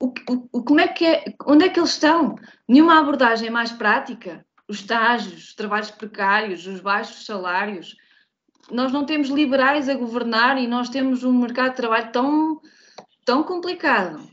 O, 0.00 0.12
o, 0.52 0.62
como 0.62 0.80
é 0.80 0.88
que 0.88 1.06
é, 1.06 1.24
onde 1.46 1.64
é 1.64 1.68
que 1.68 1.78
eles 1.78 1.90
estão? 1.90 2.36
Nenhuma 2.68 2.98
abordagem 2.98 3.50
mais 3.50 3.72
prática? 3.72 4.44
Os 4.68 4.80
estágios, 4.80 5.48
os 5.48 5.54
trabalhos 5.54 5.90
precários, 5.90 6.66
os 6.66 6.80
baixos 6.80 7.24
salários. 7.26 7.96
Nós 8.70 8.92
não 8.92 9.04
temos 9.04 9.28
liberais 9.28 9.88
a 9.88 9.94
governar 9.94 10.58
e 10.58 10.66
nós 10.66 10.88
temos 10.88 11.22
um 11.22 11.32
mercado 11.32 11.70
de 11.70 11.76
trabalho 11.76 12.10
tão 12.12 12.60
tão 13.24 13.42
complicado. 13.42 14.28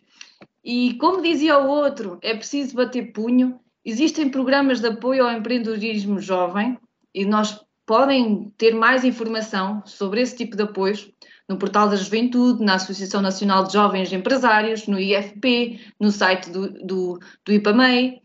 E 0.64 0.96
como 0.96 1.22
dizia 1.22 1.58
o 1.58 1.68
outro, 1.68 2.20
é 2.22 2.36
preciso 2.36 2.76
bater 2.76 3.12
punho. 3.12 3.60
Existem 3.84 4.30
programas 4.30 4.80
de 4.80 4.88
apoio 4.88 5.26
ao 5.26 5.32
empreendedorismo 5.32 6.20
jovem 6.20 6.78
e 7.14 7.26
nós 7.26 7.60
podem 7.86 8.54
ter 8.58 8.74
mais 8.74 9.04
informação 9.04 9.82
sobre 9.86 10.22
esse 10.22 10.38
tipo 10.38 10.56
de 10.56 10.64
apoios 10.64 11.12
no 11.50 11.58
portal 11.58 11.90
da 11.90 11.96
Juventude, 11.96 12.64
na 12.64 12.76
Associação 12.76 13.22
Nacional 13.22 13.66
de 13.66 13.74
Jovens 13.74 14.14
Empresários, 14.14 14.88
no 14.88 15.00
IFP, 15.00 15.80
no 16.00 16.12
site 16.12 16.50
do, 16.50 16.70
do, 16.86 17.20
do 17.46 17.52
IPAMEI, 17.52 18.22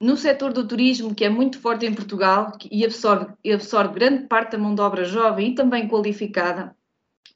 no 0.00 0.16
setor 0.16 0.52
do 0.52 0.66
turismo, 0.66 1.14
que 1.14 1.24
é 1.24 1.28
muito 1.28 1.58
forte 1.58 1.86
em 1.86 1.94
Portugal 1.94 2.52
e 2.70 2.84
absorve, 2.84 3.32
absorve 3.52 3.94
grande 3.94 4.28
parte 4.28 4.52
da 4.52 4.58
mão 4.58 4.74
de 4.74 4.80
obra 4.80 5.04
jovem 5.04 5.50
e 5.50 5.54
também 5.54 5.88
qualificada. 5.88 6.76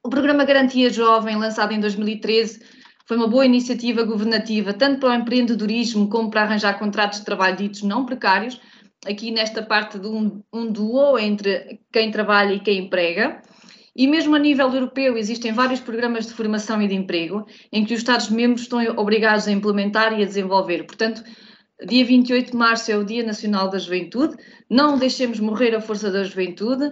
O 0.04 0.08
programa 0.08 0.44
Garantia 0.44 0.90
Jovem, 0.90 1.36
lançado 1.36 1.72
em 1.72 1.80
2013, 1.80 2.60
foi 3.06 3.16
uma 3.16 3.28
boa 3.28 3.44
iniciativa 3.44 4.04
governativa, 4.04 4.72
tanto 4.72 5.00
para 5.00 5.10
o 5.10 5.14
empreendedorismo 5.14 6.08
como 6.08 6.30
para 6.30 6.42
arranjar 6.42 6.78
contratos 6.78 7.20
de 7.20 7.24
trabalho 7.24 7.56
ditos 7.56 7.82
não 7.82 8.06
precários, 8.06 8.60
aqui 9.06 9.30
nesta 9.30 9.62
parte 9.62 9.98
de 9.98 10.06
um, 10.06 10.42
um 10.52 10.70
duo 10.70 11.18
entre 11.18 11.80
quem 11.92 12.10
trabalha 12.10 12.54
e 12.54 12.60
quem 12.60 12.84
emprega. 12.86 13.42
E 13.94 14.06
mesmo 14.06 14.34
a 14.34 14.38
nível 14.38 14.72
europeu 14.72 15.18
existem 15.18 15.52
vários 15.52 15.80
programas 15.80 16.26
de 16.26 16.32
formação 16.32 16.80
e 16.80 16.88
de 16.88 16.94
emprego 16.94 17.46
em 17.70 17.84
que 17.84 17.92
os 17.92 18.00
Estados-membros 18.00 18.62
estão 18.62 18.80
obrigados 18.96 19.46
a 19.46 19.52
implementar 19.52 20.18
e 20.18 20.22
a 20.22 20.26
desenvolver. 20.26 20.84
Portanto, 20.84 21.22
dia 21.86 22.04
28 22.04 22.52
de 22.52 22.56
março 22.56 22.90
é 22.90 22.96
o 22.96 23.04
Dia 23.04 23.22
Nacional 23.22 23.68
da 23.68 23.78
Juventude. 23.78 24.34
Não 24.70 24.96
deixemos 24.96 25.40
morrer 25.40 25.74
a 25.74 25.80
força 25.80 26.10
da 26.10 26.24
juventude 26.24 26.90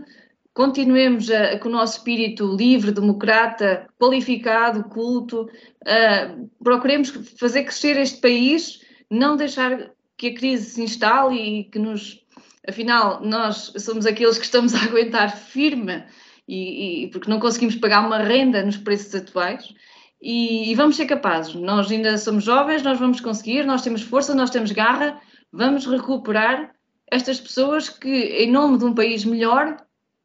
continuemos 0.52 1.30
a, 1.30 1.58
com 1.58 1.68
o 1.68 1.72
nosso 1.72 1.98
espírito 1.98 2.56
livre, 2.56 2.92
democrata, 2.92 3.86
qualificado, 3.98 4.84
culto, 4.84 5.42
uh, 5.42 6.50
procuremos 6.62 7.10
fazer 7.38 7.64
crescer 7.64 7.96
este 7.96 8.20
país, 8.20 8.80
não 9.10 9.36
deixar 9.36 9.90
que 10.16 10.28
a 10.28 10.34
crise 10.34 10.70
se 10.70 10.82
instale 10.82 11.38
e 11.38 11.64
que 11.64 11.78
nos, 11.78 12.24
afinal, 12.68 13.20
nós 13.22 13.72
somos 13.78 14.06
aqueles 14.06 14.38
que 14.38 14.44
estamos 14.44 14.74
a 14.76 14.82
aguentar 14.84 15.36
firme 15.36 16.04
e, 16.46 17.04
e 17.04 17.10
porque 17.10 17.30
não 17.30 17.40
conseguimos 17.40 17.76
pagar 17.76 18.04
uma 18.04 18.18
renda 18.18 18.62
nos 18.62 18.76
preços 18.76 19.14
atuais. 19.14 19.72
E, 20.20 20.70
e 20.70 20.74
vamos 20.74 20.96
ser 20.96 21.06
capazes. 21.06 21.54
Nós 21.54 21.90
ainda 21.90 22.18
somos 22.18 22.44
jovens, 22.44 22.82
nós 22.82 22.98
vamos 22.98 23.20
conseguir, 23.20 23.64
nós 23.64 23.80
temos 23.80 24.02
força, 24.02 24.34
nós 24.34 24.50
temos 24.50 24.70
garra, 24.70 25.18
vamos 25.50 25.86
recuperar 25.86 26.74
estas 27.10 27.40
pessoas 27.40 27.88
que, 27.88 28.10
em 28.10 28.50
nome 28.50 28.76
de 28.76 28.84
um 28.84 28.94
país 28.94 29.24
melhor, 29.24 29.78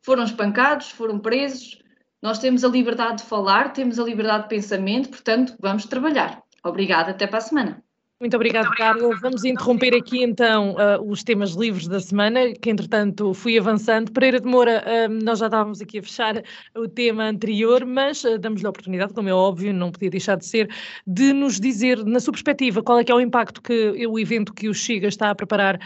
foram 0.05 0.23
espancados, 0.23 0.91
foram 0.91 1.19
presos. 1.19 1.81
Nós 2.21 2.37
temos 2.37 2.63
a 2.63 2.67
liberdade 2.67 3.23
de 3.23 3.27
falar, 3.27 3.73
temos 3.73 3.99
a 3.99 4.03
liberdade 4.03 4.43
de 4.43 4.49
pensamento, 4.49 5.09
portanto, 5.09 5.55
vamos 5.59 5.85
trabalhar. 5.85 6.43
Obrigada, 6.63 7.11
até 7.11 7.25
para 7.25 7.39
a 7.39 7.41
semana. 7.41 7.84
Muito 8.25 8.37
obrigada, 8.37 8.67
Carla. 8.71 9.15
Vamos 9.21 9.45
interromper 9.45 9.93
aqui 9.93 10.23
então 10.23 10.71
uh, 10.71 11.11
os 11.11 11.23
temas 11.23 11.51
livres 11.51 11.87
da 11.87 11.99
semana, 11.99 12.53
que 12.53 12.71
entretanto 12.71 13.35
fui 13.35 13.55
avançando. 13.55 14.11
Pereira 14.11 14.39
de 14.39 14.47
Moura, 14.47 14.83
uh, 14.83 15.23
nós 15.23 15.37
já 15.37 15.45
estávamos 15.45 15.79
aqui 15.79 15.99
a 15.99 16.01
fechar 16.01 16.41
o 16.75 16.87
tema 16.87 17.25
anterior, 17.25 17.85
mas 17.85 18.23
uh, 18.23 18.39
damos-lhe 18.39 18.65
a 18.65 18.71
oportunidade, 18.71 19.13
como 19.13 19.29
é 19.29 19.33
óbvio, 19.33 19.71
não 19.71 19.91
podia 19.91 20.09
deixar 20.09 20.37
de 20.37 20.45
ser, 20.47 20.67
de 21.05 21.33
nos 21.33 21.59
dizer, 21.59 22.03
na 22.03 22.19
sua 22.19 22.31
perspectiva, 22.31 22.81
qual 22.81 22.97
é 22.97 23.03
que 23.03 23.11
é 23.11 23.15
o 23.15 23.21
impacto 23.21 23.61
que 23.61 24.07
o 24.07 24.17
evento 24.17 24.55
que 24.55 24.67
o 24.67 24.73
Chega 24.73 25.07
está 25.07 25.29
a 25.29 25.35
preparar 25.35 25.79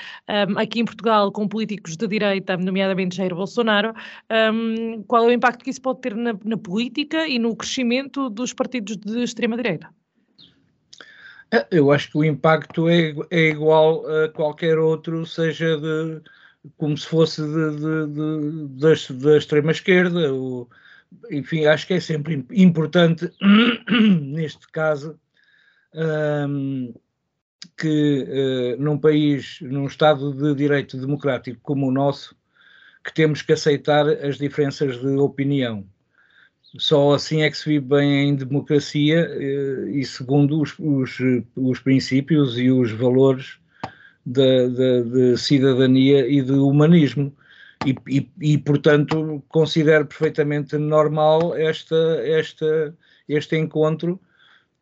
um, 0.49 0.57
aqui 0.57 0.79
em 0.79 0.85
Portugal 0.85 1.33
com 1.33 1.45
políticos 1.45 1.97
de 1.97 2.07
direita, 2.07 2.55
nomeadamente 2.55 3.17
Jair 3.17 3.35
Bolsonaro, 3.35 3.93
um, 4.53 5.03
qual 5.03 5.25
é 5.25 5.27
o 5.27 5.31
impacto 5.33 5.61
que 5.61 5.71
isso 5.71 5.81
pode 5.81 5.99
ter 5.99 6.15
na, 6.15 6.33
na 6.45 6.57
política 6.57 7.27
e 7.27 7.37
no 7.37 7.53
crescimento 7.53 8.29
dos 8.29 8.53
partidos 8.53 8.95
de 8.95 9.23
extrema-direita? 9.23 9.98
Eu 11.71 11.91
acho 11.91 12.11
que 12.11 12.17
o 12.17 12.23
impacto 12.23 12.87
é, 12.87 13.15
é 13.31 13.49
igual 13.49 14.05
a 14.07 14.29
qualquer 14.29 14.77
outro, 14.77 15.25
seja 15.25 15.77
de 15.77 16.21
como 16.77 16.97
se 16.97 17.07
fosse 17.07 17.41
de, 17.41 17.75
de, 17.75 18.67
de, 18.67 19.13
da 19.13 19.37
extrema 19.37 19.71
esquerda. 19.71 20.31
Ou, 20.33 20.69
enfim, 21.31 21.65
acho 21.65 21.87
que 21.87 21.93
é 21.93 21.99
sempre 21.99 22.45
importante, 22.51 23.31
neste 24.21 24.67
caso, 24.67 25.19
um, 25.93 26.93
que 27.77 28.75
uh, 28.77 28.81
num 28.81 28.97
país, 28.97 29.59
num 29.61 29.87
Estado 29.87 30.33
de 30.33 30.53
direito 30.55 30.97
democrático 30.97 31.59
como 31.61 31.87
o 31.87 31.91
nosso, 31.91 32.35
que 33.03 33.13
temos 33.13 33.41
que 33.41 33.53
aceitar 33.53 34.07
as 34.07 34.37
diferenças 34.37 34.99
de 34.99 35.17
opinião. 35.17 35.87
Só 36.77 37.13
assim 37.13 37.41
é 37.41 37.49
que 37.49 37.57
se 37.57 37.67
vive 37.67 37.85
bem 37.85 38.29
em 38.29 38.35
democracia 38.35 39.27
eh, 39.31 39.89
e 39.91 40.05
segundo 40.05 40.61
os, 40.61 40.77
os, 40.77 41.17
os 41.55 41.79
princípios 41.79 42.57
e 42.59 42.69
os 42.69 42.91
valores 42.91 43.57
de, 44.25 44.69
de, 45.03 45.37
cidadania 45.37 46.27
e 46.27 46.41
de 46.41 46.53
humanismo. 46.53 47.33
e, 47.85 47.95
e, 48.07 48.31
e, 48.53 48.57
portanto, 48.57 49.43
considero 49.47 50.05
perfeitamente 50.05 50.77
normal 50.77 51.55
esta, 51.55 51.95
esta, 52.23 52.95
este 53.27 53.57
encontro, 53.57 54.19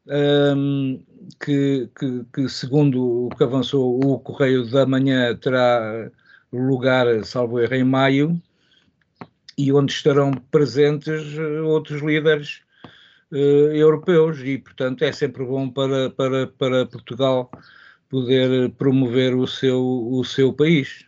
um, 0.08 1.04
que, 1.44 1.90
que, 1.98 2.26
que, 2.34 2.50
segundo 2.50 3.28
o 3.28 3.30
que 3.30 3.44
avançou 3.44 4.00
o 4.04 4.20
Correio 4.20 4.70
da 4.70 4.86
Manhã, 4.86 5.36
terá 5.38 6.10
lugar, 6.52 7.06
salvo 7.26 7.60
erro, 7.60 7.76
em 7.76 7.84
maio, 7.84 8.42
e 9.58 9.72
onde 9.74 9.91
estarão 9.91 10.32
presentes 10.32 11.38
eh, 11.38 11.62
outros 11.62 12.01
líderes 12.01 12.62
uh, 13.32 13.36
europeus, 13.74 14.39
e, 14.43 14.60
portanto, 14.60 15.03
é 15.03 15.12
sempre 15.12 15.43
bom 15.43 15.70
para, 15.70 16.12
para, 16.12 16.47
para 16.47 16.86
Portugal 16.86 17.49
poder 18.08 18.70
promover 18.72 19.36
o 19.36 19.47
seu, 19.47 19.82
o 19.82 20.24
seu 20.24 20.53
país. 20.53 21.05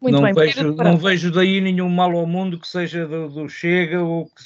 Muito 0.00 0.14
não, 0.14 0.22
bem, 0.22 0.34
vejo, 0.34 0.74
não 0.74 0.96
vejo 0.96 1.30
daí 1.30 1.60
nenhum 1.60 1.88
mal 1.88 2.12
ao 2.12 2.26
mundo 2.26 2.58
que 2.58 2.68
seja 2.68 3.06
do, 3.06 3.28
do 3.28 3.48
Chega 3.48 4.02
ou 4.02 4.26
que, 4.26 4.42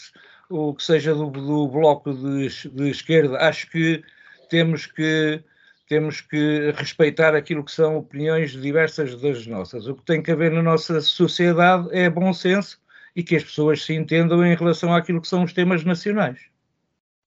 ou 0.49 0.75
que 0.75 0.83
seja 0.83 1.15
do, 1.15 1.31
do 1.31 1.69
Bloco 1.69 2.13
de, 2.13 2.49
de 2.69 2.91
Esquerda. 2.91 3.39
Acho 3.39 3.69
que 3.71 4.03
temos 4.49 4.87
que 4.87 5.43
temos 5.91 6.21
que 6.21 6.71
respeitar 6.77 7.35
aquilo 7.35 7.65
que 7.65 7.73
são 7.73 7.97
opiniões 7.97 8.53
diversas 8.53 9.21
das 9.21 9.45
nossas. 9.45 9.89
O 9.89 9.97
que 9.97 10.05
tem 10.05 10.23
que 10.23 10.31
haver 10.31 10.53
na 10.53 10.63
nossa 10.63 11.01
sociedade 11.01 11.89
é 11.91 12.09
bom 12.09 12.33
senso 12.33 12.79
e 13.17 13.25
que 13.25 13.35
as 13.35 13.43
pessoas 13.43 13.83
se 13.85 13.93
entendam 13.93 14.47
em 14.47 14.55
relação 14.55 14.95
àquilo 14.95 15.21
que 15.21 15.27
são 15.27 15.43
os 15.43 15.53
temas 15.53 15.83
nacionais. 15.83 16.39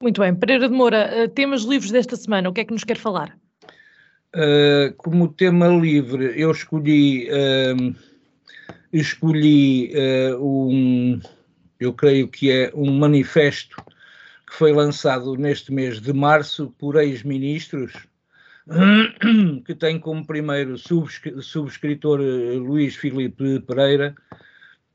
Muito 0.01 0.21
bem. 0.21 0.33
Pereira 0.33 0.69
de 0.69 0.73
Moura, 0.73 0.97
eh, 0.97 1.27
temas 1.27 1.63
livres 1.63 1.91
desta 1.91 2.15
semana, 2.15 2.49
o 2.49 2.53
que 2.53 2.61
é 2.61 2.63
que 2.63 2.71
nos 2.71 2.85
quer 2.85 2.95
falar? 2.95 3.37
Uh, 4.33 4.93
como 4.95 5.27
tema 5.27 5.67
livre, 5.67 6.31
eu 6.39 6.49
escolhi, 6.49 7.27
uh, 7.31 7.93
escolhi 8.93 9.91
uh, 9.93 10.41
um, 10.41 11.19
eu 11.81 11.93
creio 11.93 12.29
que 12.29 12.49
é 12.49 12.71
um 12.73 12.97
manifesto 12.97 13.75
que 14.47 14.55
foi 14.55 14.71
lançado 14.71 15.35
neste 15.35 15.69
mês 15.73 15.99
de 15.99 16.13
março 16.13 16.73
por 16.79 16.95
ex-ministros, 16.95 18.07
que 19.65 19.75
tem 19.75 19.99
como 19.99 20.25
primeiro 20.25 20.77
subscritor 20.77 22.19
Luís 22.19 22.95
Filipe 22.95 23.59
Pereira, 23.61 24.15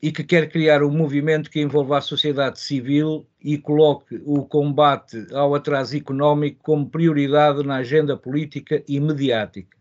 e 0.01 0.12
que 0.12 0.23
quer 0.23 0.49
criar 0.49 0.83
um 0.83 0.91
movimento 0.91 1.51
que 1.51 1.61
envolva 1.61 1.99
a 1.99 2.01
sociedade 2.01 2.61
civil 2.61 3.27
e 3.43 3.59
coloque 3.59 4.23
o 4.25 4.45
combate 4.45 5.27
ao 5.33 5.55
atraso 5.55 5.97
económico 5.97 6.61
como 6.62 6.89
prioridade 6.89 7.64
na 7.64 7.77
agenda 7.77 8.16
política 8.16 8.83
e 8.87 9.01
mediática. 9.01 9.77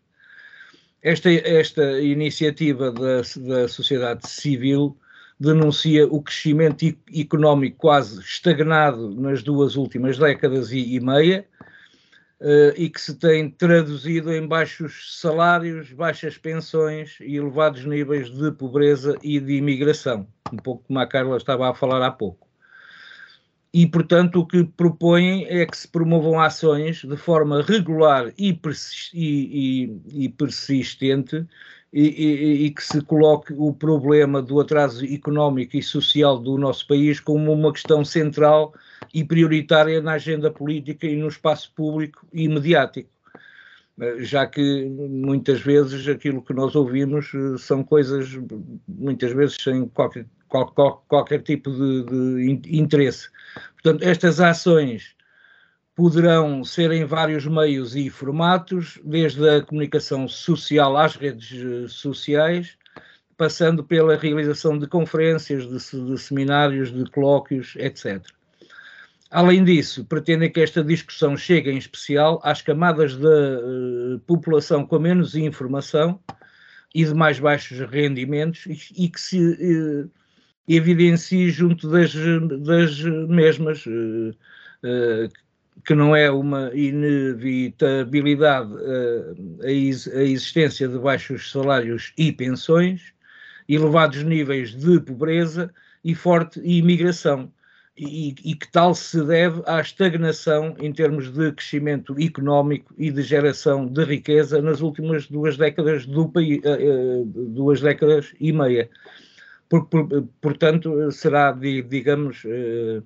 Esta, 1.03 1.29
esta 1.31 2.01
iniciativa 2.01 2.91
da, 2.91 3.21
da 3.38 3.67
sociedade 3.67 4.27
civil 4.27 4.97
denuncia 5.39 6.07
o 6.07 6.19
crescimento 6.21 6.83
económico 7.15 7.77
quase 7.77 8.19
estagnado 8.19 9.11
nas 9.11 9.43
duas 9.43 9.75
últimas 9.75 10.17
décadas 10.17 10.71
e, 10.71 10.95
e 10.95 10.99
meia, 10.99 11.45
uh, 12.41 12.73
e 12.75 12.89
que 12.89 12.99
se 12.99 13.15
tem 13.15 13.49
traduzido 13.49 14.33
em 14.33 14.45
baixos 14.47 15.19
salários, 15.19 15.91
baixas 15.93 16.38
pensões 16.38 17.17
e 17.19 17.35
elevados 17.35 17.85
níveis 17.85 18.29
de 18.29 18.51
pobreza 18.51 19.17
e 19.21 19.39
de 19.39 19.53
imigração, 19.53 20.27
um 20.51 20.57
pouco 20.57 20.83
como 20.85 20.99
a 20.99 21.07
Carla 21.07 21.38
estava 21.38 21.69
a 21.69 21.73
falar 21.73 22.05
há 22.05 22.11
pouco. 22.11 22.47
E, 23.73 23.85
portanto, 23.85 24.39
o 24.39 24.47
que 24.47 24.63
propõem 24.63 25.45
é 25.45 25.65
que 25.65 25.77
se 25.77 25.88
promovam 25.88 26.39
ações 26.39 27.03
de 27.03 27.17
forma 27.17 27.61
regular 27.61 28.33
e, 28.38 28.53
persist 28.53 29.13
e, 29.13 29.91
e, 30.13 30.25
e 30.25 30.29
persistente 30.29 31.45
e, 31.93 32.73
que 32.75 32.83
se 32.83 33.01
coloque 33.01 33.53
o 33.57 33.73
problema 33.73 34.41
do 34.41 34.59
atraso 34.59 35.05
económico 35.05 35.77
e 35.77 35.83
social 35.83 36.39
do 36.39 36.57
nosso 36.57 36.88
país 36.88 37.19
como 37.19 37.51
uma 37.51 37.71
questão 37.71 38.03
central 38.03 38.73
e 39.13 39.23
prioritária 39.23 40.01
na 40.01 40.13
agenda 40.13 40.51
política 40.51 41.07
e 41.07 41.15
no 41.15 41.27
espaço 41.27 41.71
público 41.75 42.27
e 42.33 42.47
mediático, 42.47 43.09
eh, 43.99 44.17
já 44.19 44.45
que 44.45 44.85
muitas 44.85 45.61
vezes 45.61 46.07
aquilo 46.07 46.41
que 46.41 46.53
nós 46.53 46.75
ouvimos 46.75 47.31
eh, 47.33 47.57
são 47.57 47.83
coisas, 47.83 48.29
muitas 48.87 49.31
vezes 49.33 49.57
sem 49.61 49.87
qualquer, 49.89 50.25
qualquer, 50.47 50.91
qualquer 51.07 51.41
tipo 51.41 51.71
de, 51.71 52.57
de 52.57 52.77
interesse. 52.77 53.29
Portanto, 53.73 54.03
estas 54.03 54.39
ações 54.39 55.15
poderão 55.95 56.63
ser 56.63 56.91
em 56.91 57.05
vários 57.05 57.47
meios 57.47 57.95
e 57.95 58.07
formatos, 58.07 58.99
desde 59.03 59.49
a 59.49 59.61
comunicação 59.63 60.27
social 60.27 60.95
às 60.95 61.15
redes 61.15 61.51
eh, 61.53 61.87
sociais, 61.87 62.77
passando 63.35 63.83
pela 63.83 64.15
realização 64.15 64.77
de 64.77 64.87
conferências, 64.87 65.63
de, 65.67 66.05
de 66.05 66.17
seminários, 66.19 66.91
de 66.91 67.09
colóquios, 67.09 67.75
etc. 67.77 68.23
Além 69.30 69.63
disso, 69.63 70.05
pretendem 70.05 70.49
que 70.49 70.61
esta 70.61 70.84
discussão 70.84 71.36
chegue 71.36 71.69
em 71.69 71.78
especial 71.78 72.39
às 72.43 72.61
camadas 72.61 73.17
da 73.17 73.30
uh, 73.30 74.19
população 74.25 74.86
com 74.86 74.99
menos 74.99 75.36
informação 75.36 76.19
e 76.95 77.03
de 77.03 77.13
mais 77.13 77.38
baixos 77.38 77.78
rendimentos 77.89 78.65
e, 78.65 79.05
e 79.05 79.09
que 79.09 79.19
se 79.19 79.38
uh, 79.38 80.09
evidencie 80.67 81.49
junto 81.49 81.89
das, 81.89 82.13
das 82.63 83.01
mesmas, 83.01 83.86
uh, 83.86 84.34
que 85.84 85.93
não 85.93 86.15
é 86.15 86.32
uma 86.32 86.71
inevitabilidade 86.73 88.71
a, 88.73 89.67
a 89.67 89.71
existência 90.23 90.88
de 90.88 90.97
baixos 90.97 91.51
salários 91.51 92.13
e 92.17 92.32
pensões, 92.32 93.11
elevados 93.67 94.23
níveis 94.23 94.73
de 94.73 95.01
pobreza 95.01 95.69
e 96.01 96.15
forte 96.15 96.61
imigração 96.61 97.51
e, 97.97 98.35
e, 98.43 98.55
que 98.55 98.71
tal 98.71 98.93
se 98.93 99.23
deve 99.23 99.61
à 99.65 99.81
estagnação 99.81 100.75
em 100.79 100.93
termos 100.93 101.31
de 101.31 101.51
crescimento 101.51 102.15
económico 102.19 102.93
e 102.97 103.09
de 103.09 103.21
geração 103.23 103.87
de 103.87 104.03
riqueza 104.03 104.61
nas 104.61 104.81
últimas 104.81 105.27
duas 105.27 105.57
décadas 105.57 106.05
do 106.05 106.29
país, 106.29 106.59
uh, 106.59 107.25
duas 107.25 107.81
décadas 107.81 108.33
e 108.39 108.51
meia. 108.53 108.89
Por, 109.67 109.85
por, 109.87 110.07
portanto, 110.39 111.11
será, 111.11 111.51
digamos, 111.51 112.43
uh, 112.45 113.03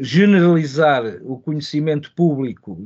generalizar 0.00 1.18
o 1.22 1.38
conhecimento 1.38 2.12
público 2.14 2.78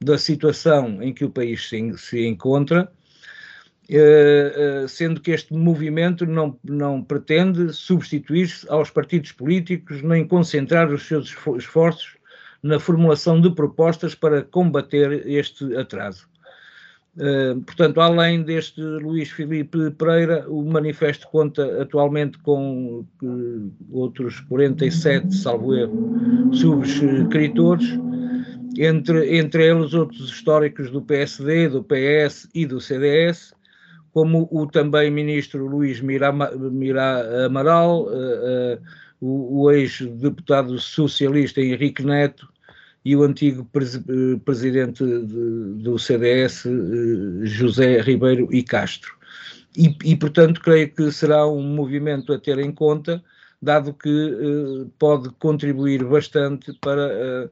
da 0.00 0.16
situação 0.16 1.02
em 1.02 1.12
que 1.12 1.24
o 1.24 1.30
país 1.30 1.68
se, 1.68 1.98
se 1.98 2.26
encontra 2.26 2.80
eh, 2.80 2.86
eh, 2.86 2.97
sendo 4.86 5.20
que 5.20 5.30
este 5.30 5.54
movimento 5.54 6.26
não, 6.26 6.58
não 6.62 7.02
pretende 7.02 7.72
substituir-se 7.72 8.68
aos 8.68 8.90
partidos 8.90 9.32
políticos 9.32 10.02
nem 10.02 10.26
concentrar 10.26 10.92
os 10.92 11.06
seus 11.06 11.34
esforços 11.56 12.18
na 12.62 12.78
formulação 12.78 13.40
de 13.40 13.50
propostas 13.50 14.14
para 14.14 14.42
combater 14.42 15.26
este 15.26 15.76
atraso. 15.76 16.28
Uh, 17.16 17.60
portanto, 17.62 18.00
além 18.00 18.42
deste 18.42 18.80
Luís 18.80 19.30
Filipe 19.30 19.90
Pereira, 19.92 20.48
o 20.48 20.62
manifesto 20.62 21.26
conta 21.28 21.82
atualmente 21.82 22.38
com 22.38 23.04
outros 23.90 24.38
47, 24.40 25.34
salvo 25.34 25.74
erro, 25.74 26.52
subscritores, 26.52 27.98
entre, 28.76 29.36
entre 29.36 29.66
eles 29.66 29.94
outros 29.94 30.30
históricos 30.30 30.90
do 30.90 31.02
PSD, 31.02 31.68
do 31.68 31.82
PS 31.82 32.48
e 32.54 32.64
do 32.64 32.80
CDS, 32.80 33.52
como 34.18 34.48
o 34.50 34.66
também 34.66 35.12
ministro 35.12 35.64
Luís 35.64 36.00
Mira 36.00 36.34
Amaral, 37.46 38.08
uh, 38.08 38.80
o, 39.20 39.62
o 39.62 39.70
ex-deputado 39.70 40.76
socialista 40.80 41.60
Henrique 41.60 42.04
Neto 42.04 42.48
e 43.04 43.14
o 43.14 43.22
antigo 43.22 43.64
pres, 43.66 43.94
uh, 43.94 44.40
presidente 44.44 45.04
de, 45.04 45.84
do 45.84 45.96
CDS, 46.00 46.64
José 47.44 48.00
Ribeiro 48.00 48.48
e 48.50 48.60
Castro. 48.60 49.14
E, 49.76 49.96
e, 50.04 50.16
portanto, 50.16 50.60
creio 50.60 50.92
que 50.92 51.12
será 51.12 51.46
um 51.46 51.62
movimento 51.62 52.32
a 52.32 52.40
ter 52.40 52.58
em 52.58 52.72
conta, 52.72 53.22
dado 53.62 53.94
que 53.94 54.88
pode 54.98 55.30
contribuir 55.38 56.02
bastante 56.04 56.72
para 56.80 57.06
eh, 57.12 57.50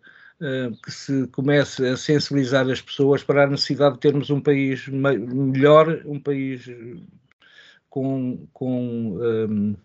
que 0.82 0.90
se 0.90 1.26
comece 1.28 1.86
a 1.88 1.96
sensibilizar 1.96 2.68
as 2.68 2.80
pessoas 2.80 3.22
para 3.24 3.44
a 3.44 3.46
necessidade 3.46 3.94
de 3.94 4.00
termos 4.00 4.28
um 4.28 4.40
país 4.40 4.86
melhor, 4.86 6.02
um 6.04 6.20
país 6.20 6.68
com, 7.96 8.46
com 8.52 9.16
um, 9.16 9.74
eh, 9.74 9.76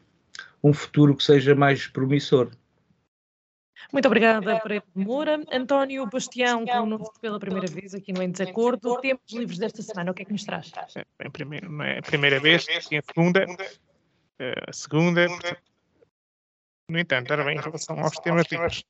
um 0.62 0.74
futuro 0.74 1.16
que 1.16 1.24
seja 1.24 1.56
mais 1.56 1.88
promissor. 1.88 2.52
Muito 3.94 4.06
obrigada, 4.06 4.60
Pereira 4.60 4.84
de 4.94 5.06
Moura. 5.06 5.42
António 5.50 6.06
Bastião, 6.08 6.66
connosco 6.66 7.18
pela 7.22 7.40
primeira 7.40 7.68
vez 7.68 7.96
aqui 7.96 8.12
no 8.12 8.22
Em 8.22 8.30
Desacordo. 8.30 9.00
Tempos 9.00 9.34
livres 9.34 9.58
desta 9.58 9.82
semana, 9.82 10.12
o 10.12 10.14
que 10.14 10.24
é 10.24 10.26
que 10.26 10.34
nos 10.34 10.44
traz? 10.44 10.74
É, 10.96 11.30
primeiro, 11.30 11.72
não 11.72 11.86
é 11.86 12.00
a 12.00 12.02
primeira 12.02 12.38
vez, 12.38 12.66
sim, 12.66 12.98
a 12.98 13.02
segunda. 13.02 13.46
Eh, 14.40 14.64
a 14.68 14.74
segunda, 14.74 15.28
no 16.90 17.00
entanto, 17.00 17.32
era 17.32 17.46
bem 17.46 17.58
em 17.58 17.62
relação 17.62 17.98
aos 17.98 18.18
temas 18.18 18.46
livres. 18.52 18.84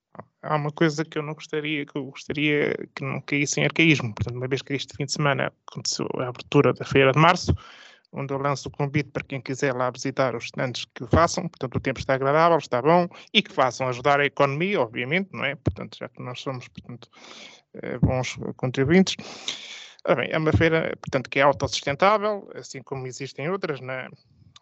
Há 0.43 0.55
uma 0.55 0.71
coisa 0.71 1.05
que 1.05 1.17
eu 1.17 1.23
não 1.23 1.33
gostaria, 1.33 1.85
que 1.85 1.95
eu 1.95 2.05
gostaria 2.05 2.75
que 2.95 3.03
não 3.03 3.21
caísse 3.21 3.59
em 3.59 3.65
arcaísmo. 3.65 4.13
Portanto, 4.13 4.35
uma 4.35 4.47
vez 4.47 4.61
que 4.61 4.73
este 4.73 4.95
fim 4.95 5.05
de 5.05 5.11
semana 5.11 5.53
aconteceu 5.67 6.07
a 6.17 6.29
abertura 6.29 6.73
da 6.73 6.83
Feira 6.83 7.11
de 7.11 7.19
Março, 7.19 7.53
onde 8.11 8.33
eu 8.33 8.37
lanço 8.37 8.67
o 8.67 8.71
convite 8.71 9.09
para 9.11 9.23
quem 9.23 9.39
quiser 9.39 9.73
lá 9.73 9.89
visitar 9.89 10.35
os 10.35 10.45
estandes 10.45 10.85
que 10.93 11.05
façam, 11.07 11.47
portanto 11.47 11.75
o 11.75 11.79
tempo 11.79 11.99
está 11.99 12.15
agradável, 12.15 12.57
está 12.57 12.81
bom, 12.81 13.07
e 13.33 13.41
que 13.41 13.53
façam 13.53 13.87
ajudar 13.87 14.19
a 14.19 14.25
economia, 14.25 14.81
obviamente, 14.81 15.29
não 15.31 15.45
é? 15.45 15.55
Portanto, 15.55 15.97
já 15.97 16.09
que 16.09 16.21
nós 16.21 16.41
somos, 16.41 16.67
portanto, 16.67 17.09
eh, 17.75 17.97
bons 17.99 18.37
contribuintes. 18.57 19.15
Bem, 20.15 20.29
é 20.31 20.37
uma 20.37 20.51
feira, 20.51 20.97
portanto, 20.99 21.29
que 21.29 21.39
é 21.39 21.43
autossustentável, 21.43 22.49
assim 22.55 22.81
como 22.81 23.05
existem 23.05 23.49
outras 23.49 23.79
na, 23.79 24.09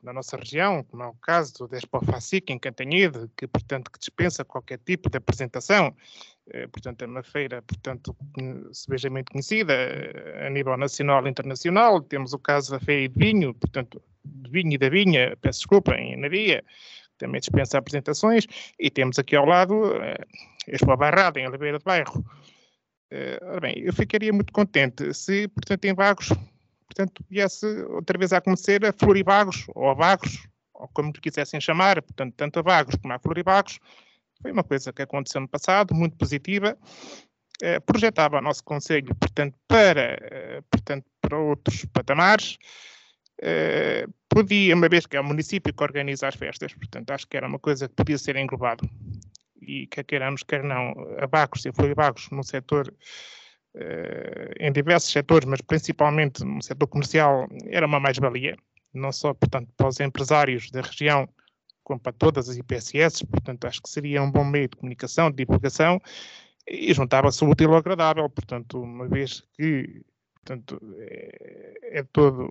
na 0.01 0.13
nossa 0.13 0.37
região, 0.37 0.83
como 0.83 1.03
é 1.03 1.07
o 1.07 1.13
caso 1.13 1.53
do 1.59 1.67
Despo 1.67 2.03
Facic, 2.03 2.51
em 2.51 2.59
Cantanhede, 2.59 3.29
que, 3.35 3.47
portanto, 3.47 3.91
que 3.91 3.99
dispensa 3.99 4.45
qualquer 4.45 4.79
tipo 4.79 5.09
de 5.09 5.17
apresentação. 5.17 5.95
Eh, 6.51 6.67
portanto, 6.67 7.01
é 7.03 7.05
uma 7.05 7.23
feira, 7.23 7.61
portanto, 7.61 8.15
sebejamente 8.71 9.31
conhecida 9.31 9.73
eh, 9.73 10.47
a 10.47 10.49
nível 10.49 10.77
nacional 10.77 11.25
e 11.25 11.29
internacional. 11.29 12.01
Temos 12.01 12.33
o 12.33 12.39
caso 12.39 12.71
da 12.71 12.79
feira 12.79 13.07
de 13.07 13.19
vinho, 13.19 13.53
portanto, 13.53 14.01
de 14.23 14.49
vinho 14.49 14.73
e 14.73 14.77
da 14.77 14.89
vinha, 14.89 15.37
peço 15.41 15.59
desculpa, 15.59 15.95
em 15.95 16.17
Naria, 16.17 16.63
também 17.17 17.39
dispensa 17.39 17.77
apresentações. 17.77 18.47
E 18.79 18.89
temos 18.89 19.19
aqui 19.19 19.35
ao 19.35 19.45
lado 19.45 19.93
a 20.01 20.15
Expo 20.67 20.95
Barrada, 20.95 21.39
em 21.39 21.47
Oliveira 21.47 21.77
de 21.77 21.83
Bairro. 21.83 22.23
Ora 23.41 23.59
bem, 23.59 23.73
eu 23.79 23.91
ficaria 23.91 24.31
muito 24.31 24.53
contente 24.53 25.13
se, 25.15 25.47
portanto, 25.47 25.83
em 25.85 25.95
Vagos 25.95 26.29
portanto, 26.99 27.23
viesse 27.29 27.65
outra 27.83 28.17
vez 28.17 28.33
a 28.33 28.37
acontecer 28.37 28.85
a 28.85 28.91
Floribagos, 28.91 29.65
ou 29.73 29.89
a 29.89 29.93
Vagos, 29.93 30.47
ou 30.73 30.87
como 30.89 31.11
lhe 31.11 31.21
quisessem 31.21 31.61
chamar, 31.61 32.01
portanto, 32.01 32.33
tanto 32.35 32.59
a 32.59 32.61
Vagos 32.61 32.95
como 33.01 33.13
a 33.13 33.19
Floribagos. 33.19 33.79
Foi 34.41 34.51
uma 34.51 34.63
coisa 34.63 34.91
que 34.91 35.01
aconteceu 35.01 35.39
no 35.39 35.47
passado, 35.47 35.95
muito 35.95 36.17
positiva. 36.17 36.77
Eh, 37.61 37.79
projetava 37.79 38.37
o 38.37 38.41
nosso 38.41 38.63
Conselho, 38.63 39.15
portanto, 39.15 39.55
para, 39.67 40.17
eh, 40.21 40.61
portanto, 40.69 41.05
para 41.21 41.37
outros 41.37 41.85
patamares. 41.85 42.57
Eh, 43.41 44.05
podia, 44.27 44.75
uma 44.75 44.89
vez 44.89 45.05
que 45.05 45.15
é 45.15 45.21
o 45.21 45.23
município 45.23 45.73
que 45.73 45.83
organiza 45.83 46.27
as 46.27 46.35
festas, 46.35 46.73
portanto, 46.73 47.11
acho 47.11 47.27
que 47.27 47.37
era 47.37 47.47
uma 47.47 47.59
coisa 47.59 47.87
que 47.87 47.95
podia 47.95 48.17
ser 48.17 48.35
englobado. 48.35 48.89
E 49.61 49.87
quer 49.87 50.03
queiramos, 50.03 50.43
quer 50.43 50.63
não, 50.63 50.93
a 51.17 51.25
Vagos 51.27 51.65
e 51.65 51.71
Floribagos 51.71 52.29
no 52.31 52.43
setor 52.43 52.93
em 54.59 54.71
diversos 54.71 55.11
setores, 55.11 55.47
mas 55.47 55.61
principalmente 55.61 56.43
no 56.43 56.61
setor 56.61 56.87
comercial, 56.87 57.47
era 57.67 57.85
uma 57.85 57.99
mais-valia, 57.99 58.55
não 58.93 59.11
só, 59.11 59.33
portanto, 59.33 59.71
para 59.77 59.87
os 59.87 59.99
empresários 59.99 60.69
da 60.71 60.81
região, 60.81 61.27
como 61.83 61.99
para 61.99 62.13
todas 62.13 62.49
as 62.49 62.57
IPSS, 62.57 63.25
portanto, 63.25 63.65
acho 63.65 63.81
que 63.81 63.89
seria 63.89 64.21
um 64.21 64.31
bom 64.31 64.43
meio 64.43 64.67
de 64.67 64.77
comunicação, 64.77 65.31
de 65.31 65.37
divulgação, 65.37 65.99
e 66.67 66.93
juntava-se 66.93 67.43
o 67.43 67.49
útil 67.49 67.71
ao 67.71 67.77
agradável, 67.77 68.29
portanto, 68.29 68.81
uma 68.81 69.07
vez 69.07 69.43
que, 69.53 70.01
portanto, 70.35 70.79
é, 70.99 71.99
é 71.99 72.03
todo 72.03 72.49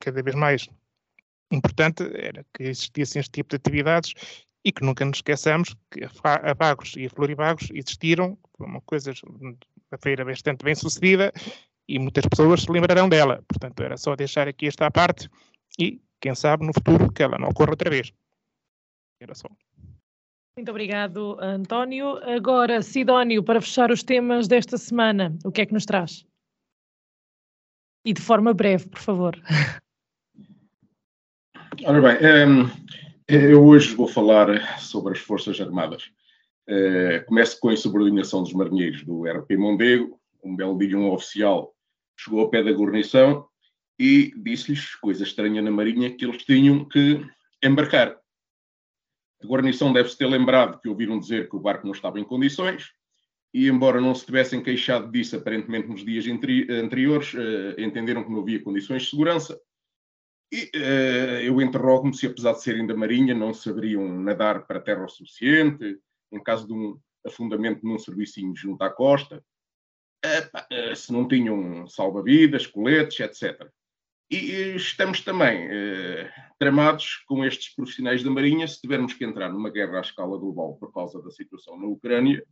cada 0.00 0.22
vez 0.22 0.34
mais 0.34 0.68
importante 1.50 2.02
era 2.14 2.44
que 2.54 2.62
existissem 2.62 3.20
este 3.20 3.30
tipo 3.30 3.50
de 3.50 3.56
atividades 3.56 4.14
e 4.64 4.72
que 4.72 4.84
nunca 4.84 5.04
nos 5.04 5.18
esqueçamos 5.18 5.74
que 5.90 6.04
a 6.24 6.54
Vagos 6.54 6.94
e 6.96 7.06
a 7.06 7.10
Floribagos 7.10 7.68
existiram, 7.72 8.38
uma 8.58 8.80
coisa 8.82 9.12
uma 9.26 9.98
feira 10.00 10.24
bastante 10.24 10.64
bem 10.64 10.74
sucedida 10.74 11.32
e 11.88 11.98
muitas 11.98 12.24
pessoas 12.26 12.62
se 12.62 12.70
lembrarão 12.70 13.08
dela. 13.08 13.44
Portanto, 13.48 13.82
era 13.82 13.96
só 13.96 14.14
deixar 14.14 14.48
aqui 14.48 14.66
esta 14.66 14.90
parte 14.90 15.28
e, 15.78 16.00
quem 16.20 16.34
sabe, 16.34 16.64
no 16.64 16.72
futuro 16.72 17.12
que 17.12 17.22
ela 17.22 17.38
não 17.38 17.48
ocorra 17.48 17.70
outra 17.70 17.90
vez. 17.90 18.12
Era 19.20 19.34
só. 19.34 19.48
Muito 20.56 20.70
obrigado, 20.70 21.38
António. 21.40 22.18
Agora, 22.24 22.82
Sidónio, 22.82 23.42
para 23.42 23.60
fechar 23.60 23.90
os 23.90 24.02
temas 24.02 24.46
desta 24.46 24.76
semana, 24.76 25.36
o 25.44 25.50
que 25.50 25.62
é 25.62 25.66
que 25.66 25.72
nos 25.72 25.86
traz? 25.86 26.26
E 28.04 28.12
de 28.12 28.20
forma 28.20 28.52
breve, 28.52 28.88
por 28.88 29.00
favor. 29.00 29.40
Ora 31.84 32.00
bem, 32.02 32.16
ehm, 32.20 32.70
eu 33.34 33.64
hoje 33.64 33.94
vou 33.94 34.06
falar 34.06 34.78
sobre 34.78 35.14
as 35.14 35.18
Forças 35.18 35.58
Armadas. 35.58 36.10
Uh, 36.68 37.24
começo 37.24 37.58
com 37.58 37.70
a 37.70 37.72
insubordinação 37.72 38.42
dos 38.42 38.52
marinheiros 38.52 39.02
do 39.04 39.24
RP 39.24 39.52
Mondego. 39.56 40.20
Um 40.44 40.54
belo 40.54 40.76
dia, 40.76 40.98
um 40.98 41.10
oficial 41.10 41.74
chegou 42.14 42.40
ao 42.40 42.50
pé 42.50 42.62
da 42.62 42.70
guarnição 42.70 43.46
e 43.98 44.34
disse-lhes, 44.36 44.94
coisa 44.96 45.22
estranha 45.22 45.62
na 45.62 45.70
Marinha, 45.70 46.14
que 46.14 46.26
eles 46.26 46.44
tinham 46.44 46.84
que 46.84 47.24
embarcar. 47.62 48.18
A 49.42 49.46
guarnição 49.46 49.94
deve-se 49.94 50.18
ter 50.18 50.26
lembrado 50.26 50.78
que 50.78 50.88
ouviram 50.90 51.18
dizer 51.18 51.48
que 51.48 51.56
o 51.56 51.60
barco 51.60 51.86
não 51.86 51.94
estava 51.94 52.20
em 52.20 52.24
condições 52.24 52.90
e, 53.54 53.66
embora 53.66 53.98
não 53.98 54.14
se 54.14 54.26
tivessem 54.26 54.62
queixado 54.62 55.10
disso 55.10 55.36
aparentemente 55.36 55.88
nos 55.88 56.04
dias 56.04 56.26
anteriores, 56.28 57.32
uh, 57.32 57.80
entenderam 57.80 58.24
que 58.24 58.30
não 58.30 58.40
havia 58.40 58.62
condições 58.62 59.04
de 59.04 59.08
segurança. 59.08 59.58
E 60.52 60.70
uh, 60.76 61.40
eu 61.40 61.60
interrogo-me 61.62 62.14
se, 62.14 62.26
apesar 62.26 62.52
de 62.52 62.62
serem 62.62 62.86
da 62.86 62.94
Marinha, 62.94 63.34
não 63.34 63.54
saberiam 63.54 64.06
nadar 64.20 64.66
para 64.66 64.82
terra 64.82 65.04
o 65.04 65.08
suficiente, 65.08 65.98
em 66.30 66.42
caso 66.42 66.66
de 66.66 66.74
um 66.74 67.00
afundamento 67.26 67.86
num 67.86 67.98
serviço 67.98 68.40
junto 68.54 68.82
à 68.82 68.90
costa, 68.90 69.42
eh, 70.24 70.94
se 70.94 71.12
não 71.12 71.26
tinham 71.26 71.86
salva-vidas, 71.86 72.66
coletes, 72.66 73.18
etc. 73.20 73.68
E 74.30 74.76
estamos 74.76 75.20
também 75.20 75.68
eh, 75.68 76.32
tramados 76.58 77.22
com 77.26 77.44
estes 77.44 77.74
profissionais 77.74 78.22
da 78.22 78.30
Marinha 78.30 78.66
se 78.68 78.80
tivermos 78.80 79.12
que 79.14 79.24
entrar 79.24 79.52
numa 79.52 79.70
guerra 79.70 79.98
à 79.98 80.00
escala 80.00 80.38
global 80.38 80.76
por 80.76 80.92
causa 80.92 81.20
da 81.20 81.30
situação 81.30 81.78
na 81.78 81.86
Ucrânia 81.86 82.44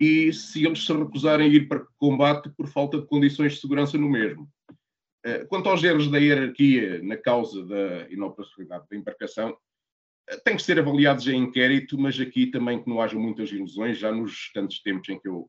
e 0.00 0.32
se 0.32 0.64
eles 0.64 0.84
se 0.84 0.92
recusarem 0.92 1.50
a 1.50 1.54
ir 1.54 1.68
para 1.68 1.86
combate 1.98 2.50
por 2.56 2.66
falta 2.66 2.98
de 2.98 3.06
condições 3.06 3.54
de 3.54 3.60
segurança 3.60 3.98
no 3.98 4.08
mesmo. 4.08 4.48
Eh, 5.24 5.44
quanto 5.46 5.68
aos 5.68 5.82
erros 5.82 6.10
da 6.10 6.18
hierarquia 6.18 7.02
na 7.02 7.16
causa 7.16 7.64
da 7.64 8.10
inoperacionalidade 8.10 8.86
da 8.90 8.96
embarcação, 8.96 9.56
tem 10.44 10.56
que 10.56 10.62
ser 10.62 10.78
avaliados 10.78 11.26
em 11.26 11.36
inquérito, 11.36 11.98
mas 11.98 12.18
aqui 12.18 12.46
também 12.46 12.82
que 12.82 12.88
não 12.88 13.00
haja 13.00 13.18
muitas 13.18 13.50
ilusões. 13.50 13.98
Já 13.98 14.12
nos 14.12 14.50
tantos 14.52 14.80
tempos 14.80 15.08
em 15.08 15.18
que 15.18 15.28
eu 15.28 15.48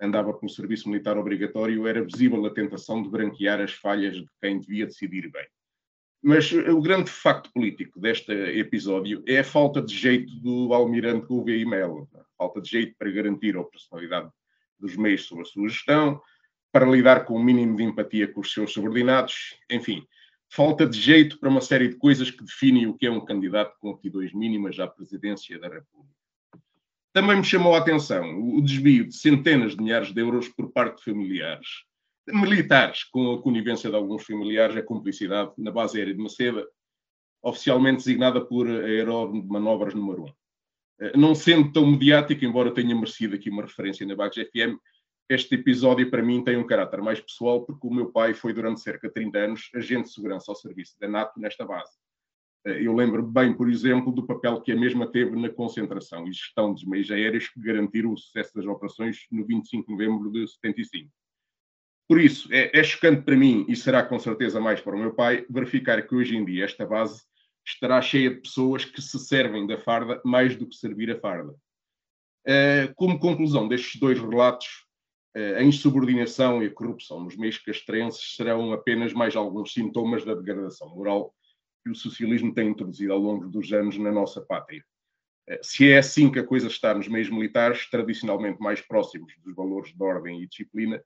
andava 0.00 0.32
com 0.32 0.46
o 0.46 0.50
serviço 0.50 0.88
militar 0.88 1.18
obrigatório, 1.18 1.86
era 1.86 2.02
visível 2.02 2.44
a 2.46 2.50
tentação 2.50 3.02
de 3.02 3.08
branquear 3.08 3.60
as 3.60 3.72
falhas 3.72 4.16
de 4.16 4.26
quem 4.40 4.58
devia 4.58 4.86
decidir 4.86 5.30
bem. 5.30 5.46
Mas 6.22 6.52
o 6.52 6.80
grande 6.80 7.10
facto 7.10 7.50
político 7.52 7.98
deste 7.98 8.32
episódio 8.32 9.22
é 9.26 9.38
a 9.38 9.44
falta 9.44 9.80
de 9.80 9.94
jeito 9.94 10.34
do 10.36 10.72
almirante 10.74 11.26
Gouveia 11.26 11.62
e 11.62 11.64
Melo. 11.64 12.08
Falta 12.36 12.60
de 12.60 12.70
jeito 12.70 12.94
para 12.98 13.10
garantir 13.10 13.56
a 13.56 13.60
operacionalidade 13.60 14.30
dos 14.78 14.96
meios 14.96 15.24
sob 15.24 15.42
a 15.42 15.44
sua 15.44 15.68
gestão, 15.68 16.20
para 16.72 16.86
lidar 16.86 17.24
com 17.24 17.34
o 17.34 17.42
mínimo 17.42 17.76
de 17.76 17.82
empatia 17.82 18.28
com 18.28 18.40
os 18.40 18.52
seus 18.52 18.72
subordinados, 18.72 19.58
enfim, 19.70 20.06
falta 20.48 20.86
de 20.86 21.00
jeito 21.00 21.38
para 21.38 21.48
uma 21.48 21.60
série 21.60 21.88
de 21.88 21.96
coisas 21.96 22.30
que 22.30 22.44
definem 22.44 22.86
o 22.86 22.94
que 22.94 23.06
é 23.06 23.10
um 23.10 23.24
candidato 23.24 23.76
com 23.80 23.90
aptidões 23.90 24.32
mínimas 24.32 24.78
à 24.78 24.86
presidência 24.86 25.58
da 25.58 25.68
República. 25.68 26.14
Também 27.12 27.36
me 27.36 27.44
chamou 27.44 27.74
a 27.74 27.78
atenção 27.78 28.38
o 28.38 28.60
desvio 28.62 29.08
de 29.08 29.14
centenas 29.14 29.74
de 29.74 29.82
milhares 29.82 30.12
de 30.12 30.20
euros 30.20 30.48
por 30.48 30.70
parte 30.70 30.98
de 30.98 31.04
familiares, 31.04 31.66
militares, 32.28 33.02
com 33.04 33.32
a 33.32 33.42
conivência 33.42 33.90
de 33.90 33.96
alguns 33.96 34.24
familiares, 34.24 34.76
a 34.76 34.82
cumplicidade 34.82 35.52
na 35.58 35.72
base 35.72 35.98
aérea 35.98 36.14
de 36.14 36.22
Maceda, 36.22 36.64
oficialmente 37.42 37.98
designada 37.98 38.40
por 38.40 38.68
Aeródromo 38.68 39.42
de 39.42 39.48
Manobras 39.48 39.94
número 39.94 40.24
1. 40.24 40.26
Eh, 41.00 41.16
não 41.16 41.34
sendo 41.34 41.72
tão 41.72 41.86
mediático, 41.86 42.44
embora 42.44 42.72
tenha 42.72 42.94
merecido 42.94 43.34
aqui 43.34 43.50
uma 43.50 43.62
referência 43.62 44.06
na 44.06 44.14
Bagos 44.14 44.36
FM, 44.36 44.78
este 45.30 45.54
episódio 45.54 46.10
para 46.10 46.24
mim 46.24 46.42
tem 46.42 46.56
um 46.56 46.66
caráter 46.66 47.00
mais 47.00 47.20
pessoal 47.20 47.64
porque 47.64 47.86
o 47.86 47.94
meu 47.94 48.10
pai 48.10 48.34
foi 48.34 48.52
durante 48.52 48.80
cerca 48.80 49.06
de 49.06 49.14
30 49.14 49.38
anos 49.38 49.70
agente 49.72 50.08
de 50.08 50.14
segurança 50.14 50.50
ao 50.50 50.56
serviço 50.56 50.98
da 50.98 51.06
NATO 51.06 51.38
nesta 51.38 51.64
base. 51.64 51.92
Eh, 52.66 52.82
eu 52.84 52.92
lembro 52.92 53.22
bem, 53.22 53.56
por 53.56 53.70
exemplo, 53.70 54.12
do 54.12 54.26
papel 54.26 54.60
que 54.60 54.72
a 54.72 54.76
mesma 54.76 55.06
teve 55.06 55.36
na 55.40 55.48
concentração 55.48 56.26
e 56.26 56.32
gestão 56.32 56.72
dos 56.72 56.84
meios 56.84 57.08
aéreos 57.12 57.48
que 57.48 57.60
garantiram 57.60 58.12
o 58.12 58.18
sucesso 58.18 58.52
das 58.56 58.66
operações 58.66 59.26
no 59.30 59.46
25 59.46 59.86
de 59.86 59.92
novembro 59.92 60.32
de 60.32 60.48
75. 60.48 61.08
Por 62.08 62.20
isso, 62.20 62.52
é, 62.52 62.76
é 62.76 62.82
chocante 62.82 63.22
para 63.22 63.36
mim, 63.36 63.64
e 63.68 63.76
será 63.76 64.02
com 64.02 64.18
certeza 64.18 64.60
mais 64.60 64.80
para 64.80 64.96
o 64.96 64.98
meu 64.98 65.14
pai, 65.14 65.46
verificar 65.48 66.04
que 66.04 66.12
hoje 66.12 66.36
em 66.36 66.44
dia 66.44 66.64
esta 66.64 66.84
base 66.84 67.22
estará 67.64 68.02
cheia 68.02 68.30
de 68.30 68.40
pessoas 68.40 68.84
que 68.84 69.00
se 69.00 69.16
servem 69.20 69.64
da 69.64 69.78
farda 69.78 70.20
mais 70.24 70.56
do 70.56 70.66
que 70.66 70.74
servir 70.74 71.08
a 71.12 71.20
farda. 71.20 71.52
Uh, 72.48 72.92
como 72.96 73.20
conclusão 73.20 73.68
destes 73.68 74.00
dois 74.00 74.18
relatos, 74.18 74.66
eh, 74.66 74.89
a 75.34 75.62
insubordinação 75.62 76.62
e 76.62 76.66
a 76.66 76.74
corrupção 76.74 77.22
nos 77.22 77.36
meios 77.36 77.58
castrenses 77.58 78.34
serão 78.34 78.72
apenas 78.72 79.12
mais 79.12 79.36
alguns 79.36 79.72
sintomas 79.72 80.24
da 80.24 80.34
degradação 80.34 80.88
moral 80.88 81.32
que 81.84 81.90
o 81.90 81.94
socialismo 81.94 82.52
tem 82.52 82.68
introduzido 82.68 83.12
ao 83.12 83.18
longo 83.18 83.48
dos 83.48 83.72
anos 83.72 83.96
na 83.96 84.10
nossa 84.10 84.40
pátria. 84.40 84.84
Eh, 85.48 85.60
se 85.62 85.90
é 85.90 85.98
assim 85.98 86.30
que 86.30 86.38
a 86.38 86.46
coisa 86.46 86.68
está 86.68 86.94
nos 86.94 87.08
meios 87.08 87.30
militares, 87.30 87.88
tradicionalmente 87.88 88.60
mais 88.60 88.80
próximos 88.80 89.32
dos 89.42 89.54
valores 89.54 89.94
de 89.94 90.02
ordem 90.02 90.42
e 90.42 90.46
disciplina, 90.46 91.02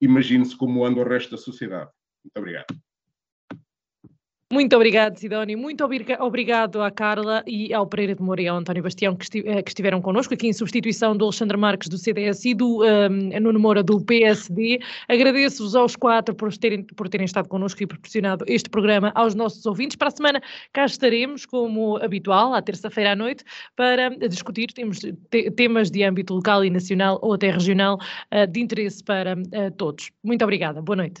imagine-se 0.00 0.56
como 0.56 0.84
anda 0.84 1.00
o 1.00 1.04
resto 1.04 1.32
da 1.32 1.36
sociedade. 1.36 1.90
Muito 2.24 2.36
obrigado. 2.36 2.85
Muito 4.52 4.76
obrigado, 4.76 5.18
Sidónio. 5.18 5.58
Muito 5.58 5.84
obrigado 5.84 6.80
à 6.80 6.88
Carla 6.88 7.42
e 7.48 7.74
ao 7.74 7.84
Pereira 7.84 8.14
de 8.14 8.22
Moura 8.22 8.40
e 8.40 8.46
ao 8.46 8.56
António 8.56 8.80
Bastião 8.80 9.16
que, 9.16 9.40
eh, 9.40 9.60
que, 9.60 9.70
estiveram 9.70 10.00
connosco 10.00 10.34
aqui 10.34 10.46
em 10.46 10.52
substituição 10.52 11.16
do 11.16 11.24
Alexandre 11.24 11.56
Marques 11.56 11.88
do 11.88 11.98
CDS 11.98 12.44
e 12.44 12.54
do 12.54 12.84
um, 12.84 13.40
Nuno 13.40 13.58
Moura 13.58 13.82
do 13.82 14.00
PSD. 14.00 14.78
Agradeço-vos 15.08 15.74
aos 15.74 15.96
quatro 15.96 16.32
por 16.32 16.56
terem, 16.56 16.84
por 16.84 17.08
terem 17.08 17.24
estado 17.24 17.48
connosco 17.48 17.82
e 17.82 17.88
proporcionado 17.88 18.44
este 18.46 18.70
programa 18.70 19.10
aos 19.16 19.34
nossos 19.34 19.66
ouvintes. 19.66 19.96
Para 19.96 20.08
a 20.08 20.12
semana 20.12 20.40
cá 20.72 20.84
estaremos, 20.84 21.44
como 21.44 21.96
habitual, 21.96 22.54
à 22.54 22.62
terça-feira 22.62 23.12
à 23.12 23.16
noite, 23.16 23.42
para 23.74 24.10
discutir 24.28 24.68
temos 24.68 25.00
te, 25.00 25.50
temas 25.56 25.90
de 25.90 26.04
âmbito 26.04 26.32
local 26.32 26.64
e 26.64 26.70
nacional 26.70 27.18
ou 27.20 27.34
até 27.34 27.50
regional 27.50 27.98
uh, 28.32 28.46
de 28.46 28.60
interesse 28.60 29.02
para 29.02 29.34
uh, 29.34 29.70
todos. 29.76 30.12
Muito 30.22 30.44
obrigada. 30.44 30.80
Boa 30.80 30.96
noite. 30.96 31.20